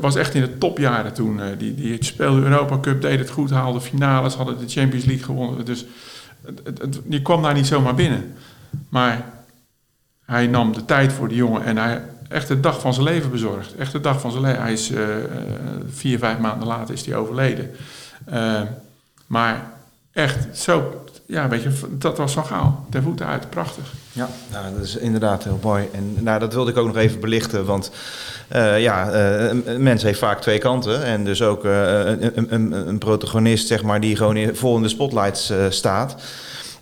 was 0.01 0.15
echt 0.15 0.33
in 0.33 0.41
de 0.41 0.57
topjaren 0.57 1.13
toen. 1.13 1.41
die, 1.57 1.75
die 1.75 2.03
speelde 2.03 2.41
Europa 2.41 2.79
Cup, 2.79 3.01
deed 3.01 3.19
het 3.19 3.29
goed, 3.29 3.49
haalde 3.49 3.81
finales, 3.81 4.33
hadden 4.33 4.57
de 4.57 4.67
Champions 4.67 5.05
League 5.05 5.23
gewonnen. 5.23 5.65
Dus 5.65 5.85
het, 6.45 6.79
het, 6.81 6.99
je 7.09 7.21
kwam 7.21 7.41
daar 7.41 7.53
niet 7.53 7.67
zomaar 7.67 7.95
binnen. 7.95 8.33
Maar 8.89 9.25
hij 10.25 10.47
nam 10.47 10.73
de 10.73 10.85
tijd 10.85 11.13
voor 11.13 11.27
die 11.27 11.37
jongen 11.37 11.63
en 11.63 11.77
hij 11.77 12.01
echt 12.29 12.47
de 12.47 12.59
dag 12.59 12.79
van 12.79 12.93
zijn 12.93 13.05
leven 13.05 13.31
bezorgd. 13.31 13.75
Echt 13.75 13.91
de 13.91 14.01
dag 14.01 14.21
van 14.21 14.31
zijn 14.31 14.43
leven. 14.43 14.61
Hij 14.61 14.73
is 14.73 14.91
vier, 15.89 16.19
vijf 16.19 16.37
maanden 16.37 16.67
later 16.67 16.93
is 16.93 17.05
hij 17.05 17.15
overleden. 17.15 17.71
maar 19.27 19.71
echt 20.11 20.57
zo, 20.57 21.03
ja, 21.25 21.47
weet 21.47 21.63
je, 21.63 21.69
dat 21.89 22.17
was 22.17 22.33
van 22.33 22.45
gauw. 22.45 22.85
Ter 22.89 23.01
voeten 23.01 23.25
uit, 23.25 23.49
prachtig. 23.49 23.83
Ja, 24.11 24.29
nou, 24.51 24.73
dat 24.73 24.83
is 24.83 24.95
inderdaad 24.95 25.43
heel 25.43 25.59
mooi. 25.63 25.87
En 25.93 26.15
nou, 26.19 26.39
dat 26.39 26.53
wilde 26.53 26.71
ik 26.71 26.77
ook 26.77 26.87
nog 26.87 26.97
even 26.97 27.19
belichten, 27.19 27.65
want 27.65 27.91
ja, 28.77 29.13
uh, 29.13 29.47
een 29.65 29.83
mens 29.83 30.03
heeft 30.03 30.19
vaak 30.19 30.41
twee 30.41 30.57
kanten. 30.57 31.03
En 31.03 31.23
dus 31.23 31.41
ook 31.41 31.63
een, 31.63 32.53
een, 32.53 32.87
een, 32.87 32.97
protagonist, 32.97 33.67
zeg 33.67 33.83
maar, 33.83 33.99
die 33.99 34.15
gewoon 34.15 34.37
in, 34.37 34.55
vol 34.55 34.75
in 34.75 34.81
de 34.81 34.89
spotlights 34.89 35.53
staat. 35.69 36.15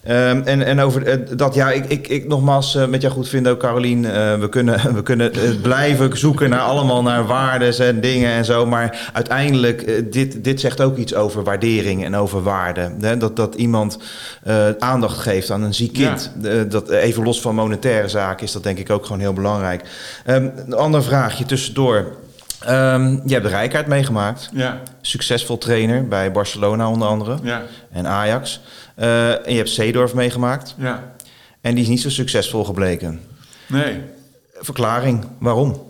Um, 0.08 0.42
en, 0.44 0.66
en 0.66 0.80
over 0.80 1.08
uh, 1.08 1.38
dat, 1.38 1.54
ja, 1.54 1.72
ik, 1.72 1.86
ik, 1.86 2.08
ik 2.08 2.28
nogmaals 2.28 2.76
uh, 2.76 2.86
met 2.86 3.02
jou 3.02 3.14
goed 3.14 3.30
vind 3.30 3.48
ook, 3.48 3.60
Carolien. 3.60 4.04
Uh, 4.04 4.40
we 4.40 4.50
kunnen, 4.50 4.80
we 4.96 5.04
kunnen 5.04 5.32
blijven 5.62 6.18
zoeken 6.18 6.50
naar 6.50 6.60
allemaal 6.60 7.02
naar 7.02 7.26
waardes 7.26 7.80
en 7.80 8.00
dingen 8.00 8.32
en 8.32 8.46
zo. 8.46 8.66
Maar 8.66 9.10
uiteindelijk, 9.14 10.12
dit, 10.12 10.44
dit 10.44 10.60
zegt 10.60 10.82
ook 10.82 10.98
iets 10.98 11.16
over 11.16 11.44
waardering 11.44 12.06
en 12.06 12.16
over 12.16 12.44
waarde. 12.44 12.92
Hè? 13.02 13.18
Dat, 13.18 13.36
dat 13.36 13.56
iemand 13.56 13.98
aandacht 14.80 15.18
geeft 15.18 15.52
aan 15.52 15.64
een 15.64 15.74
ziek 15.74 15.94
kind. 15.94 16.32
Ja. 16.42 16.64
dat, 16.64 16.90
even 16.90 17.24
los 17.24 17.42
van 17.42 17.56
monetaire 17.56 18.08
zaken 18.08 18.46
is 18.46 18.52
dat 18.52 18.64
denk 18.64 18.78
ik 18.78 18.90
ook 18.90 19.06
gewoon 19.06 19.22
heel 19.22 19.34
belangrijk. 19.34 19.84
Um, 20.28 20.52
een 20.56 20.74
ander 20.74 21.04
vraagje 21.04 21.46
tussendoor. 21.46 22.16
Um, 22.70 23.22
je 23.26 23.34
hebt 23.34 23.44
de 23.46 23.50
Rijkaard 23.50 23.88
meegemaakt. 23.88 24.50
Ja. 24.54 24.82
Succesvol 25.02 25.58
trainer 25.58 26.08
bij 26.08 26.32
Barcelona 26.32 26.90
onder 26.90 27.08
andere. 27.08 27.38
Ja. 27.44 27.62
En 27.92 28.08
Ajax. 28.08 28.62
Uh, 29.02 29.30
en 29.30 29.52
je 29.52 29.58
hebt 29.58 29.70
Zeedorf 29.70 30.14
meegemaakt. 30.14 30.76
Ja. 30.78 31.16
En 31.62 31.74
die 31.74 31.84
is 31.84 31.90
niet 31.90 32.02
zo 32.02 32.10
succesvol 32.10 32.64
gebleken. 32.64 33.22
Nee. 33.68 34.02
Verklaring, 34.54 35.26
waarom? 35.40 35.90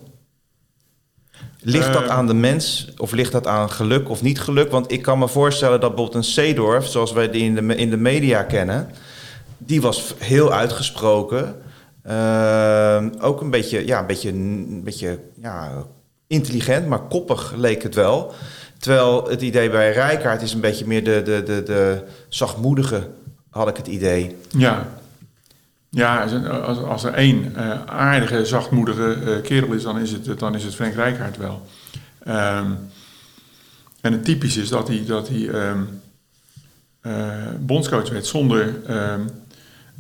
Ligt 1.59 1.93
dat 1.93 2.03
uh, 2.03 2.09
aan 2.09 2.27
de 2.27 2.33
mens 2.33 2.89
of 2.97 3.11
ligt 3.11 3.31
dat 3.31 3.47
aan 3.47 3.69
geluk 3.69 4.09
of 4.09 4.21
niet 4.21 4.41
geluk? 4.41 4.71
Want 4.71 4.91
ik 4.91 5.01
kan 5.01 5.19
me 5.19 5.27
voorstellen 5.27 5.79
dat 5.79 5.89
bijvoorbeeld 5.89 6.25
een 6.25 6.31
Zeedorf, 6.31 6.87
zoals 6.87 7.11
wij 7.11 7.29
die 7.29 7.43
in 7.43 7.55
de, 7.55 7.75
in 7.75 7.89
de 7.89 7.97
media 7.97 8.43
kennen, 8.43 8.89
die 9.57 9.81
was 9.81 10.13
heel 10.17 10.53
uitgesproken. 10.53 11.55
Uh, 12.07 13.03
ook 13.19 13.41
een 13.41 13.49
beetje, 13.49 13.85
ja, 13.85 13.99
een 13.99 14.07
beetje, 14.07 14.29
een 14.29 14.81
beetje 14.83 15.19
ja, 15.41 15.71
intelligent, 16.27 16.87
maar 16.87 17.01
koppig 17.01 17.53
leek 17.55 17.83
het 17.83 17.95
wel. 17.95 18.33
Terwijl 18.81 19.29
het 19.29 19.41
idee 19.41 19.69
bij 19.69 19.91
Rijkaard 19.91 20.41
is 20.41 20.53
een 20.53 20.59
beetje 20.59 20.87
meer 20.87 21.03
de, 21.03 21.21
de, 21.21 21.43
de, 21.43 21.63
de 21.63 22.03
zachtmoedige, 22.29 23.09
had 23.49 23.67
ik 23.67 23.77
het 23.77 23.87
idee. 23.87 24.35
Ja, 24.49 24.87
ja 25.89 26.23
als, 26.63 26.77
als 26.77 27.03
er 27.03 27.13
één 27.13 27.53
uh, 27.57 27.85
aardige, 27.85 28.45
zachtmoedige 28.45 29.17
uh, 29.25 29.41
kerel 29.41 29.73
is, 29.73 29.83
dan 29.83 29.99
is 29.99 30.11
het, 30.11 30.39
dan 30.39 30.55
is 30.55 30.63
het 30.63 30.75
Frank 30.75 30.93
Rijkaard 30.93 31.37
wel. 31.37 31.67
Um, 32.27 32.77
en 34.01 34.11
het 34.11 34.25
typisch 34.25 34.57
is 34.57 34.69
dat 34.69 34.87
hij, 34.87 35.03
dat 35.07 35.27
hij 35.27 35.69
um, 35.69 36.01
uh, 37.01 37.13
bondscoach 37.59 38.09
werd 38.09 38.25
zonder 38.25 38.75
um, 38.89 39.29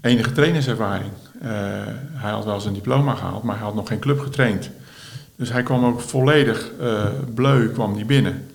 enige 0.01 0.31
trainerservaring. 0.31 1.11
hij 2.13 2.31
had 2.31 2.45
wel 2.45 2.59
zijn 2.59 2.73
diploma 2.73 3.15
gehaald, 3.15 3.43
maar 3.43 3.55
hij 3.55 3.65
had 3.65 3.75
nog 3.75 3.87
geen 3.87 3.99
club 3.99 4.19
getraind. 4.19 4.69
Dus 5.35 5.49
hij 5.51 5.63
kwam 5.63 5.85
ook 5.85 6.01
volledig 6.01 6.71
bleu 7.33 7.69
kwam 7.69 7.95
die 7.95 8.05
binnen. 8.05 8.45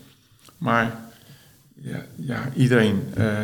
Maar 0.58 0.96
ja, 1.80 2.04
ja 2.14 2.48
iedereen 2.54 3.02
uh, 3.18 3.38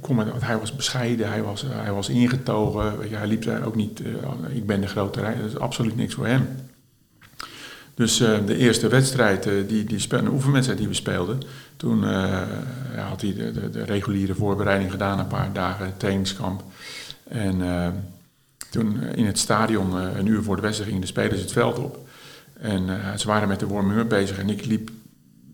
kon 0.00 0.16
met, 0.16 0.26
hij 0.38 0.58
was 0.58 0.76
bescheiden, 0.76 1.28
hij 1.28 1.42
was, 1.42 1.64
hij 1.68 1.92
was 1.92 2.08
ingetogen, 2.08 2.94
hij 3.10 3.26
liep 3.26 3.42
daar 3.42 3.64
ook 3.64 3.74
niet, 3.74 4.00
uh, 4.00 4.06
ik 4.48 4.66
ben 4.66 4.80
de 4.80 4.86
grote 4.86 5.20
rij, 5.20 5.36
dat 5.36 5.46
is 5.46 5.58
absoluut 5.58 5.96
niks 5.96 6.14
voor 6.14 6.26
hem. 6.26 6.48
Dus 7.94 8.20
uh, 8.20 8.38
de 8.46 8.56
eerste 8.56 8.88
wedstrijd, 8.88 9.48
die, 9.68 9.84
die 9.84 10.06
een 10.08 10.28
oefenwedstrijd 10.28 10.78
die 10.78 10.88
we 10.88 10.94
speelden, 10.94 11.42
toen 11.76 12.02
had 12.96 13.20
hij 13.20 13.34
de, 13.34 13.52
de, 13.52 13.70
de, 13.70 13.84
reguliere 13.84 14.34
voorbereiding 14.34 14.90
gedaan, 14.90 15.18
een 15.18 15.26
paar 15.26 15.52
dagen 15.52 15.94
trainingskamp. 15.96 16.62
En 17.28 17.62
toen 18.70 19.02
in 19.02 19.26
het 19.26 19.38
stadion, 19.38 19.94
een 19.94 20.26
uur 20.26 20.42
voor 20.42 20.56
de 20.56 20.62
wedstrijd, 20.62 20.90
gingen 20.90 21.06
de 21.06 21.12
spelers 21.12 21.40
het 21.40 21.52
veld 21.52 21.78
op. 21.78 22.08
En 22.60 23.00
ze 23.18 23.26
waren 23.26 23.48
met 23.48 23.60
de 23.60 23.66
warming-up 23.66 24.08
bezig 24.08 24.38
en 24.38 24.50
ik 24.50 24.64
liep 24.64 24.90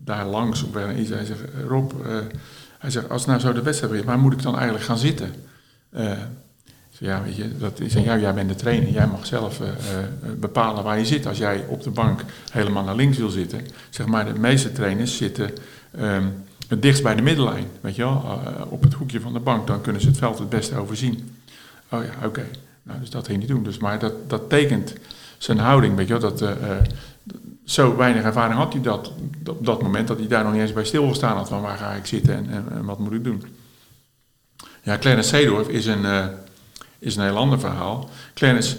daar 0.05 0.25
langs 0.25 0.63
op 0.63 0.77
en 0.77 0.95
hij 0.95 1.05
zegt, 1.05 1.41
Rob, 1.67 1.91
uh, 2.05 2.17
hij 2.79 2.89
zegt, 2.89 3.09
als 3.09 3.25
nou 3.25 3.39
zo 3.39 3.53
de 3.53 3.61
wedstrijd 3.61 3.91
begint, 3.91 4.09
waar 4.09 4.19
moet 4.19 4.33
ik 4.33 4.41
dan 4.41 4.55
eigenlijk 4.55 4.85
gaan 4.85 4.97
zitten? 4.97 5.33
Uh, 5.97 6.11
ja, 6.97 7.23
weet 7.23 7.35
je, 7.35 7.57
dat 7.57 7.79
is, 7.79 7.93
ja, 7.93 8.17
jij 8.17 8.33
bent 8.33 8.49
de 8.49 8.55
trainer, 8.55 8.89
jij 8.89 9.07
mag 9.07 9.25
zelf 9.25 9.59
uh, 9.59 9.67
bepalen 10.39 10.83
waar 10.83 10.97
je 10.97 11.05
zit. 11.05 11.25
Als 11.25 11.37
jij 11.37 11.65
op 11.67 11.83
de 11.83 11.89
bank 11.89 12.23
helemaal 12.51 12.83
naar 12.83 12.95
links 12.95 13.17
wil 13.17 13.29
zitten, 13.29 13.61
zeg 13.89 14.05
maar, 14.05 14.33
de 14.33 14.39
meeste 14.39 14.71
trainers 14.71 15.17
zitten 15.17 15.51
um, 15.99 16.33
het 16.67 16.81
dichtst 16.81 17.03
bij 17.03 17.15
de 17.15 17.21
middellijn, 17.21 17.67
weet 17.81 17.95
je 17.95 18.01
wel, 18.01 18.39
op 18.69 18.83
het 18.83 18.93
hoekje 18.93 19.19
van 19.19 19.33
de 19.33 19.39
bank, 19.39 19.67
dan 19.67 19.81
kunnen 19.81 20.01
ze 20.01 20.07
het 20.07 20.17
veld 20.17 20.39
het 20.39 20.49
beste 20.49 20.75
overzien. 20.75 21.35
Oh 21.89 22.03
ja, 22.03 22.27
oké. 22.27 22.45
Nou, 22.83 22.99
dus 22.99 23.09
dat 23.09 23.25
ging 23.25 23.39
niet 23.39 23.47
doen. 23.47 23.63
Dus, 23.63 23.77
maar 23.77 23.99
dat, 23.99 24.29
dat 24.29 24.49
tekent 24.49 24.93
zijn 25.37 25.57
houding, 25.57 25.95
weet 25.95 26.07
je 26.07 26.19
wel, 26.19 26.33
dat 26.33 26.57
zo 27.65 27.95
weinig 27.95 28.23
ervaring 28.23 28.57
had 28.57 28.73
hij 28.73 28.81
dat 28.81 29.13
op 29.45 29.65
dat 29.65 29.81
moment 29.81 30.07
dat 30.07 30.17
hij 30.17 30.27
daar 30.27 30.43
nog 30.43 30.53
niet 30.53 30.61
eens 30.61 30.73
bij 30.73 30.85
stilgestaan 30.85 31.37
had 31.37 31.49
van 31.49 31.61
waar 31.61 31.77
ga 31.77 31.91
ik 31.91 32.05
zitten 32.05 32.35
en, 32.35 32.65
en, 32.71 32.85
wat 32.85 32.99
moet 32.99 33.13
ik 33.13 33.23
doen. 33.23 33.43
Ja, 34.81 34.97
Clarence 34.97 35.29
Seedorf 35.29 35.67
is 35.67 35.85
een, 35.85 36.01
uh, 36.01 36.25
is 36.99 37.15
een 37.15 37.23
heel 37.23 37.37
ander 37.37 37.59
verhaal. 37.59 38.09
Clarence 38.33 38.77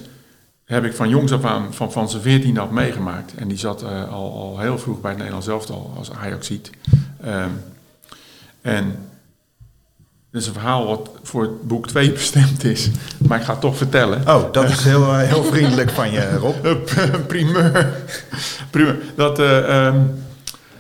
heb 0.65 0.85
ik 0.85 0.95
van 0.95 1.09
jongs 1.09 1.33
af 1.33 1.45
aan, 1.45 1.75
van, 1.75 1.93
van 1.93 2.09
zijn 2.11 2.23
veertiende 2.23 2.61
af 2.61 2.71
meegemaakt. 2.71 3.35
En 3.35 3.49
die 3.49 3.59
zat 3.59 3.83
uh, 3.83 4.13
al, 4.13 4.33
al 4.33 4.59
heel 4.59 4.79
vroeg 4.79 5.01
bij 5.01 5.11
het 5.11 5.19
Nederlands 5.19 5.49
elftal 5.49 5.95
als 5.97 6.13
Ajax 6.13 6.47
ziet. 6.47 6.71
Um, 7.27 7.63
en 8.61 9.09
dat 10.35 10.43
is 10.43 10.49
een 10.49 10.55
verhaal 10.55 10.87
wat 10.87 11.11
voor 11.23 11.43
het 11.43 11.63
boek 11.63 11.87
2 11.87 12.13
bestemd 12.13 12.65
is. 12.65 12.91
Maar 13.29 13.39
ik 13.39 13.45
ga 13.45 13.53
het 13.53 13.61
toch 13.61 13.77
vertellen. 13.77 14.29
Oh, 14.29 14.53
dat 14.53 14.69
is 14.69 14.85
heel, 14.85 15.03
eh, 15.03 15.19
heel 15.19 15.45
vriendelijk 15.45 15.91
van 15.91 16.11
je, 16.11 16.37
Rob. 16.37 16.55
primeur. 17.27 17.95
primeur. 18.71 18.97
Dat 19.15 19.39
uh, 19.41 19.87
um, 19.87 20.25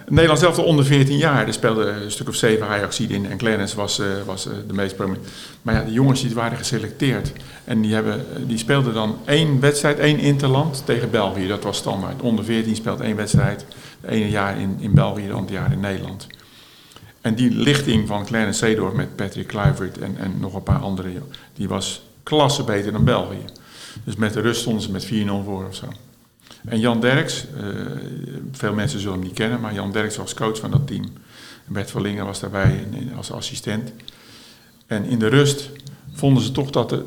Nederland 0.09 0.39
zelf 0.39 0.59
onder 0.59 0.85
14 0.85 1.17
jaar. 1.17 1.47
Er 1.47 1.53
speelde 1.53 1.87
een 1.87 2.11
stuk 2.11 2.29
of 2.29 2.35
zeven 2.35 2.67
ajax 2.67 3.01
in. 3.01 3.31
En 3.31 3.37
Clarence 3.37 3.77
was, 3.77 3.99
uh, 3.99 4.07
was 4.27 4.47
uh, 4.47 4.53
de 4.67 4.75
meest 4.75 4.97
prominent. 4.97 5.27
Maar 5.63 5.75
ja, 5.75 5.83
de 5.83 5.93
jongens 5.93 6.21
die 6.23 6.35
waren 6.35 6.59
geselecteerd. 6.59 7.33
En 7.65 7.81
die, 7.81 7.95
hebben, 7.95 8.27
die 8.47 8.59
speelden 8.59 8.95
dan 8.95 9.19
één 9.25 9.61
wedstrijd, 9.61 9.99
één 9.99 10.19
interland 10.19 10.83
tegen 10.85 11.11
België. 11.11 11.47
Dat 11.47 11.63
was 11.63 11.77
standaard. 11.77 12.23
Onder 12.23 12.45
14 12.45 12.77
speelt 12.77 13.01
één 13.01 13.17
wedstrijd. 13.17 13.65
Ene 14.09 14.31
jaar 14.31 14.61
in, 14.61 14.77
in 14.81 14.95
België, 14.95 15.27
de 15.27 15.33
andere 15.33 15.59
jaar 15.59 15.73
in 15.73 15.81
Nederland. 15.81 16.27
En 17.25 17.35
die 17.35 17.51
lichting 17.51 18.09
van 18.09 18.25
Clarence 18.25 18.59
Seedorf 18.59 18.95
met 18.95 19.17
Patrick 19.17 19.47
Kluivert 19.47 19.99
en, 19.99 20.17
en 20.17 20.35
nog 20.41 20.55
een 20.55 20.63
paar 20.63 20.79
anderen, 20.79 21.23
die 21.55 21.69
was 21.69 22.03
klasse 22.23 22.65
beter 22.65 22.93
dan 22.93 23.05
België. 23.05 23.45
Dus 24.05 24.17
met 24.17 24.33
de 24.33 24.41
rust 24.41 24.61
stonden 24.61 24.83
ze 24.83 24.91
met 24.91 25.07
4-0 25.07 25.09
voor 25.45 25.67
of 25.67 25.75
zo. 25.75 25.87
En 26.65 26.81
Jan 26.81 27.01
Derks, 27.01 27.45
uh, 27.57 27.63
veel 28.53 28.73
mensen 28.73 29.01
zullen 29.01 29.15
hem 29.15 29.25
niet 29.25 29.35
kennen, 29.35 29.61
maar 29.61 29.75
Jan 29.75 29.93
Derks 29.93 30.17
was 30.17 30.35
coach 30.35 30.59
van 30.59 30.71
dat 30.71 30.87
team. 30.87 31.05
Bert 31.67 31.91
Verlingen 31.91 32.27
was 32.27 32.41
daarbij 32.41 32.87
als 33.17 33.33
assistent. 33.33 33.93
En 34.87 35.05
in 35.05 35.19
de 35.19 35.29
rust 35.29 35.71
vonden 36.13 36.43
ze 36.43 36.53
toch 36.53 36.71
dat 36.71 36.93
er, 36.93 37.03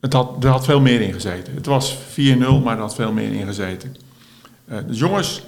het 0.00 0.12
had, 0.12 0.44
er 0.44 0.50
had 0.50 0.64
veel 0.64 0.80
meer 0.80 1.00
in 1.00 1.12
gezeten. 1.12 1.54
Het 1.54 1.66
was 1.66 1.96
4-0, 1.96 1.98
maar 2.64 2.76
er 2.76 2.82
had 2.82 2.94
veel 2.94 3.12
meer 3.12 3.32
in 3.32 3.46
gezeten. 3.46 3.96
Uh, 4.70 4.78
dus 4.86 4.98
jongens, 4.98 5.42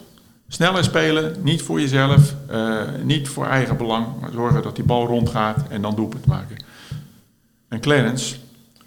Sneller 0.52 0.84
spelen, 0.84 1.36
niet 1.42 1.62
voor 1.62 1.80
jezelf, 1.80 2.34
uh, 2.50 2.82
niet 3.02 3.28
voor 3.28 3.46
eigen 3.46 3.76
belang, 3.76 4.06
maar 4.20 4.30
zorgen 4.32 4.62
dat 4.62 4.76
die 4.76 4.84
bal 4.84 5.06
rondgaat 5.06 5.68
en 5.68 5.82
dan 5.82 5.94
doelpunt 5.94 6.26
maken. 6.26 6.56
En 7.68 7.80
Clarence 7.80 8.36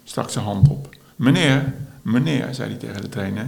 stak 0.04 0.30
zijn 0.30 0.44
hand 0.44 0.68
op. 0.68 0.88
Meneer, 1.16 1.74
meneer, 2.02 2.54
zei 2.54 2.68
hij 2.68 2.78
tegen 2.78 3.00
de 3.00 3.08
trainer. 3.08 3.46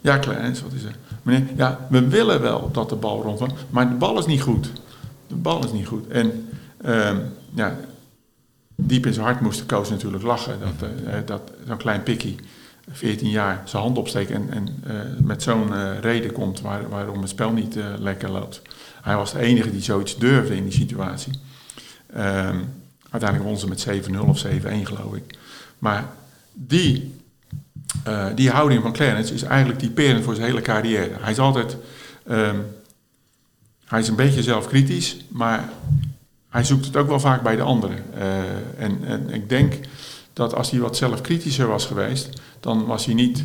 Ja, 0.00 0.18
Clarence, 0.18 0.62
wat 0.62 0.72
is 0.72 0.82
er? 0.82 0.96
Meneer, 1.22 1.46
ja, 1.56 1.86
we 1.88 2.08
willen 2.08 2.40
wel 2.40 2.70
dat 2.72 2.88
de 2.88 2.96
bal 2.96 3.22
rondgaat, 3.22 3.52
maar 3.70 3.88
de 3.88 3.94
bal 3.94 4.18
is 4.18 4.26
niet 4.26 4.42
goed. 4.42 4.72
De 5.26 5.34
bal 5.34 5.64
is 5.64 5.72
niet 5.72 5.86
goed. 5.86 6.08
En 6.08 6.48
uh, 6.84 7.10
ja, 7.54 7.76
diep 8.74 9.06
in 9.06 9.12
zijn 9.12 9.26
hart 9.26 9.40
moest 9.40 9.58
de 9.58 9.66
coach 9.66 9.90
natuurlijk 9.90 10.22
lachen. 10.22 10.58
Dat, 10.60 10.88
uh, 11.06 11.14
dat 11.24 11.52
zo'n 11.66 11.76
klein 11.76 12.02
pikkie 12.02 12.36
14 12.92 13.30
jaar 13.30 13.62
zijn 13.64 13.82
hand 13.82 13.98
opsteken 13.98 14.34
en, 14.34 14.50
en 14.50 14.84
uh, 14.86 15.26
met 15.26 15.42
zo'n 15.42 15.68
uh, 15.72 15.98
reden 16.00 16.32
komt 16.32 16.60
waar, 16.60 16.88
waarom 16.88 17.20
het 17.20 17.30
spel 17.30 17.52
niet 17.52 17.76
uh, 17.76 17.84
lekker 17.98 18.30
loopt. 18.30 18.62
Hij 19.02 19.16
was 19.16 19.32
de 19.32 19.38
enige 19.38 19.70
die 19.70 19.82
zoiets 19.82 20.18
durfde 20.18 20.56
in 20.56 20.64
die 20.64 20.72
situatie. 20.72 21.32
Um, 22.16 22.72
uiteindelijk 23.10 23.50
won 23.50 23.58
ze 23.58 23.68
met 23.68 23.86
7-0 23.88 24.18
of 24.18 24.46
7-1 24.46 24.48
geloof 24.82 25.14
ik. 25.14 25.38
Maar 25.78 26.04
die, 26.52 27.14
die 28.34 28.50
houding 28.50 28.82
van 28.82 28.92
Clarence 28.92 29.34
is 29.34 29.42
eigenlijk 29.42 29.78
typerend 29.78 30.24
voor 30.24 30.34
zijn 30.34 30.46
hele 30.46 30.60
carrière. 30.60 31.16
Hij 31.20 31.32
is 31.32 31.38
altijd, 31.38 31.76
um, 32.30 32.66
hij 33.84 34.00
is 34.00 34.08
een 34.08 34.16
beetje 34.16 34.42
zelfkritisch, 34.42 35.16
maar 35.28 35.68
hij 36.48 36.64
zoekt 36.64 36.84
het 36.84 36.96
ook 36.96 37.08
wel 37.08 37.20
vaak 37.20 37.42
bij 37.42 37.56
de 37.56 37.62
anderen. 37.62 37.98
en, 38.76 38.98
en 39.04 39.30
ik 39.30 39.48
denk 39.48 39.74
dat 40.32 40.54
als 40.54 40.70
hij 40.70 40.80
wat 40.80 40.96
zelfkritischer 40.96 41.66
was 41.66 41.86
geweest, 41.86 42.40
dan 42.60 42.86
was 42.86 43.04
hij 43.04 43.14
niet 43.14 43.44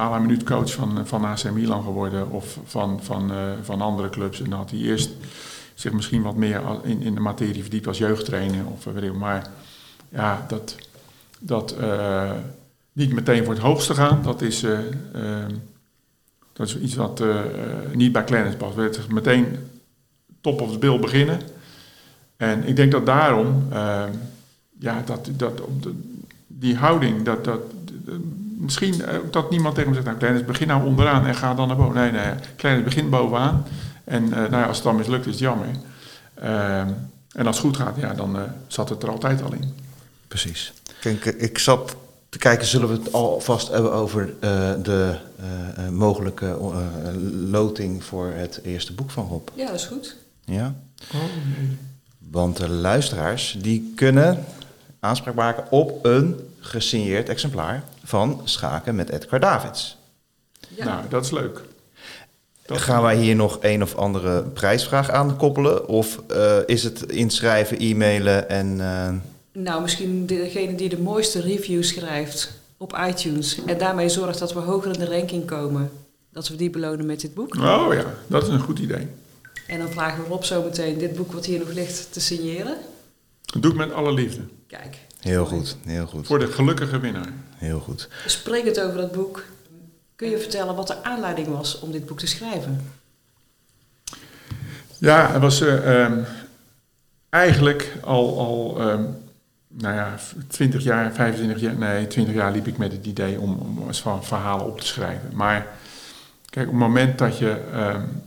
à 0.00 0.10
la 0.10 0.18
minuut 0.18 0.42
coach 0.42 0.72
van, 0.72 1.06
van 1.06 1.24
AC 1.24 1.50
Milan 1.50 1.82
geworden 1.82 2.30
of 2.30 2.58
van, 2.64 3.02
van, 3.02 3.32
van 3.62 3.80
andere 3.80 4.10
clubs. 4.10 4.40
En 4.40 4.50
dan 4.50 4.58
had 4.58 4.70
hij 4.70 4.78
eerst 4.78 5.10
zich 5.74 5.92
misschien 5.92 6.22
wat 6.22 6.36
meer 6.36 6.62
in, 6.82 7.02
in 7.02 7.14
de 7.14 7.20
materie 7.20 7.62
verdiept 7.62 7.86
als 7.86 7.98
jeugdtrainer 7.98 8.66
of 8.66 8.84
weet 8.84 9.12
Maar 9.12 9.50
ja, 10.08 10.44
dat, 10.48 10.76
dat 11.38 11.76
niet 12.92 13.12
meteen 13.12 13.44
voor 13.44 13.54
het 13.54 13.62
hoogste 13.62 13.94
gaan, 13.94 14.22
dat 14.22 14.42
is, 14.42 14.62
ehm, 14.62 15.50
dat 16.52 16.66
is 16.66 16.78
iets 16.78 16.94
wat 16.94 17.22
niet 17.92 18.12
bij 18.12 18.24
Clarence 18.24 18.56
past. 18.56 18.74
We 18.74 18.90
meteen 19.08 19.56
top 20.40 20.60
of 20.60 20.72
the 20.72 20.78
bill 20.78 20.98
beginnen. 20.98 21.40
En 22.36 22.64
ik 22.64 22.76
denk 22.76 22.92
dat 22.92 23.06
daarom, 23.06 23.68
ja, 24.78 25.02
dat, 25.04 25.28
dat, 25.36 25.60
die 26.46 26.76
houding, 26.76 27.22
dat, 27.22 27.44
dat, 27.44 27.60
misschien 28.58 29.02
dat 29.30 29.50
niemand 29.50 29.74
tegen 29.74 29.90
me 29.90 29.94
zegt, 29.94 30.06
nou 30.06 30.18
Kleines, 30.18 30.44
begin 30.44 30.68
nou 30.68 30.84
onderaan 30.84 31.26
en 31.26 31.34
ga 31.34 31.54
dan 31.54 31.68
naar 31.68 31.76
boven. 31.76 31.94
Nee, 31.94 32.10
nee, 32.10 32.32
Kleines, 32.56 32.84
begin 32.84 33.10
bovenaan. 33.10 33.64
En 34.04 34.24
uh, 34.24 34.30
nou 34.30 34.56
ja, 34.56 34.64
als 34.64 34.76
het 34.76 34.86
dan 34.86 34.96
mislukt 34.96 35.26
is 35.26 35.32
het 35.32 35.40
jammer. 35.40 35.68
Uh, 36.42 36.78
en 37.32 37.46
als 37.46 37.56
het 37.56 37.66
goed 37.66 37.76
gaat, 37.76 37.96
ja, 37.96 38.14
dan 38.14 38.36
uh, 38.36 38.42
zat 38.66 38.88
het 38.88 39.02
er 39.02 39.10
altijd 39.10 39.42
al 39.42 39.52
in. 39.52 39.74
Precies. 40.28 40.72
Kijk, 41.00 41.24
ik 41.24 41.58
zat 41.58 41.96
te 42.28 42.38
kijken, 42.38 42.66
zullen 42.66 42.88
we 42.88 42.94
het 42.94 43.12
alvast 43.12 43.68
hebben 43.68 43.92
over 43.92 44.34
de 44.82 45.16
mogelijke 45.90 46.58
loting 47.50 48.04
voor 48.04 48.32
het 48.34 48.60
eerste 48.62 48.92
boek 48.92 49.10
van 49.10 49.26
Rob? 49.28 49.48
Ja, 49.54 49.66
dat 49.66 49.74
is 49.74 49.84
goed. 49.84 50.16
Ja? 50.44 50.74
Oh, 51.14 51.20
nee. 51.58 51.76
Want 52.18 52.56
de 52.56 52.68
luisteraars 52.68 53.56
die 53.60 53.92
kunnen 53.96 54.44
aanspraak 55.00 55.34
maken 55.34 55.70
op 55.70 56.04
een 56.04 56.40
gesigneerd 56.60 57.28
exemplaar 57.28 57.84
van 58.04 58.40
Schaken 58.44 58.94
met 58.94 59.10
Edgar 59.10 59.40
Davids. 59.40 59.96
Ja. 60.68 60.84
Nou, 60.84 61.08
dat 61.08 61.24
is 61.24 61.30
leuk. 61.30 61.60
Dat 62.66 62.78
Gaan 62.78 63.02
wij 63.02 63.16
hier 63.16 63.36
nog 63.36 63.58
een 63.60 63.82
of 63.82 63.94
andere 63.94 64.42
prijsvraag 64.42 65.10
aan 65.10 65.36
koppelen? 65.36 65.88
Of 65.88 66.22
uh, 66.30 66.56
is 66.66 66.82
het 66.82 67.02
inschrijven, 67.02 67.78
e-mailen 67.78 68.48
en... 68.48 68.78
Uh... 68.78 69.08
Nou, 69.52 69.82
misschien 69.82 70.26
degene 70.26 70.74
die 70.74 70.88
de 70.88 70.98
mooiste 70.98 71.40
review 71.40 71.82
schrijft 71.82 72.52
op 72.76 72.98
iTunes... 73.08 73.64
en 73.64 73.78
daarmee 73.78 74.08
zorgt 74.08 74.38
dat 74.38 74.52
we 74.52 74.60
hoger 74.60 74.92
in 74.92 74.98
de 74.98 75.16
ranking 75.18 75.46
komen... 75.46 75.90
dat 76.32 76.48
we 76.48 76.56
die 76.56 76.70
belonen 76.70 77.06
met 77.06 77.20
dit 77.20 77.34
boek. 77.34 77.54
Oh 77.54 77.94
ja, 77.94 78.04
dat 78.26 78.42
is 78.42 78.48
een 78.48 78.60
goed 78.60 78.78
idee. 78.78 79.08
En 79.66 79.78
dan 79.78 79.88
vragen 79.88 80.22
we 80.22 80.28
Rob 80.28 80.42
zo 80.42 80.62
meteen 80.62 80.98
dit 80.98 81.16
boek 81.16 81.32
wat 81.32 81.46
hier 81.46 81.58
nog 81.58 81.72
ligt 81.72 82.12
te 82.12 82.20
signeren. 82.20 82.76
Dat 83.42 83.62
doe 83.62 83.70
ik 83.70 83.76
met 83.76 83.92
alle 83.92 84.12
liefde. 84.12 84.40
Kijk. 84.66 84.98
Heel 85.24 85.46
goed, 85.46 85.76
heel 85.84 86.06
goed. 86.06 86.26
Voor 86.26 86.38
de 86.38 86.46
gelukkige 86.52 86.98
winnaar. 86.98 87.32
Heel 87.56 87.80
goed. 87.80 88.08
Spreek 88.26 88.64
het 88.64 88.80
over 88.80 88.96
dat 88.96 89.12
boek. 89.12 89.44
Kun 90.16 90.30
je 90.30 90.38
vertellen 90.38 90.74
wat 90.74 90.86
de 90.86 91.04
aanleiding 91.04 91.48
was 91.48 91.80
om 91.80 91.92
dit 91.92 92.06
boek 92.06 92.18
te 92.18 92.26
schrijven? 92.26 92.90
Ja, 94.98 95.32
het 95.32 95.40
was 95.40 95.60
uh, 95.60 96.12
eigenlijk 97.28 97.96
al, 98.02 98.38
al 98.38 98.90
um, 98.90 99.16
nou 99.68 99.94
ja, 99.94 100.14
20 100.48 100.82
jaar, 100.82 101.12
25 101.12 101.60
jaar, 101.60 101.74
nee, 101.74 102.06
20 102.06 102.34
jaar 102.34 102.52
liep 102.52 102.66
ik 102.66 102.78
met 102.78 102.92
het 102.92 103.06
idee 103.06 103.40
om, 103.40 103.58
om 103.58 103.94
van 103.94 104.24
verhalen 104.24 104.66
op 104.66 104.80
te 104.80 104.86
schrijven. 104.86 105.30
Maar 105.32 105.66
kijk, 106.50 106.66
op 106.66 106.72
het 106.72 106.82
moment 106.82 107.18
dat 107.18 107.38
je 107.38 107.60
um, 107.74 108.22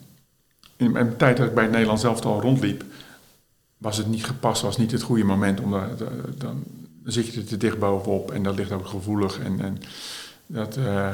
in 0.75 0.91
mijn 0.91 1.17
tijd 1.17 1.37
dat 1.37 1.47
ik 1.47 1.53
bij 1.53 1.63
het 1.63 1.71
Nederlands 1.71 2.01
zelf 2.01 2.25
al 2.25 2.41
rondliep, 2.41 2.83
was 3.77 3.97
het 3.97 4.07
niet 4.07 4.25
gepast, 4.25 4.61
was 4.61 4.77
niet 4.77 4.91
het 4.91 5.01
goede 5.01 5.23
moment 5.23 5.59
om 5.59 5.71
daar, 5.71 5.89
dan 6.37 6.63
zit 7.11 7.27
je 7.27 7.39
er 7.39 7.45
te 7.45 7.57
dicht 7.57 7.79
bovenop 7.79 8.31
en 8.31 8.43
dat 8.43 8.55
ligt 8.55 8.71
ook 8.71 8.87
gevoelig. 8.87 9.39
En, 9.39 9.61
en 9.61 9.77
dat, 10.45 10.77
uh, 10.77 11.09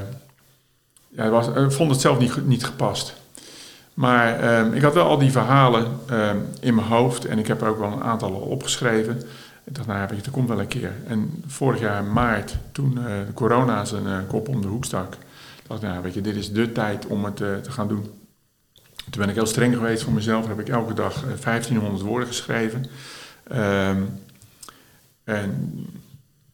ja, 1.08 1.30
was, 1.30 1.48
ik 1.48 1.72
vond 1.72 1.92
het 1.92 2.02
zelf 2.02 2.20
niet, 2.20 2.48
niet 2.48 2.66
gepast. 2.66 3.14
Maar 3.94 4.44
uh, 4.44 4.76
ik 4.76 4.82
had 4.82 4.94
wel 4.94 5.08
al 5.08 5.18
die 5.18 5.32
verhalen 5.32 6.00
uh, 6.12 6.30
in 6.60 6.76
mijn 6.76 6.88
hoofd 6.88 7.26
en 7.26 7.40
ik 7.40 7.48
heb 7.48 7.62
er 7.62 7.68
ook 7.68 7.80
wel 7.80 7.92
een 7.92 8.04
aantal 8.04 8.32
opgeschreven. 8.32 9.22
Ik 9.64 9.76
dacht, 9.76 9.88
nou 9.88 10.00
ja, 10.00 10.06
dat 10.06 10.32
komt 10.32 10.48
wel 10.48 10.60
een 10.60 10.68
keer. 10.68 10.92
En 11.08 11.44
vorig 11.48 11.80
jaar 11.80 12.04
maart, 12.04 12.56
toen 12.72 12.98
uh, 12.98 13.06
corona 13.34 13.86
zijn 13.86 14.28
kop 14.28 14.48
om 14.48 14.62
de 14.62 14.68
hoek 14.68 14.86
stak, 14.86 15.18
dacht 15.68 15.84
ik, 15.84 15.90
nou 15.90 16.04
weet 16.04 16.14
je, 16.14 16.22
dit 16.22 16.36
is 16.36 16.52
de 16.52 16.72
tijd 16.72 17.06
om 17.06 17.26
het 17.26 17.36
te 17.36 17.72
gaan 17.72 17.88
doen. 17.88 18.06
Toen 19.10 19.22
ben 19.22 19.30
ik 19.30 19.36
heel 19.36 19.46
streng 19.46 19.76
geweest 19.76 20.04
voor 20.04 20.14
mezelf. 20.14 20.48
Heb 20.48 20.60
ik 20.60 20.70
elke 20.70 20.94
dag 20.94 21.24
1500 21.42 22.02
eh, 22.02 22.08
woorden 22.08 22.28
geschreven. 22.28 22.86
Um, 23.52 24.10
en 25.24 25.86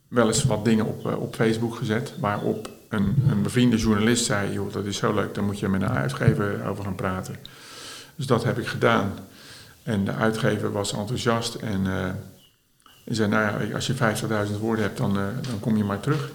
wel 0.07 0.27
eens 0.27 0.43
wat 0.43 0.65
dingen 0.65 0.85
op, 0.85 1.07
eh, 1.07 1.21
op 1.21 1.35
Facebook 1.35 1.75
gezet. 1.75 2.13
Waarop 2.19 2.69
een, 2.89 3.23
een 3.29 3.41
bevriende 3.41 3.77
journalist 3.77 4.25
zei: 4.25 4.53
joh, 4.53 4.73
dat 4.73 4.85
is 4.85 4.97
zo 4.97 5.13
leuk, 5.13 5.33
daar 5.33 5.43
moet 5.43 5.59
je 5.59 5.67
met 5.67 5.81
een 5.81 5.89
uitgever 5.89 6.67
over 6.67 6.83
gaan 6.83 6.95
praten. 6.95 7.35
Dus 8.15 8.27
dat 8.27 8.43
heb 8.43 8.57
ik 8.57 8.67
gedaan. 8.67 9.13
En 9.83 10.05
de 10.05 10.13
uitgever 10.13 10.71
was 10.71 10.93
enthousiast 10.93 11.55
en, 11.55 11.85
uh, 11.85 12.05
en 13.05 13.15
zei: 13.15 13.29
Nou 13.29 13.67
ja, 13.67 13.73
als 13.75 13.87
je 13.87 13.93
50.000 13.93 14.59
woorden 14.59 14.83
hebt, 14.83 14.97
dan, 14.97 15.17
uh, 15.17 15.23
dan 15.41 15.59
kom 15.59 15.77
je 15.77 15.83
maar 15.83 15.99
terug. 15.99 16.29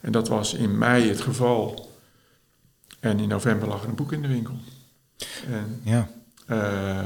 En 0.00 0.12
dat 0.12 0.28
was 0.28 0.54
in 0.54 0.78
mei 0.78 1.08
het 1.08 1.20
geval. 1.20 1.90
En 3.00 3.18
in 3.18 3.28
november 3.28 3.68
lag 3.68 3.82
er 3.82 3.88
een 3.88 3.94
boek 3.94 4.12
in 4.12 4.22
de 4.22 4.28
winkel. 4.28 4.54
En, 5.50 5.80
ja. 5.82 6.08
Uh, 6.50 7.04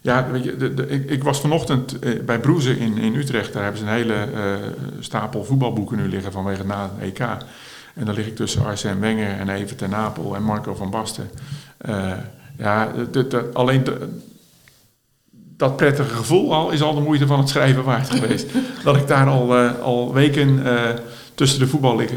ja, 0.00 0.30
weet 0.30 0.44
je, 0.44 0.56
de, 0.56 0.74
de, 0.74 0.88
ik, 0.88 1.10
ik, 1.10 1.22
was 1.22 1.40
vanochtend 1.40 2.04
uh, 2.04 2.22
bij 2.22 2.38
Broeze 2.38 2.78
in, 2.78 2.98
in 2.98 3.14
Utrecht. 3.14 3.52
Daar 3.52 3.62
hebben 3.62 3.80
ze 3.80 3.86
een 3.86 3.92
hele 3.92 4.14
uh, 4.34 4.54
stapel 5.00 5.44
voetbalboeken 5.44 5.96
nu 5.96 6.08
liggen 6.08 6.32
vanwege 6.32 6.66
na 6.66 6.82
het 6.82 7.08
EK. 7.08 7.18
En 7.94 8.04
dan 8.04 8.14
lig 8.14 8.26
ik 8.26 8.36
tussen 8.36 8.64
Arsène 8.64 9.00
Wenger 9.00 9.38
en 9.38 9.48
Even 9.48 9.76
ten 9.76 9.90
Napel 9.90 10.34
en 10.34 10.42
Marco 10.42 10.74
van 10.74 10.90
Basten. 10.90 11.30
ja, 12.56 12.92
alleen 13.52 13.84
dat 15.56 15.76
prettige 15.76 16.14
gevoel 16.14 16.54
al 16.54 16.70
is 16.70 16.82
al 16.82 16.94
de 16.94 17.00
moeite 17.00 17.26
van 17.26 17.38
het 17.38 17.48
schrijven 17.48 17.84
waard 17.84 18.10
geweest. 18.10 18.46
dat 18.84 18.96
ik 18.96 19.08
daar 19.08 19.26
al, 19.26 19.54
al 19.82 20.12
weken 20.12 20.62
tussen 21.34 21.58
de 21.58 21.66
voetbal 21.66 21.96
lig, 21.96 22.10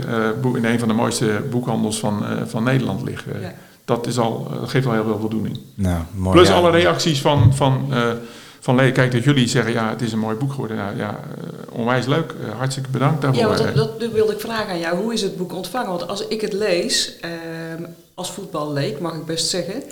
in 0.56 0.66
een 0.66 0.80
van 0.80 0.88
de 0.88 0.94
mooiste 0.94 1.44
boekhandels 1.50 2.00
van, 2.00 2.26
van 2.46 2.64
Nederland 2.64 3.04
lig. 3.04 3.26
Ja 3.42 3.54
dat, 3.86 4.08
is 4.08 4.18
al, 4.18 4.48
dat 4.60 4.70
geeft 4.70 4.86
al 4.86 4.94
heel 4.94 5.04
veel 5.04 5.20
voldoening. 5.20 5.60
Nou, 5.76 6.02
mooi, 6.16 6.36
Plus 6.36 6.50
alle 6.50 6.72
reacties 6.72 7.22
van, 7.22 7.56
van, 7.56 7.88
uh, 7.90 8.12
van 8.60 8.76
kijk 8.76 9.12
dat 9.12 9.24
jullie 9.24 9.48
zeggen, 9.48 9.74
ja, 9.74 9.90
het 9.90 10.02
is 10.02 10.12
een 10.12 10.20
mooi 10.20 10.36
boek 10.36 10.52
geworden. 10.52 10.78
Nou, 10.78 10.98
ja, 10.98 11.10
uh, 11.10 11.80
onwijs 11.80 12.06
leuk. 12.06 12.34
Uh, 12.42 12.58
hartstikke 12.58 12.90
bedankt 12.90 13.22
daarvoor. 13.22 13.42
Ja, 13.42 13.72
dat, 13.72 14.00
dat, 14.00 14.12
wilde 14.12 14.34
ik 14.34 14.40
vragen 14.40 14.68
aan 14.68 14.80
jou. 14.80 14.98
Hoe 14.98 15.14
is 15.14 15.22
het 15.22 15.38
boek 15.38 15.54
ontvangen? 15.54 15.90
Want 15.90 16.08
als 16.08 16.28
ik 16.28 16.42
het 16.42 16.54
lees, 16.54 17.18
ehm, 17.22 17.84
als 18.14 18.32
voetballeek, 18.32 19.00
mag 19.00 19.14
ik 19.14 19.26
best 19.26 19.50
zeggen, 19.50 19.84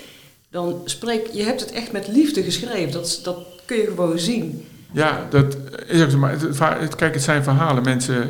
dan 0.50 0.82
spreek 0.86 1.28
je 1.32 1.44
hebt 1.44 1.60
het 1.60 1.72
echt 1.72 1.92
met 1.92 2.08
liefde 2.08 2.44
geschreven. 2.44 2.92
Dat, 2.92 3.20
dat 3.24 3.38
kun 3.66 3.78
je 3.78 3.86
gewoon 3.86 4.20
zien. 4.20 4.66
Ja, 4.92 5.28
dat 5.30 5.58
is 5.88 6.04
ook 6.04 6.10
zo. 6.10 6.18
Maar 6.18 6.40
het, 6.80 6.96
kijk, 6.96 7.14
het 7.14 7.24
zijn 7.24 7.44
verhalen. 7.44 7.84
Mensen 7.84 8.30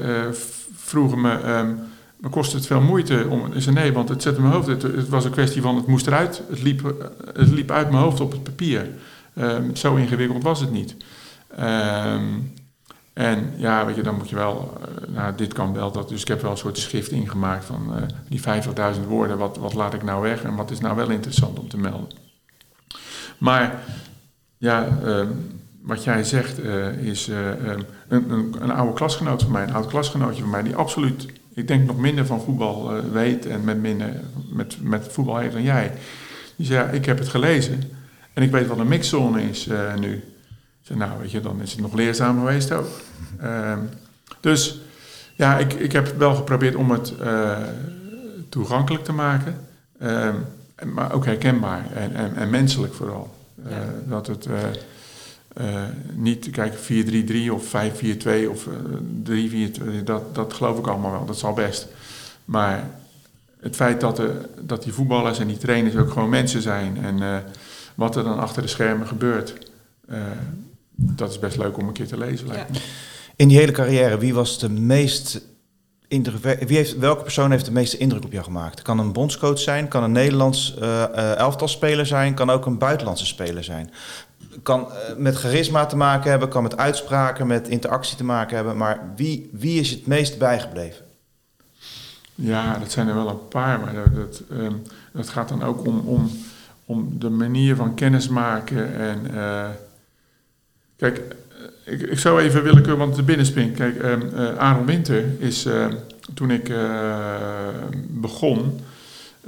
vroegen 0.76 1.22
me... 1.22 1.32
Um, 1.32 1.91
me 2.22 2.30
kostte 2.30 2.56
het 2.56 2.66
veel 2.66 2.82
moeite 2.82 3.26
om. 3.30 3.52
Zei 3.56 3.76
nee, 3.76 3.94
want 3.94 4.10
het 4.10 4.22
zette 4.22 4.42
mijn 4.42 4.54
hoofd. 4.54 4.68
Het, 4.68 5.10
was 5.10 5.26
een 5.26 5.32
kwestie 5.32 5.62
van 5.62 5.76
het 5.76 5.88
moest 5.88 6.08
eruit. 6.08 6.42
Het 6.50 6.62
liep, 6.62 7.12
het 7.34 7.50
liep 7.50 7.72
uit 7.72 7.90
mijn 7.90 8.04
hoofd 8.04 8.20
op 8.20 8.32
het 8.32 8.44
papier. 8.44 8.90
Um, 9.36 9.76
zo 9.76 9.96
ingewikkeld 9.96 10.44
was 10.44 10.60
het 10.60 10.72
niet. 10.72 10.96
Um, 11.60 12.54
en 13.14 13.54
ja, 13.58 13.86
weet 13.86 13.96
je, 13.96 14.02
dan 14.02 14.16
moet 14.16 14.30
je 14.30 14.36
wel. 14.36 14.78
Uh, 14.80 15.16
nou, 15.16 15.36
dit 15.36 15.54
kan 15.54 15.74
wel. 15.74 15.92
Dat, 15.92 16.10
dus 16.10 16.22
ik 16.22 16.28
heb 16.28 16.42
wel 16.42 16.52
een 16.52 16.58
soort 16.58 16.78
schrift 16.78 17.12
ingemaakt 17.12 17.66
van 17.66 17.94
uh, 17.96 18.04
die 18.30 18.42
50.000 19.02 19.08
woorden. 19.08 19.38
Wat, 19.38 19.58
wat 19.58 19.74
laat 19.74 19.94
ik 19.94 20.04
nou 20.04 20.22
weg 20.22 20.44
en 20.44 20.56
wat 20.56 20.72
is 20.72 20.80
nou 20.80 20.96
wel 20.96 21.10
interessant 21.10 21.60
om 21.60 21.68
te 21.70 21.78
melden. 21.78 22.10
Maar 23.38 23.84
ja. 24.58 25.00
Um, 25.06 25.60
wat 25.82 26.04
jij 26.04 26.24
zegt 26.24 26.60
is 27.02 27.28
een, 27.28 27.86
een, 28.08 28.56
een, 28.60 28.72
oude 28.72 28.94
klasgenoot 28.94 29.42
van 29.42 29.52
mij, 29.52 29.64
een 29.64 29.74
oud 29.74 29.88
klasgenootje 29.88 30.42
van 30.42 30.50
mij, 30.50 30.64
die 30.64 30.76
absoluut 30.76 31.28
ik 31.62 31.68
denk 31.68 31.88
nog 31.88 31.98
minder 31.98 32.26
van 32.26 32.42
voetbal 32.42 32.98
uh, 32.98 33.04
weet 33.12 33.46
en 33.46 33.64
met, 33.64 33.82
minder, 33.82 34.22
met, 34.50 34.78
met 34.82 35.08
voetbal 35.10 35.38
heeft 35.38 35.54
dan 35.54 35.64
jij. 35.64 35.92
Die 36.56 36.66
zei, 36.66 36.86
ja, 36.86 36.90
ik 36.90 37.06
heb 37.06 37.18
het 37.18 37.28
gelezen 37.28 37.84
en 38.34 38.44
ik 38.44 38.52
weet 38.52 38.68
wat 38.68 38.78
een 38.78 38.88
mixzone 38.88 39.42
is 39.42 39.68
uh, 39.68 39.96
nu. 39.96 40.14
Ik 40.14 40.88
zei, 40.88 41.00
nou 41.00 41.12
weet 41.20 41.32
je, 41.32 41.42
dan 41.42 41.62
is 41.62 41.72
het 41.72 41.82
nog 41.82 41.94
leerzaam 41.94 42.40
geweest 42.40 42.72
ook. 42.72 42.88
Uh, 43.42 43.78
dus 44.40 44.82
ja, 45.36 45.58
ik, 45.58 45.74
ik 45.74 45.92
heb 45.92 46.18
wel 46.18 46.36
geprobeerd 46.36 46.76
om 46.76 46.92
het 46.92 47.14
uh, 47.22 47.58
toegankelijk 48.50 49.04
te 49.04 49.14
maken, 49.14 49.56
ehm, 50.00 50.36
maar 50.94 51.14
ook 51.14 51.26
herkenbaar 51.26 51.86
en, 51.96 52.16
en, 52.16 52.36
en 52.36 52.50
menselijk 52.50 52.94
vooral. 52.94 53.36
Ja. 53.70 53.86
Dat 54.06 54.28
het 54.28 54.48
uh, 55.58 55.84
niet, 56.14 56.50
kijk, 56.50 56.74
4-3-3 56.76 57.52
of 57.52 57.66
5-4-2 57.66 58.50
of 58.50 58.68
uh, 59.26 59.70
3-4-2, 59.70 60.04
dat, 60.04 60.36
dat 60.36 60.54
geloof 60.54 60.78
ik 60.78 60.88
allemaal 60.88 61.12
wel, 61.12 61.26
dat 61.26 61.38
zal 61.38 61.54
best. 61.54 61.88
Maar 62.46 62.90
het 63.60 63.76
feit 63.76 64.02
dat, 64.02 64.16
de, 64.16 64.50
dat 64.62 64.84
die 64.84 64.94
voetballers 64.94 65.40
en 65.40 65.48
die 65.48 65.58
trainers 65.58 65.96
ook 65.96 66.12
gewoon 66.12 66.30
mensen 66.30 66.62
zijn 66.62 66.98
en 66.98 67.22
uh, 67.22 67.38
wat 67.96 68.16
er 68.16 68.24
dan 68.24 68.40
achter 68.40 68.62
de 68.62 68.68
schermen 68.68 69.08
gebeurt, 69.08 69.54
dat 70.96 71.30
is 71.30 71.40
best 71.40 71.58
leuk 71.58 71.78
om 71.78 71.88
een 71.88 71.94
keer 71.94 72.08
te 72.08 72.18
lezen. 72.18 72.48
Ja. 72.48 72.68
In 73.36 73.48
die 73.48 73.58
hele 73.58 73.72
carrière, 73.72 74.18
wie 74.18 74.34
was 74.34 74.60
de 74.60 74.70
meest 74.70 75.42
wie 76.12 76.78
heeft, 76.78 76.98
welke 76.98 77.24
persoon 77.24 77.52
heeft 77.52 77.66
de 77.66 77.72
meeste 77.72 77.98
indruk 77.98 78.24
op 78.24 78.32
jou 78.32 78.44
gemaakt? 78.44 78.82
Kan 78.82 79.00
een 79.00 79.14
bondscoach 79.14 79.60
zijn, 79.60 79.88
kan 79.88 80.04
een 80.04 80.12
Nederlands 80.12 80.76
uh, 80.82 81.36
elftalspeler 81.36 82.06
zijn, 82.06 82.34
kan 82.34 82.50
ook 82.50 82.66
een 82.66 82.78
buitenlandse 82.78 83.26
speler 83.26 83.64
zijn. 83.64 83.92
Kan 84.64 84.88
met 85.18 85.36
charisma 85.36 85.86
te 85.86 85.96
maken 85.96 86.30
hebben, 86.30 86.50
kan 86.50 86.64
met 86.64 86.78
uitspraken, 86.78 87.48
met 87.48 87.68
interactie 87.68 88.18
te 88.18 88.24
maken 88.24 88.56
hebben. 88.56 88.78
Maar 88.78 89.12
wie, 89.16 89.50
wie 89.54 89.80
is 89.80 89.90
het 89.90 90.08
meest 90.08 90.38
bijgebleven? 90.38 91.06
Ja, 92.36 92.78
dat 92.78 92.92
zijn 92.92 93.08
er 93.08 93.16
wel 93.16 93.30
een 93.30 93.48
paar, 93.48 93.80
maar 93.80 93.94
dat, 93.94 94.16
dat, 94.16 94.42
ehm, 94.50 95.28
gaat 95.28 95.50
dan 95.50 95.64
ook 95.64 95.86
om, 95.88 96.00
om, 96.00 96.32
om 96.86 97.20
de 97.20 97.30
manier 97.30 97.76
van 97.76 97.94
kennismaken. 97.94 98.96
En 98.96 99.32
kijk, 100.96 101.36
ik, 101.92 102.20
zou 102.20 102.42
even 102.42 102.64
willen, 102.64 102.98
want 102.98 103.16
de 103.16 103.24
binnenspring. 103.24 103.76
Kijk, 103.76 104.04
uh, 104.04 104.58
Aaron 104.58 104.86
Winter 104.86 105.24
is, 105.38 105.66
ehm, 105.66 105.94
toen 106.34 106.52
ik 106.52 106.70
uh, 106.70 107.26
begon 108.08 108.80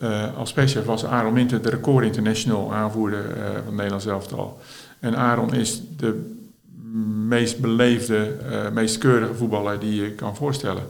uh, 0.04 0.38
als 0.38 0.50
specialist, 0.50 0.88
was 0.88 1.06
Aaron 1.06 1.34
Winter 1.34 1.62
de 1.62 1.70
record 1.70 2.06
international 2.06 2.74
aanvoerder 2.74 3.24
van 3.66 3.76
Nederlands 3.76 4.06
elftal. 4.06 4.60
En 5.00 5.18
Aaron 5.18 5.54
is 5.54 5.82
de 5.98 6.32
meest 7.28 7.60
beleefde, 7.60 8.32
meest 8.74 8.98
keurige 8.98 9.34
voetballer 9.34 9.80
die 9.80 10.02
je 10.02 10.12
kan 10.12 10.36
voorstellen. 10.36 10.84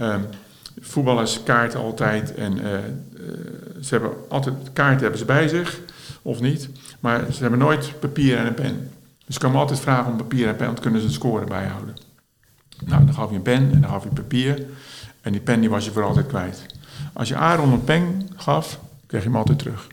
Um, 0.00 0.24
voetballers 0.80 1.42
kaarten 1.42 1.80
altijd 1.80 2.34
en 2.34 2.58
ze 3.80 3.88
hebben 3.88 4.10
altijd 4.28 4.54
kaarten 4.72 5.00
hebben 5.00 5.18
ze 5.18 5.24
bij 5.24 5.48
zich 5.48 5.80
of 6.22 6.40
niet, 6.40 6.68
maar 7.00 7.24
ze 7.32 7.40
hebben 7.40 7.58
nooit 7.58 7.92
papier 8.00 8.36
en 8.36 8.46
een 8.46 8.54
pen. 8.54 8.90
Dus 9.28 9.36
ik 9.36 9.42
kan 9.42 9.52
me 9.52 9.58
altijd 9.58 9.80
vragen 9.80 10.12
om 10.12 10.16
papier 10.16 10.48
en 10.48 10.56
pen, 10.56 10.66
want 10.66 10.80
kunnen 10.80 11.00
ze 11.00 11.06
het 11.06 11.14
scoren 11.14 11.48
bijhouden. 11.48 11.96
Nou, 12.84 13.04
dan 13.04 13.14
gaf 13.14 13.30
je 13.30 13.36
een 13.36 13.42
pen 13.42 13.72
en 13.72 13.80
dan 13.80 13.90
gaf 13.90 14.04
je 14.04 14.10
papier. 14.10 14.66
En 15.20 15.32
die 15.32 15.40
pen 15.40 15.60
die 15.60 15.70
was 15.70 15.84
je 15.84 15.90
voor 15.90 16.04
altijd 16.04 16.26
kwijt. 16.26 16.66
Als 17.12 17.28
je 17.28 17.36
Aaron 17.36 17.72
een 17.72 17.84
pen 17.84 18.28
gaf, 18.36 18.80
kreeg 19.06 19.22
je 19.22 19.28
hem 19.28 19.36
altijd 19.36 19.58
terug. 19.58 19.86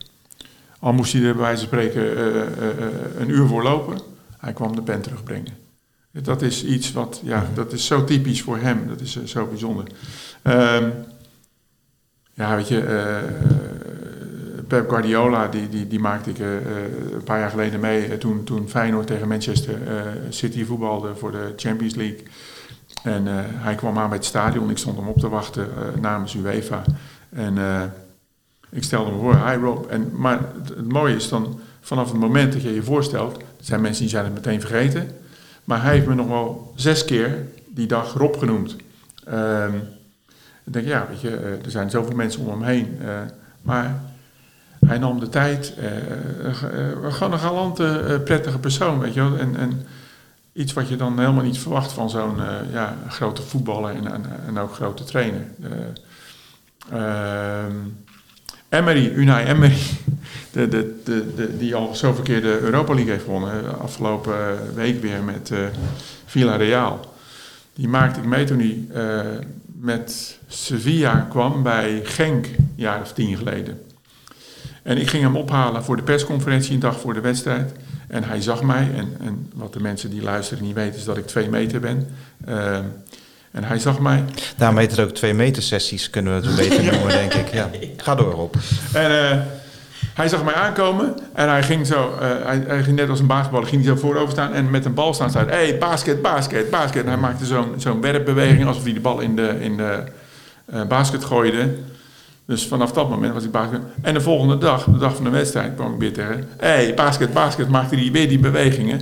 Al 0.80 0.94
moest 0.94 1.14
hij 1.14 1.22
er 1.22 1.36
bij 1.36 1.58
spreken 1.58 2.04
uh, 2.04 2.36
uh, 2.36 2.42
een 3.18 3.30
uur 3.30 3.48
voor 3.48 3.64
lopen, 3.64 4.00
hij 4.38 4.54
kwam 4.54 4.76
de 4.76 4.82
pen 4.82 5.02
terugbrengen. 5.02 5.54
Dat 6.12 6.42
is 6.42 6.64
iets 6.64 6.92
wat, 6.92 7.22
ja, 7.24 7.46
dat 7.54 7.74
is 7.74 7.86
zo 7.86 8.04
typisch 8.04 8.42
voor 8.42 8.58
hem. 8.58 8.88
Dat 8.88 9.02
is 9.02 9.24
zo 9.24 9.46
bijzonder. 9.46 9.86
Um, 10.44 10.94
ja, 12.34 12.56
weet 12.56 12.68
je, 12.68 12.78
Pep 14.68 14.90
Guardiola, 14.90 15.48
die, 15.48 15.70
die, 15.70 15.88
die 15.88 16.00
maakte 16.00 16.30
ik 16.30 16.40
uh, 16.40 16.48
een 17.12 17.24
paar 17.24 17.40
jaar 17.40 17.50
geleden 17.50 17.80
mee 17.80 18.08
uh, 18.08 18.14
toen, 18.14 18.44
toen 18.44 18.70
Feyenoord 18.70 19.08
tegen 19.08 19.28
Manchester 19.28 19.78
City 20.30 20.66
voetbalde 20.66 21.16
voor 21.16 21.32
de 21.32 21.54
Champions 21.56 21.96
League. 21.96 22.24
En 23.04 23.24
hij 23.38 23.76
kwam 23.76 23.98
aan 23.98 24.10
bij 24.10 24.18
het 24.18 24.28
stadion, 24.28 24.70
ik 24.70 24.78
stond 24.78 24.98
hem 24.98 25.08
op 25.08 25.18
te 25.18 25.30
wachten 25.30 25.68
namens 26.02 26.36
UEFA. 26.36 26.84
En 27.30 27.58
ik 28.70 28.84
stelde 28.84 29.12
me 29.12 29.20
voor, 29.20 29.48
hi 29.48 29.56
Rob. 29.56 29.86
En, 29.90 30.12
maar 30.14 30.40
het, 30.64 30.90
mooie 30.92 31.16
is 31.16 31.30
dan, 31.30 31.60
vanaf 31.82 32.12
het 32.12 32.20
moment 32.20 32.54
dat 32.54 32.62
je 32.62 32.74
je 32.74 32.84
voorstelt, 32.84 33.44
zijn 33.60 33.82
mensen 33.82 34.02
die 34.02 34.12
zijn 34.12 34.24
het 34.24 34.34
meteen 34.34 34.60
vergeten. 34.60 35.08
Maar 35.64 35.82
hij 35.82 35.94
heeft 35.94 36.08
me 36.08 36.16
nog 36.16 36.28
wel 36.28 36.74
zes 36.76 37.06
keer 37.06 37.48
die 37.68 37.88
dag 37.88 38.14
Rob 38.14 38.36
genoemd. 38.38 38.76
Um, 39.34 39.74
ik 40.64 40.74
denk, 40.74 40.88
ja, 40.88 41.06
weet 41.10 41.22
je, 41.22 41.60
er 41.66 41.72
zijn 41.72 41.90
zoveel 41.90 42.16
mensen 42.16 42.42
om 42.42 42.50
hem 42.50 42.64
heen. 42.64 42.98
maar 43.62 44.02
hij 44.86 44.98
nam 44.98 45.20
de 45.20 45.30
tijd. 45.30 45.74
Uh, 45.80 46.56
gewoon 47.14 47.34
een 47.34 47.40
galante, 47.40 48.22
prettige 48.24 48.60
persoon, 48.60 49.00
weet 49.00 49.14
je 49.14 49.22
wel. 49.30 49.38
En, 49.38 49.56
en 49.56 49.86
iets 50.54 50.74
wat 50.74 50.90
je 50.90 50.96
dan 50.96 51.20
helemaal 51.20 51.44
niet 51.44 51.60
verwacht 51.60 51.92
van 51.92 52.10
zo'n 52.10 52.38
ja, 52.72 52.98
grote 53.08 53.42
voetballer 53.42 53.96
en, 54.48 54.58
ook 54.58 54.74
grote 54.74 55.04
trainer. 55.04 55.48
Ehm, 56.92 57.76
Emery, 58.70 59.12
Unai 59.16 59.46
Emery, 59.46 59.78
de, 60.52 60.68
de, 60.68 61.02
de, 61.36 61.58
die 61.58 61.76
al 61.76 61.96
zoveel 61.96 62.24
keer 62.24 62.42
de 62.42 62.60
Europa 62.60 62.94
League 62.94 63.12
heeft 63.12 63.24
gewonnen. 63.24 63.80
Afgelopen 63.80 64.58
week 64.76 65.02
weer 65.02 65.24
met 65.24 65.50
uh, 65.50 65.60
Villarreal. 66.26 67.14
Die 67.74 67.88
maakte 67.88 68.20
ik 68.20 68.26
mee 68.26 68.46
toen 68.46 68.60
hij 68.60 68.88
met 69.80 70.40
Sevilla 70.48 71.28
kwam 71.30 71.64
bij 71.64 72.02
Genk, 72.04 72.46
een 72.46 72.74
jaar 72.76 73.02
of 73.02 73.14
tien 73.14 73.38
geleden. 73.38 73.82
En 74.86 74.98
ik 74.98 75.10
ging 75.10 75.24
hem 75.24 75.36
ophalen 75.36 75.84
voor 75.84 75.96
de 75.96 76.04
persconferentie 76.04 76.74
een 76.74 76.80
dag 76.80 77.00
voor 77.00 77.14
de 77.14 77.22
wedstrijd. 77.22 77.72
En 78.08 78.24
hij 78.24 78.42
zag 78.42 78.64
mij. 78.64 78.90
En, 78.96 79.16
en 79.22 79.50
wat 79.54 79.74
de 79.74 79.80
mensen 79.80 80.10
die 80.10 80.22
luisteren 80.22 80.64
niet 80.64 80.76
weten 80.76 81.00
is 81.00 81.04
dat 81.04 81.18
ik 81.18 81.28
twee 81.28 81.50
meter 81.50 81.80
ben. 81.80 82.08
Uh, 82.50 82.76
en 83.52 83.64
hij 83.64 83.80
zag 83.80 84.00
mij. 84.00 84.24
Daarom 84.58 84.78
heet 84.78 84.92
het 84.92 85.00
ook 85.00 85.10
twee 85.10 85.34
meter 85.34 85.64
sessies, 85.64 86.10
kunnen 86.10 86.34
we 86.34 86.48
het 86.48 86.60
een 86.60 86.70
beetje 86.70 86.84
noemen, 86.92 87.10
denk 87.10 87.34
ik. 87.34 87.48
Ja. 87.54 87.70
Ga 87.98 88.16
door, 88.16 88.34
op. 88.34 88.56
En 88.94 89.12
uh, 89.12 89.42
hij 90.14 90.28
zag 90.28 90.44
mij 90.44 90.54
aankomen 90.54 91.16
en 91.34 91.50
hij 91.50 91.64
ging 91.64 91.88
zo, 91.88 92.14
uh, 92.14 92.20
hij, 92.46 92.64
hij, 92.68 92.84
ging 92.84 92.96
net 92.96 93.10
als 93.10 93.20
een 93.20 93.28
basketballer, 93.28 93.68
ging 93.68 93.86
hij 93.86 93.94
zo 93.94 94.00
voorover 94.00 94.32
staan 94.32 94.54
en 94.54 94.70
met 94.70 94.86
een 94.86 94.94
bal 94.94 95.14
staan 95.14 95.30
staan. 95.30 95.48
Hé, 95.48 95.56
hey, 95.56 95.78
basket, 95.78 96.22
basket, 96.22 96.70
basket. 96.70 97.04
En 97.04 97.08
hij 97.08 97.18
maakte 97.18 97.46
zo'n 97.46 97.74
zo'n 97.78 98.02
werpbeweging 98.02 98.66
alsof 98.66 98.84
hij 98.84 98.94
de 98.94 99.00
bal 99.00 99.20
in 99.20 99.36
de, 99.36 99.58
in 99.60 99.78
de 99.78 100.04
uh, 100.74 100.84
basket 100.84 101.24
gooide. 101.24 101.70
Dus 102.46 102.68
vanaf 102.68 102.92
dat 102.92 103.10
moment 103.10 103.34
was 103.34 103.44
ik 103.44 103.52
basket. 103.52 103.82
En 104.02 104.14
de 104.14 104.22
volgende 104.22 104.58
dag, 104.58 104.84
de 104.84 104.98
dag 104.98 105.16
van 105.16 105.24
de 105.24 105.30
wedstrijd, 105.30 105.76
kwam 105.76 105.94
ik 105.94 106.00
weer 106.00 106.14
tegen. 106.14 106.48
Hé, 106.58 106.68
hey, 106.68 106.94
basket, 106.94 107.34
basket, 107.34 107.70
maakte 107.70 107.96
hij 107.96 108.12
weer 108.12 108.30
die 108.30 108.40
bewegingen. 108.40 109.00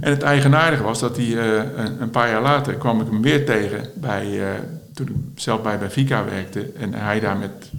En 0.00 0.10
het 0.10 0.22
eigenaardige 0.22 0.82
was 0.82 1.00
dat 1.00 1.16
hij 1.16 1.26
uh, 1.26 1.54
een, 1.76 2.02
een, 2.02 2.10
paar 2.10 2.30
jaar 2.30 2.42
later 2.42 2.74
kwam 2.74 3.00
ik 3.00 3.06
hem 3.06 3.22
weer 3.22 3.46
tegen 3.46 3.88
bij, 3.94 4.26
uh, 4.30 4.46
toen 4.94 5.06
ik 5.08 5.40
zelf 5.40 5.62
bij 5.62 5.78
Benfica 5.78 6.24
werkte. 6.24 6.70
En 6.78 6.94
hij 6.94 7.20
daar 7.20 7.36
met, 7.36 7.70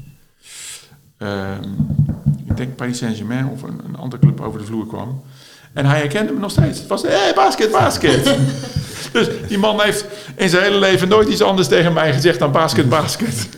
uh, 1.18 1.48
ik 2.48 2.58
denk 2.58 2.76
Paris 2.76 2.98
Saint-Germain 2.98 3.48
of 3.48 3.62
een, 3.62 3.82
een, 3.86 3.96
andere 3.96 4.22
club 4.22 4.42
over 4.42 4.60
de 4.60 4.66
vloer 4.66 4.88
kwam. 4.88 5.24
En 5.74 5.86
hij 5.86 6.00
herkende 6.00 6.34
me 6.34 6.40
nog 6.40 6.52
steeds. 6.52 6.80
Het 6.80 6.88
was, 6.88 7.02
hé, 7.02 7.10
hey, 7.10 7.34
basket, 7.36 7.72
basket. 7.72 8.38
dus 9.14 9.28
die 9.48 9.58
man 9.58 9.82
heeft 9.82 10.06
in 10.36 10.50
zijn 10.50 10.64
hele 10.64 10.80
leven 10.80 11.08
nooit 11.08 11.30
iets 11.30 11.42
anders 11.42 11.68
tegen 11.68 11.94
mij 11.94 12.14
gezegd 12.14 12.40
dan 12.40 12.52
basket, 12.52 12.90
basket. 12.90 13.50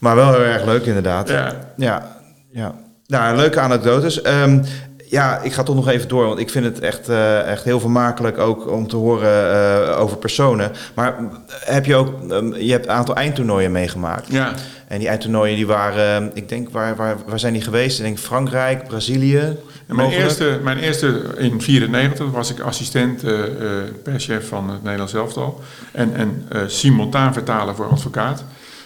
Maar 0.00 0.16
wel 0.16 0.32
heel 0.32 0.42
erg 0.42 0.64
leuk 0.64 0.84
inderdaad. 0.84 1.28
Ja. 1.28 1.54
Ja, 1.76 2.16
ja. 2.52 2.74
Nou, 3.06 3.36
leuke 3.36 3.60
anekdotes. 3.60 4.26
Um, 4.26 4.64
ja, 5.10 5.38
ik 5.42 5.52
ga 5.52 5.62
toch 5.62 5.74
nog 5.74 5.88
even 5.88 6.08
door, 6.08 6.26
want 6.26 6.38
ik 6.38 6.50
vind 6.50 6.64
het 6.64 6.80
echt, 6.80 7.08
uh, 7.08 7.40
echt 7.40 7.64
heel 7.64 7.80
vermakelijk 7.80 8.38
ook 8.38 8.70
om 8.70 8.88
te 8.88 8.96
horen 8.96 9.54
uh, 9.54 10.00
over 10.00 10.16
personen. 10.16 10.72
Maar 10.94 11.14
heb 11.48 11.84
je 11.84 11.94
ook, 11.94 12.30
um, 12.30 12.54
je 12.54 12.72
hebt 12.72 12.86
een 12.86 12.92
aantal 12.92 13.14
eindtoernooien 13.14 13.72
meegemaakt. 13.72 14.26
Ja. 14.32 14.52
En 14.88 14.98
die 14.98 15.08
eindtoernooien 15.08 15.56
die 15.56 15.66
waren, 15.66 16.22
uh, 16.22 16.28
ik 16.34 16.48
denk, 16.48 16.70
waar, 16.70 16.96
waar, 16.96 17.16
waar 17.26 17.38
zijn 17.38 17.52
die 17.52 17.62
geweest? 17.62 17.98
Ik 17.98 18.04
denk 18.04 18.18
Frankrijk, 18.18 18.88
Brazilië. 18.88 19.56
mijn 19.86 20.10
eerste, 20.10 20.58
mijn 20.62 20.78
eerste 20.78 21.06
in 21.06 21.12
1994 21.12 22.30
was 22.30 22.50
ik 22.50 22.60
assistent 22.60 23.24
perschef 24.02 24.48
van 24.48 24.70
het 24.70 24.82
Nederlands 24.82 25.14
elftal. 25.14 25.60
En, 25.92 26.14
en 26.14 26.46
simultaan 26.66 27.32
vertalen 27.32 27.76
voor 27.76 27.86
advocaat. 27.86 28.44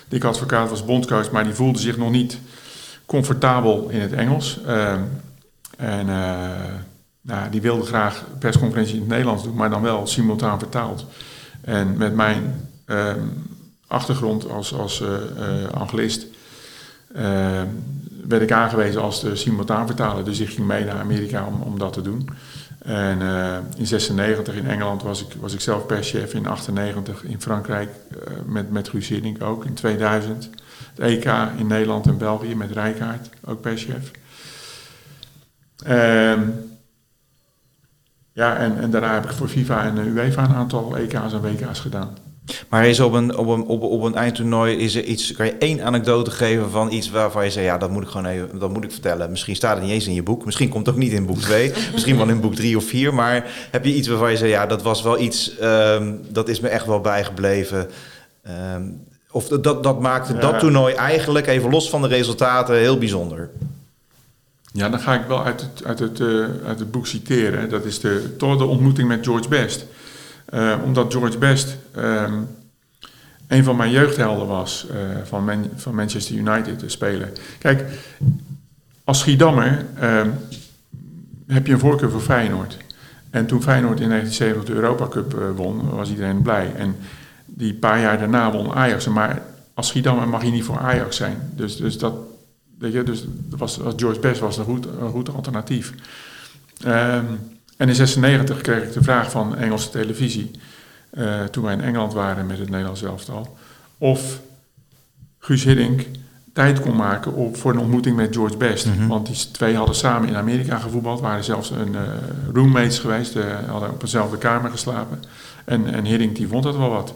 Die 0.08 0.24
advocaat 0.24 0.70
was 0.70 0.84
bondcoach, 0.84 1.30
maar 1.30 1.44
die 1.44 1.52
voelde 1.52 1.78
zich 1.78 1.96
nog 1.96 2.10
niet 2.10 2.38
comfortabel 3.06 3.88
in 3.88 4.00
het 4.00 4.12
Engels. 4.12 4.60
Ehm, 4.66 5.00
en 5.76 6.08
uh, 6.08 6.50
nou, 7.20 7.50
die 7.50 7.60
wilde 7.60 7.84
graag 7.84 8.24
persconferentie 8.38 8.94
in 8.94 9.00
het 9.00 9.08
Nederlands 9.08 9.42
doen, 9.42 9.54
maar 9.54 9.70
dan 9.70 9.82
wel 9.82 10.06
simultaan 10.06 10.58
vertaald. 10.58 11.06
En 11.60 11.96
met 11.96 12.14
mijn 12.14 12.68
uh, 12.86 13.12
achtergrond 13.86 14.50
als, 14.50 14.74
als 14.74 15.00
uh, 15.00 15.08
anglist 15.70 16.26
ehm, 17.14 17.66
werd 18.28 18.42
ik 18.42 18.52
aangewezen 18.52 19.02
als 19.02 19.20
de 19.20 19.36
simultaan 19.36 19.86
vertaler. 19.86 20.24
Dus 20.24 20.40
ik 20.40 20.48
ging 20.48 20.66
mee 20.66 20.84
naar 20.84 20.98
Amerika 20.98 21.46
om, 21.46 21.62
om 21.62 21.78
dat 21.78 21.92
te 21.92 22.02
doen. 22.02 22.28
En 22.84 23.20
in 23.76 23.86
96 23.86 24.54
in 24.54 24.66
Engeland 24.66 25.02
was 25.02 25.22
ik, 25.22 25.32
was 25.40 25.54
ik 25.54 25.60
zelf 25.60 25.86
perschef. 25.86 26.34
In 26.34 26.46
98 26.46 27.24
in 27.24 27.40
Frankrijk 27.40 27.90
met, 28.46 28.70
met 28.70 28.88
Guus 28.88 29.12
ook. 29.40 29.64
In 29.64 29.74
2000 29.74 30.50
het 30.94 30.98
EK 30.98 31.24
in 31.56 31.66
Nederland 31.66 32.06
en 32.06 32.18
België 32.18 32.54
met 32.56 32.70
Rijkaard, 32.70 33.28
ook 33.44 33.60
perschef. 33.60 34.10
Um, 35.88 36.72
ja, 38.32 38.56
en, 38.56 38.78
en 38.78 38.90
daarna 38.90 39.14
heb 39.14 39.24
ik 39.24 39.30
voor 39.30 39.48
FIFA 39.48 39.84
en 39.84 39.98
UEFA 39.98 40.44
een 40.44 40.54
aantal 40.54 40.96
EK's 40.96 41.32
en 41.32 41.40
WK's 41.40 41.80
gedaan. 41.80 42.16
Maar 42.68 42.86
is 42.86 43.00
op 43.00 43.12
een, 43.12 43.36
op, 43.36 43.48
een, 43.48 43.62
op, 43.62 43.82
op 43.82 44.02
een 44.02 44.14
eindtoernooi 44.14 44.76
is 44.76 44.94
er 44.94 45.04
iets, 45.04 45.32
kan 45.32 45.46
je 45.46 45.56
één 45.58 45.84
anekdote 45.84 46.30
geven 46.30 46.70
van 46.70 46.92
iets 46.92 47.10
waarvan 47.10 47.44
je 47.44 47.50
zegt, 47.50 47.66
ja, 47.66 47.78
dat 47.78 47.90
moet 47.90 48.02
ik 48.02 48.08
gewoon 48.08 48.26
even, 48.26 48.58
dat 48.58 48.72
moet 48.72 48.84
ik 48.84 48.90
vertellen. 48.90 49.30
Misschien 49.30 49.56
staat 49.56 49.74
het 49.74 49.84
niet 49.84 49.92
eens 49.92 50.06
in 50.06 50.14
je 50.14 50.22
boek, 50.22 50.44
misschien 50.44 50.68
komt 50.68 50.86
het 50.86 50.94
ook 50.94 51.00
niet 51.00 51.12
in 51.12 51.26
boek 51.26 51.38
2, 51.38 51.72
misschien 51.92 52.16
wel 52.16 52.28
in 52.28 52.40
boek 52.40 52.54
3 52.54 52.76
of 52.76 52.84
4, 52.84 53.14
maar 53.14 53.50
heb 53.70 53.84
je 53.84 53.94
iets 53.94 54.08
waarvan 54.08 54.30
je 54.30 54.36
zegt, 54.36 54.50
ja, 54.50 54.66
dat 54.66 54.82
was 54.82 55.02
wel 55.02 55.18
iets, 55.18 55.52
um, 55.62 56.20
dat 56.28 56.48
is 56.48 56.60
me 56.60 56.68
echt 56.68 56.86
wel 56.86 57.00
bijgebleven. 57.00 57.90
Um, 58.74 59.02
of 59.30 59.48
dat, 59.48 59.82
dat 59.82 60.00
maakte 60.00 60.34
ja. 60.34 60.40
dat 60.40 60.58
toernooi 60.58 60.94
eigenlijk, 60.94 61.46
even 61.46 61.70
los 61.70 61.90
van 61.90 62.02
de 62.02 62.08
resultaten, 62.08 62.76
heel 62.76 62.98
bijzonder. 62.98 63.50
Ja, 64.72 64.88
dan 64.88 65.00
ga 65.00 65.14
ik 65.14 65.26
wel 65.26 65.44
uit 65.44 65.60
het, 65.60 65.84
uit 65.84 65.98
het, 65.98 66.18
uh, 66.18 66.46
uit 66.66 66.78
het 66.78 66.90
boek 66.90 67.06
citeren. 67.06 67.68
Dat 67.68 67.84
is 67.84 68.00
de, 68.00 68.34
toch 68.38 68.58
de 68.58 68.64
ontmoeting 68.64 69.08
met 69.08 69.24
George 69.24 69.48
Best. 69.48 69.86
Uh, 70.54 70.74
omdat 70.84 71.12
George 71.12 71.38
Best 71.38 71.76
um, 71.96 72.48
een 73.46 73.64
van 73.64 73.76
mijn 73.76 73.90
jeugdhelden 73.90 74.46
was 74.46 74.86
uh, 74.90 74.96
van, 75.24 75.70
van 75.76 75.94
Manchester 75.94 76.36
United 76.36 76.78
te 76.78 76.88
spelen. 76.88 77.32
Kijk, 77.58 77.84
als 79.04 79.18
Schiedammer 79.18 79.84
uh, 80.02 80.20
heb 81.46 81.66
je 81.66 81.72
een 81.72 81.78
voorkeur 81.78 82.10
voor 82.10 82.20
Feyenoord. 82.20 82.76
En 83.30 83.46
toen 83.46 83.62
Feyenoord 83.62 84.00
in 84.00 84.08
1970 84.08 84.74
de 84.74 84.80
Europa 84.80 85.08
Cup 85.08 85.34
uh, 85.34 85.56
won, 85.56 85.90
was 85.90 86.10
iedereen 86.10 86.42
blij. 86.42 86.74
En 86.76 86.96
die 87.44 87.74
paar 87.74 88.00
jaar 88.00 88.18
daarna 88.18 88.52
won 88.52 88.72
Ajax. 88.72 89.08
Maar 89.08 89.42
als 89.74 89.88
Schiedammer 89.88 90.28
mag 90.28 90.44
je 90.44 90.50
niet 90.50 90.64
voor 90.64 90.78
Ajax 90.78 91.16
zijn. 91.16 91.50
Dus, 91.54 91.76
dus 91.76 91.98
dat, 91.98 92.14
weet 92.78 92.92
je, 92.92 93.02
dus 93.02 93.24
was, 93.56 93.76
was 93.76 93.94
George 93.96 94.20
Best 94.20 94.40
was 94.40 94.58
een 94.58 94.64
goed, 94.64 94.86
een 95.00 95.10
goed 95.10 95.34
alternatief. 95.34 95.92
Um, 96.86 97.38
en 97.76 97.88
in 97.88 97.94
96 97.94 98.60
kreeg 98.60 98.82
ik 98.82 98.92
de 98.92 99.02
vraag 99.02 99.30
van 99.30 99.56
Engelse 99.56 99.90
televisie, 99.90 100.50
uh, 101.12 101.44
toen 101.44 101.64
wij 101.64 101.72
in 101.72 101.80
Engeland 101.80 102.12
waren 102.12 102.46
met 102.46 102.58
het 102.58 102.70
Nederlands 102.70 103.02
elftal, 103.02 103.56
of 103.98 104.40
Guus 105.38 105.64
Hiddink 105.64 106.06
tijd 106.52 106.80
kon 106.80 106.96
maken 106.96 107.32
op, 107.32 107.56
voor 107.56 107.72
een 107.72 107.78
ontmoeting 107.78 108.16
met 108.16 108.34
George 108.34 108.56
Best. 108.56 108.86
Mm 108.86 108.92
-hmm. 108.92 109.08
Want 109.08 109.26
die 109.26 109.50
twee 109.50 109.76
hadden 109.76 109.94
samen 109.94 110.28
in 110.28 110.36
Amerika 110.36 110.78
gevoetbald, 110.78 111.20
waren 111.20 111.44
zelfs 111.44 111.70
een 111.70 111.92
uh, 111.92 112.00
roommates 112.52 112.98
geweest, 112.98 113.36
uh, 113.36 113.44
hadden 113.68 113.90
op 113.90 114.00
dezelfde 114.00 114.38
kamer 114.38 114.70
geslapen. 114.70 115.22
En, 115.64 115.94
en 115.94 116.04
Hiddink 116.04 116.36
die 116.36 116.48
vond 116.48 116.62
dat 116.62 116.76
wel 116.76 116.90
wat. 116.90 117.12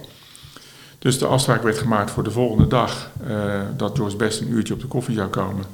Dus 0.98 1.18
de 1.18 1.26
afspraak 1.26 1.62
werd 1.62 1.78
gemaakt 1.78 2.10
voor 2.10 2.22
de 2.22 2.30
volgende 2.30 2.66
dag 2.66 3.10
uh, 3.28 3.60
dat 3.76 3.96
George 3.96 4.16
Best 4.16 4.40
een 4.40 4.52
uurtje 4.52 4.74
op 4.74 4.80
de 4.80 4.86
koffie 4.86 5.14
zou 5.14 5.28
komen. 5.28 5.64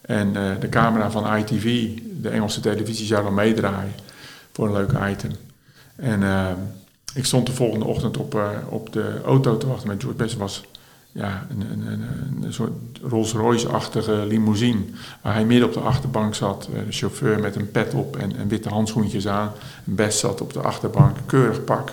En 0.00 0.32
de 0.60 0.68
camera 0.68 1.10
van 1.10 1.36
ITV, 1.36 1.88
de 2.22 2.28
Engelse 2.28 2.60
televisie, 2.60 3.06
zou 3.06 3.24
dan 3.24 3.34
meedraaien 3.34 3.92
voor 4.52 4.66
een 4.66 4.72
leuk 4.72 4.92
item. 5.10 5.30
En 5.96 6.20
uh, 6.20 6.46
ik 7.14 7.24
stond 7.24 7.46
de 7.46 7.52
volgende 7.52 7.84
ochtend 7.84 8.16
op, 8.16 8.34
uh, 8.34 8.48
op 8.68 8.92
de 8.92 9.20
auto 9.24 9.56
te 9.56 9.66
wachten 9.66 9.88
met 9.88 10.00
George 10.00 10.18
Best. 10.18 10.36
was 10.36 10.64
ja, 11.12 11.46
een, 11.50 11.60
een, 11.70 11.86
een, 11.92 12.42
een 12.42 12.52
soort 12.52 12.72
Rolls-Royce-achtige 13.02 14.26
limousine. 14.26 14.80
Waar 15.22 15.34
hij 15.34 15.44
midden 15.44 15.68
op 15.68 15.74
de 15.74 15.80
achterbank 15.80 16.34
zat. 16.34 16.68
Uh, 16.72 16.78
de 16.86 16.92
chauffeur 16.92 17.40
met 17.40 17.56
een 17.56 17.70
pet 17.70 17.94
op 17.94 18.16
en, 18.16 18.36
en 18.36 18.48
witte 18.48 18.68
handschoentjes 18.68 19.28
aan. 19.28 19.52
Best 19.84 20.18
zat 20.18 20.40
op 20.40 20.52
de 20.52 20.60
achterbank, 20.60 21.16
keurig 21.26 21.64
pak. 21.64 21.92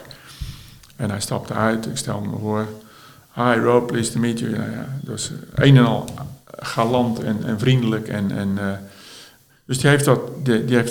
En 0.96 1.10
hij 1.10 1.22
stapte 1.22 1.54
uit. 1.54 1.86
Ik 1.86 1.98
stelde 1.98 2.28
me 2.28 2.38
voor. 2.40 2.68
Hi 3.34 3.60
Rob, 3.60 3.88
pleased 3.88 4.12
to 4.12 4.20
meet 4.20 4.40
you. 4.40 4.56
Ja, 4.56 4.64
ja, 4.64 4.88
was 5.04 5.32
een 5.54 5.78
en 5.78 5.86
al 5.86 6.06
galant 6.58 7.20
en, 7.20 7.44
en 7.44 7.60
vriendelijk 7.60 8.08
en... 8.08 8.32
en 8.32 8.58
dus 9.68 9.80
die 9.80 9.90
heeft 9.90 10.06
dat, 10.06 10.20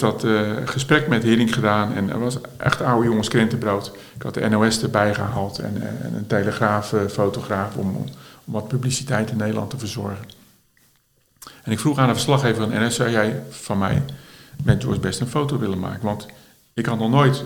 dat 0.01 0.25
uh, 0.25 0.51
gesprek 0.65 1.09
met 1.09 1.23
Hering 1.23 1.55
gedaan 1.55 1.95
en 1.95 2.11
er 2.11 2.19
was 2.19 2.39
echt 2.57 2.83
oude 2.83 3.09
jongens 3.09 3.29
krentenbrood. 3.29 3.93
Ik 4.17 4.23
had 4.23 4.35
de 4.35 4.49
NOS 4.49 4.83
erbij 4.83 5.15
gehaald 5.15 5.59
en, 5.59 5.77
uh, 5.77 6.05
en 6.05 6.15
een 6.15 6.27
telegraaffotograaf 6.27 7.77
om, 7.77 7.97
om 7.97 8.05
wat 8.45 8.69
publiciteit 8.69 9.31
in 9.31 9.37
Nederland 9.37 9.71
te 9.71 9.79
verzorgen. 9.79 10.25
En 11.63 11.73
ik 11.73 11.79
vroeg 11.79 11.99
aan 11.99 12.09
de 12.09 12.15
verslaggever 12.15 12.71
van 12.71 12.87
NS, 12.87 12.95
zou 12.95 13.11
jij 13.11 13.43
van 13.51 13.79
mij 13.79 14.03
met 14.65 14.83
George 14.83 15.01
Best 15.01 15.21
een 15.21 15.27
foto 15.27 15.59
willen 15.59 15.79
maken? 15.79 16.05
Want 16.05 16.27
ik 16.75 16.87
had 16.87 16.99
nog 16.99 17.11
nooit 17.11 17.45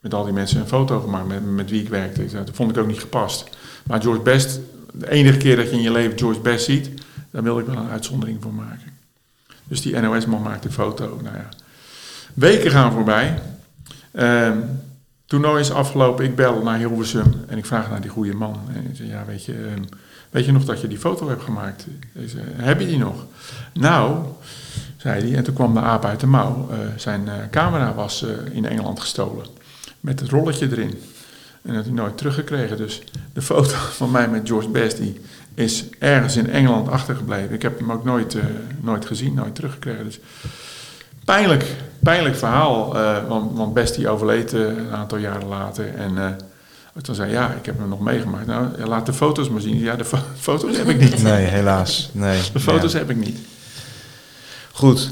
met 0.00 0.14
al 0.14 0.24
die 0.24 0.32
mensen 0.32 0.60
een 0.60 0.68
foto 0.68 1.00
gemaakt 1.00 1.28
met, 1.28 1.50
met 1.50 1.70
wie 1.70 1.82
ik 1.82 1.88
werkte. 1.88 2.26
Dat 2.26 2.50
vond 2.52 2.70
ik 2.70 2.76
ook 2.76 2.86
niet 2.86 3.00
gepast. 3.00 3.56
Maar 3.86 4.02
George 4.02 4.22
Best, 4.22 4.60
de 4.92 5.10
enige 5.10 5.36
keer 5.36 5.56
dat 5.56 5.70
je 5.70 5.76
in 5.76 5.82
je 5.82 5.92
leven 5.92 6.18
George 6.18 6.40
Best 6.40 6.64
ziet, 6.64 6.90
daar 7.30 7.42
wilde 7.42 7.60
ik 7.60 7.66
wel 7.66 7.76
een 7.76 7.90
uitzondering 7.90 8.42
voor 8.42 8.54
maken. 8.54 9.01
Dus 9.72 9.80
die 9.80 10.00
NOS-man 10.00 10.42
maakt 10.42 10.64
een 10.64 10.72
foto. 10.72 11.20
Nou 11.22 11.36
ja. 11.36 11.48
Weken 12.34 12.70
gaan 12.70 12.92
voorbij. 12.92 13.38
Um, 14.12 14.80
toernooi 15.26 15.60
is 15.60 15.70
afgelopen. 15.70 16.24
Ik 16.24 16.36
bel 16.36 16.62
naar 16.62 16.78
Hilversum 16.78 17.44
en 17.46 17.58
ik 17.58 17.66
vraag 17.66 17.90
naar 17.90 18.00
die 18.00 18.10
goede 18.10 18.34
man. 18.34 18.60
En 18.74 18.90
ik 18.90 19.08
ja, 19.08 19.24
weet 19.26 19.44
je, 19.44 19.52
um, 19.52 19.84
weet 20.30 20.44
je 20.44 20.52
nog 20.52 20.64
dat 20.64 20.80
je 20.80 20.88
die 20.88 20.98
foto 20.98 21.28
hebt 21.28 21.42
gemaakt? 21.42 21.86
Zeg, 22.26 22.42
heb 22.56 22.80
je 22.80 22.86
die 22.86 22.98
nog? 22.98 23.26
Nou, 23.72 24.24
zei 24.96 25.22
hij. 25.22 25.36
En 25.36 25.44
toen 25.44 25.54
kwam 25.54 25.74
de 25.74 25.80
aap 25.80 26.04
uit 26.04 26.20
de 26.20 26.26
mouw. 26.26 26.68
Uh, 26.70 26.76
zijn 26.96 27.26
uh, 27.26 27.32
camera 27.50 27.94
was 27.94 28.22
uh, 28.22 28.30
in 28.50 28.66
Engeland 28.66 29.00
gestolen. 29.00 29.46
Met 30.00 30.20
het 30.20 30.30
rolletje 30.30 30.70
erin. 30.70 30.90
En 30.90 30.98
dat 31.62 31.74
had 31.74 31.84
hij 31.84 31.94
nooit 31.94 32.16
teruggekregen. 32.16 32.76
Dus 32.76 33.02
de 33.32 33.42
foto 33.42 33.74
van 34.00 34.10
mij 34.10 34.28
met 34.28 34.48
George 34.48 34.68
Best, 34.68 34.96
die 34.96 35.20
is 35.54 35.84
ergens 35.98 36.36
in 36.36 36.50
Engeland 36.50 36.88
achtergebleven. 36.88 37.54
Ik 37.54 37.62
heb 37.62 37.78
hem 37.78 37.92
ook 37.92 38.04
nooit, 38.04 38.34
uh, 38.34 38.42
nooit 38.80 39.06
gezien, 39.06 39.34
nooit 39.34 39.54
teruggekregen. 39.54 40.04
Dus 40.04 40.20
pijnlijk, 41.24 41.64
pijnlijk 41.98 42.36
verhaal. 42.36 42.96
Uh, 42.96 43.28
want, 43.28 43.56
want 43.56 43.74
Best 43.74 43.94
die 43.94 44.08
overleed 44.08 44.52
uh, 44.52 44.60
een 44.60 44.90
aantal 44.90 45.18
jaren 45.18 45.48
later. 45.48 45.94
En 45.94 46.38
toen 47.02 47.14
zei 47.14 47.30
ja, 47.30 47.52
ik 47.52 47.66
heb 47.66 47.78
hem 47.78 47.88
nog 47.88 48.00
meegemaakt. 48.00 48.46
Nou, 48.46 48.68
ja, 48.78 48.86
laat 48.86 49.06
de 49.06 49.12
foto's 49.12 49.48
maar 49.48 49.60
zien. 49.60 49.78
Ja, 49.78 49.96
de 49.96 50.04
fo 50.04 50.18
foto's 50.38 50.76
heb 50.76 50.88
ik 50.88 51.00
niet. 51.00 51.22
Nee, 51.22 51.46
helaas. 51.46 52.10
Nee. 52.12 52.40
De 52.52 52.60
foto's 52.60 52.92
ja. 52.92 52.98
heb 52.98 53.10
ik 53.10 53.16
niet. 53.16 53.38
Goed. 54.72 55.10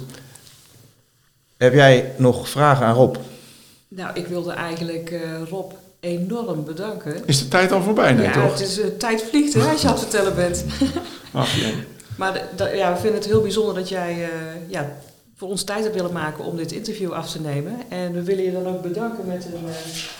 Heb 1.56 1.74
jij 1.74 2.12
nog 2.16 2.48
vragen 2.48 2.86
aan 2.86 2.94
Rob? 2.94 3.16
Nou, 3.88 4.10
ik 4.14 4.26
wilde 4.26 4.52
eigenlijk 4.52 5.20
Rob 5.48 5.72
enorm 6.00 6.64
bedanken. 6.64 7.22
Is 7.24 7.38
de 7.38 7.48
tijd 7.48 7.72
al 7.72 7.82
voorbij, 7.82 8.12
nee 8.12 8.24
ja, 8.24 8.32
toch? 8.32 8.50
het 8.52 8.60
is, 8.60 8.78
uh, 8.78 8.84
tijd 8.98 9.24
vliegt 9.28 9.54
hè, 9.54 9.60
als 9.60 9.80
je 9.80 9.86
aan 9.86 9.92
het 9.94 10.02
vertellen 10.02 10.34
bent. 10.34 10.64
Ach, 11.32 11.54
ja. 11.54 11.68
Maar 12.16 12.32
de, 12.32 12.40
de, 12.56 12.76
ja, 12.76 12.92
we 12.92 12.98
vinden 13.00 13.20
het 13.20 13.28
heel 13.28 13.42
bijzonder 13.42 13.74
dat 13.74 13.88
jij 13.88 14.18
uh, 14.18 14.26
ja, 14.66 14.92
voor 15.36 15.48
ons 15.48 15.64
tijd 15.64 15.82
hebt 15.82 15.94
willen 15.94 16.12
maken 16.12 16.44
om 16.44 16.56
dit 16.56 16.72
interview 16.72 17.12
af 17.12 17.30
te 17.30 17.40
nemen. 17.40 17.72
En 17.88 18.12
we 18.12 18.22
willen 18.22 18.44
je 18.44 18.52
dan 18.52 18.66
ook 18.66 18.82
bedanken 18.82 19.26
met 19.26 19.44
een, 19.44 19.64
uh, 19.64 19.74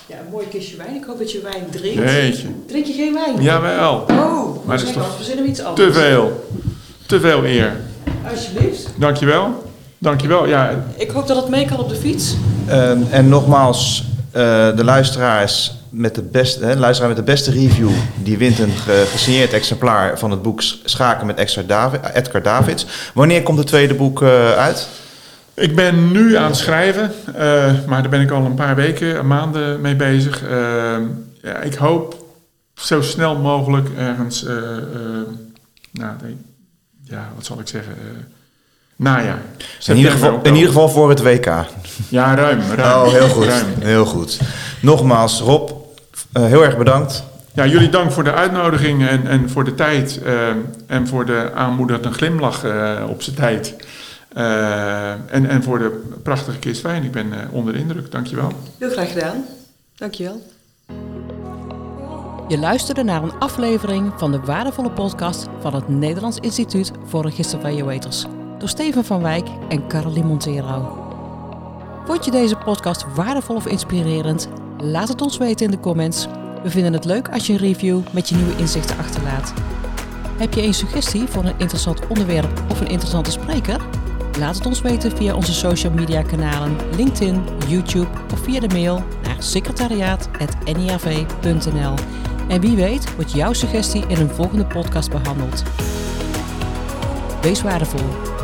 ja, 0.06 0.18
een 0.18 0.30
mooi 0.30 0.48
kistje 0.48 0.76
wijn. 0.76 0.94
Ik 0.94 1.04
hoop 1.04 1.18
dat 1.18 1.32
je 1.32 1.40
wijn 1.40 1.66
drinkt. 1.70 2.10
Jeetje. 2.10 2.48
Drink 2.66 2.86
je 2.86 2.92
geen 2.92 3.14
wijn? 3.14 3.42
Jawel. 3.42 3.94
Oh, 3.94 4.66
maar 4.66 4.78
dat 4.78 4.86
is 4.86 4.92
toch 4.92 5.16
verzinnen 5.16 5.44
we 5.44 5.50
iets 5.50 5.62
anders. 5.62 5.92
Te 5.94 6.00
veel. 6.00 6.44
Te 7.06 7.20
veel 7.20 7.44
eer. 7.44 7.80
Alsjeblieft. 8.30 8.88
Dankjewel. 8.96 9.70
Dankjewel. 9.98 10.46
Ja. 10.46 10.84
Ik 10.96 11.10
hoop 11.10 11.26
dat 11.26 11.36
het 11.36 11.48
mee 11.48 11.64
kan 11.64 11.78
op 11.78 11.88
de 11.88 11.94
fiets. 11.94 12.34
Um, 12.70 13.06
en 13.10 13.28
nogmaals, 13.28 14.04
de 14.32 14.84
luisteraars 14.84 15.74
met 15.88 16.14
de 16.14 16.22
beste, 16.22 16.64
hè, 16.64 16.76
luisteraar 16.76 17.08
met 17.08 17.18
de 17.18 17.32
beste 17.32 17.50
review, 17.50 17.90
die 18.22 18.38
wint 18.38 18.58
een 18.58 18.72
gesigneerd 19.10 19.52
exemplaar 19.52 20.18
van 20.18 20.30
het 20.30 20.42
boek 20.42 20.62
Schaken 20.84 21.26
met 21.26 21.38
Edgar 22.14 22.42
Davids. 22.42 22.86
Wanneer 23.14 23.42
komt 23.42 23.58
het 23.58 23.66
tweede 23.66 23.94
boek 23.94 24.22
uit? 24.56 24.88
Ik 25.54 25.74
ben 25.74 26.12
nu 26.12 26.36
aan 26.36 26.46
het 26.46 26.56
schrijven, 26.56 27.12
maar 27.86 28.00
daar 28.00 28.08
ben 28.10 28.20
ik 28.20 28.30
al 28.30 28.44
een 28.44 28.54
paar 28.54 28.74
weken, 28.74 29.26
maanden 29.26 29.80
mee 29.80 29.96
bezig. 29.96 30.42
Ja, 31.42 31.60
ik 31.60 31.74
hoop 31.74 32.24
zo 32.74 33.02
snel 33.02 33.36
mogelijk 33.36 33.88
ergens, 33.96 34.44
nou, 35.90 36.14
ja, 37.04 37.28
wat 37.34 37.44
zal 37.44 37.60
ik 37.60 37.68
zeggen, 37.68 37.92
najaar. 39.00 39.42
In 39.86 39.96
ieder, 39.96 40.12
geval, 40.12 40.40
in 40.42 40.54
ieder 40.54 40.68
geval 40.68 40.88
voor 40.88 41.08
het 41.08 41.22
WK. 41.22 41.46
Ja, 42.08 42.34
ruim. 42.34 42.60
ruim. 42.74 43.06
Oh, 43.06 43.12
heel 43.12 43.28
goed. 43.28 43.44
Ruim. 43.44 43.66
Heel 43.80 44.04
goed. 44.04 44.40
Nogmaals, 44.80 45.40
Rob, 45.40 45.70
uh, 45.70 46.44
heel 46.44 46.64
erg 46.64 46.76
bedankt. 46.76 47.24
Ja, 47.52 47.66
jullie 47.66 47.88
dank 47.88 48.12
voor 48.12 48.24
de 48.24 48.32
uitnodiging 48.32 49.08
en, 49.08 49.26
en 49.26 49.50
voor 49.50 49.64
de 49.64 49.74
tijd. 49.74 50.20
Uh, 50.24 50.48
en 50.86 51.06
voor 51.06 51.26
de 51.26 51.50
aanmoedigende 51.54 52.12
glimlach 52.12 52.64
uh, 52.64 52.94
op 53.08 53.22
zijn 53.22 53.36
tijd. 53.36 53.74
en, 55.30 55.48
en 55.48 55.62
voor 55.62 55.78
de 55.78 56.02
prachtige 56.22 56.58
kist 56.58 56.82
wijn. 56.82 57.04
Ik 57.04 57.12
ben 57.12 57.32
onder 57.50 57.72
de 57.72 57.78
indruk. 57.78 58.10
Dankjewel. 58.10 58.52
Heel 58.78 58.90
graag 58.90 59.12
gedaan. 59.12 59.44
Dankjewel. 59.96 60.42
Je 62.48 62.58
luisterde 62.58 63.02
naar 63.02 63.22
een 63.22 63.38
aflevering 63.38 64.12
van 64.16 64.32
de 64.32 64.40
waardevolle 64.40 64.90
podcast 64.90 65.46
van 65.60 65.74
het 65.74 65.88
Nederlands 65.88 66.38
Instituut 66.38 66.90
voor 67.06 67.22
Register 67.22 67.60
van 67.60 67.86
Weters 67.86 68.26
door 68.60 68.68
Steven 68.68 69.04
van 69.04 69.22
Wijk 69.22 69.48
en 69.68 69.88
Caroline 69.88 70.26
Montero. 70.26 71.08
Vond 72.04 72.24
je 72.24 72.30
deze 72.30 72.56
podcast 72.56 73.14
waardevol 73.14 73.56
of 73.56 73.66
inspirerend? 73.66 74.48
Laat 74.78 75.08
het 75.08 75.22
ons 75.22 75.36
weten 75.36 75.64
in 75.64 75.70
de 75.70 75.80
comments. 75.80 76.26
We 76.62 76.70
vinden 76.70 76.92
het 76.92 77.04
leuk 77.04 77.28
als 77.28 77.46
je 77.46 77.52
een 77.52 77.58
review 77.58 78.00
met 78.12 78.28
je 78.28 78.34
nieuwe 78.34 78.56
inzichten 78.56 78.98
achterlaat. 78.98 79.52
Heb 80.38 80.54
je 80.54 80.62
een 80.62 80.74
suggestie 80.74 81.26
voor 81.26 81.44
een 81.44 81.58
interessant 81.58 82.06
onderwerp 82.06 82.62
of 82.70 82.80
een 82.80 82.88
interessante 82.88 83.30
spreker? 83.30 83.80
Laat 84.38 84.54
het 84.54 84.66
ons 84.66 84.80
weten 84.80 85.16
via 85.16 85.34
onze 85.34 85.54
social 85.54 85.92
media 85.92 86.22
kanalen 86.22 86.76
LinkedIn, 86.96 87.42
YouTube 87.68 88.08
of 88.32 88.38
via 88.38 88.60
de 88.60 88.68
mail 88.68 89.02
naar 89.22 89.36
secretariaat.nirv.nl. 89.38 91.94
En 92.48 92.60
wie 92.60 92.76
weet 92.76 93.14
wordt 93.14 93.32
jouw 93.32 93.52
suggestie 93.52 94.06
in 94.06 94.20
een 94.20 94.30
volgende 94.30 94.66
podcast 94.66 95.10
behandeld. 95.10 95.62
Wees 97.40 97.62
waardevol. 97.62 98.38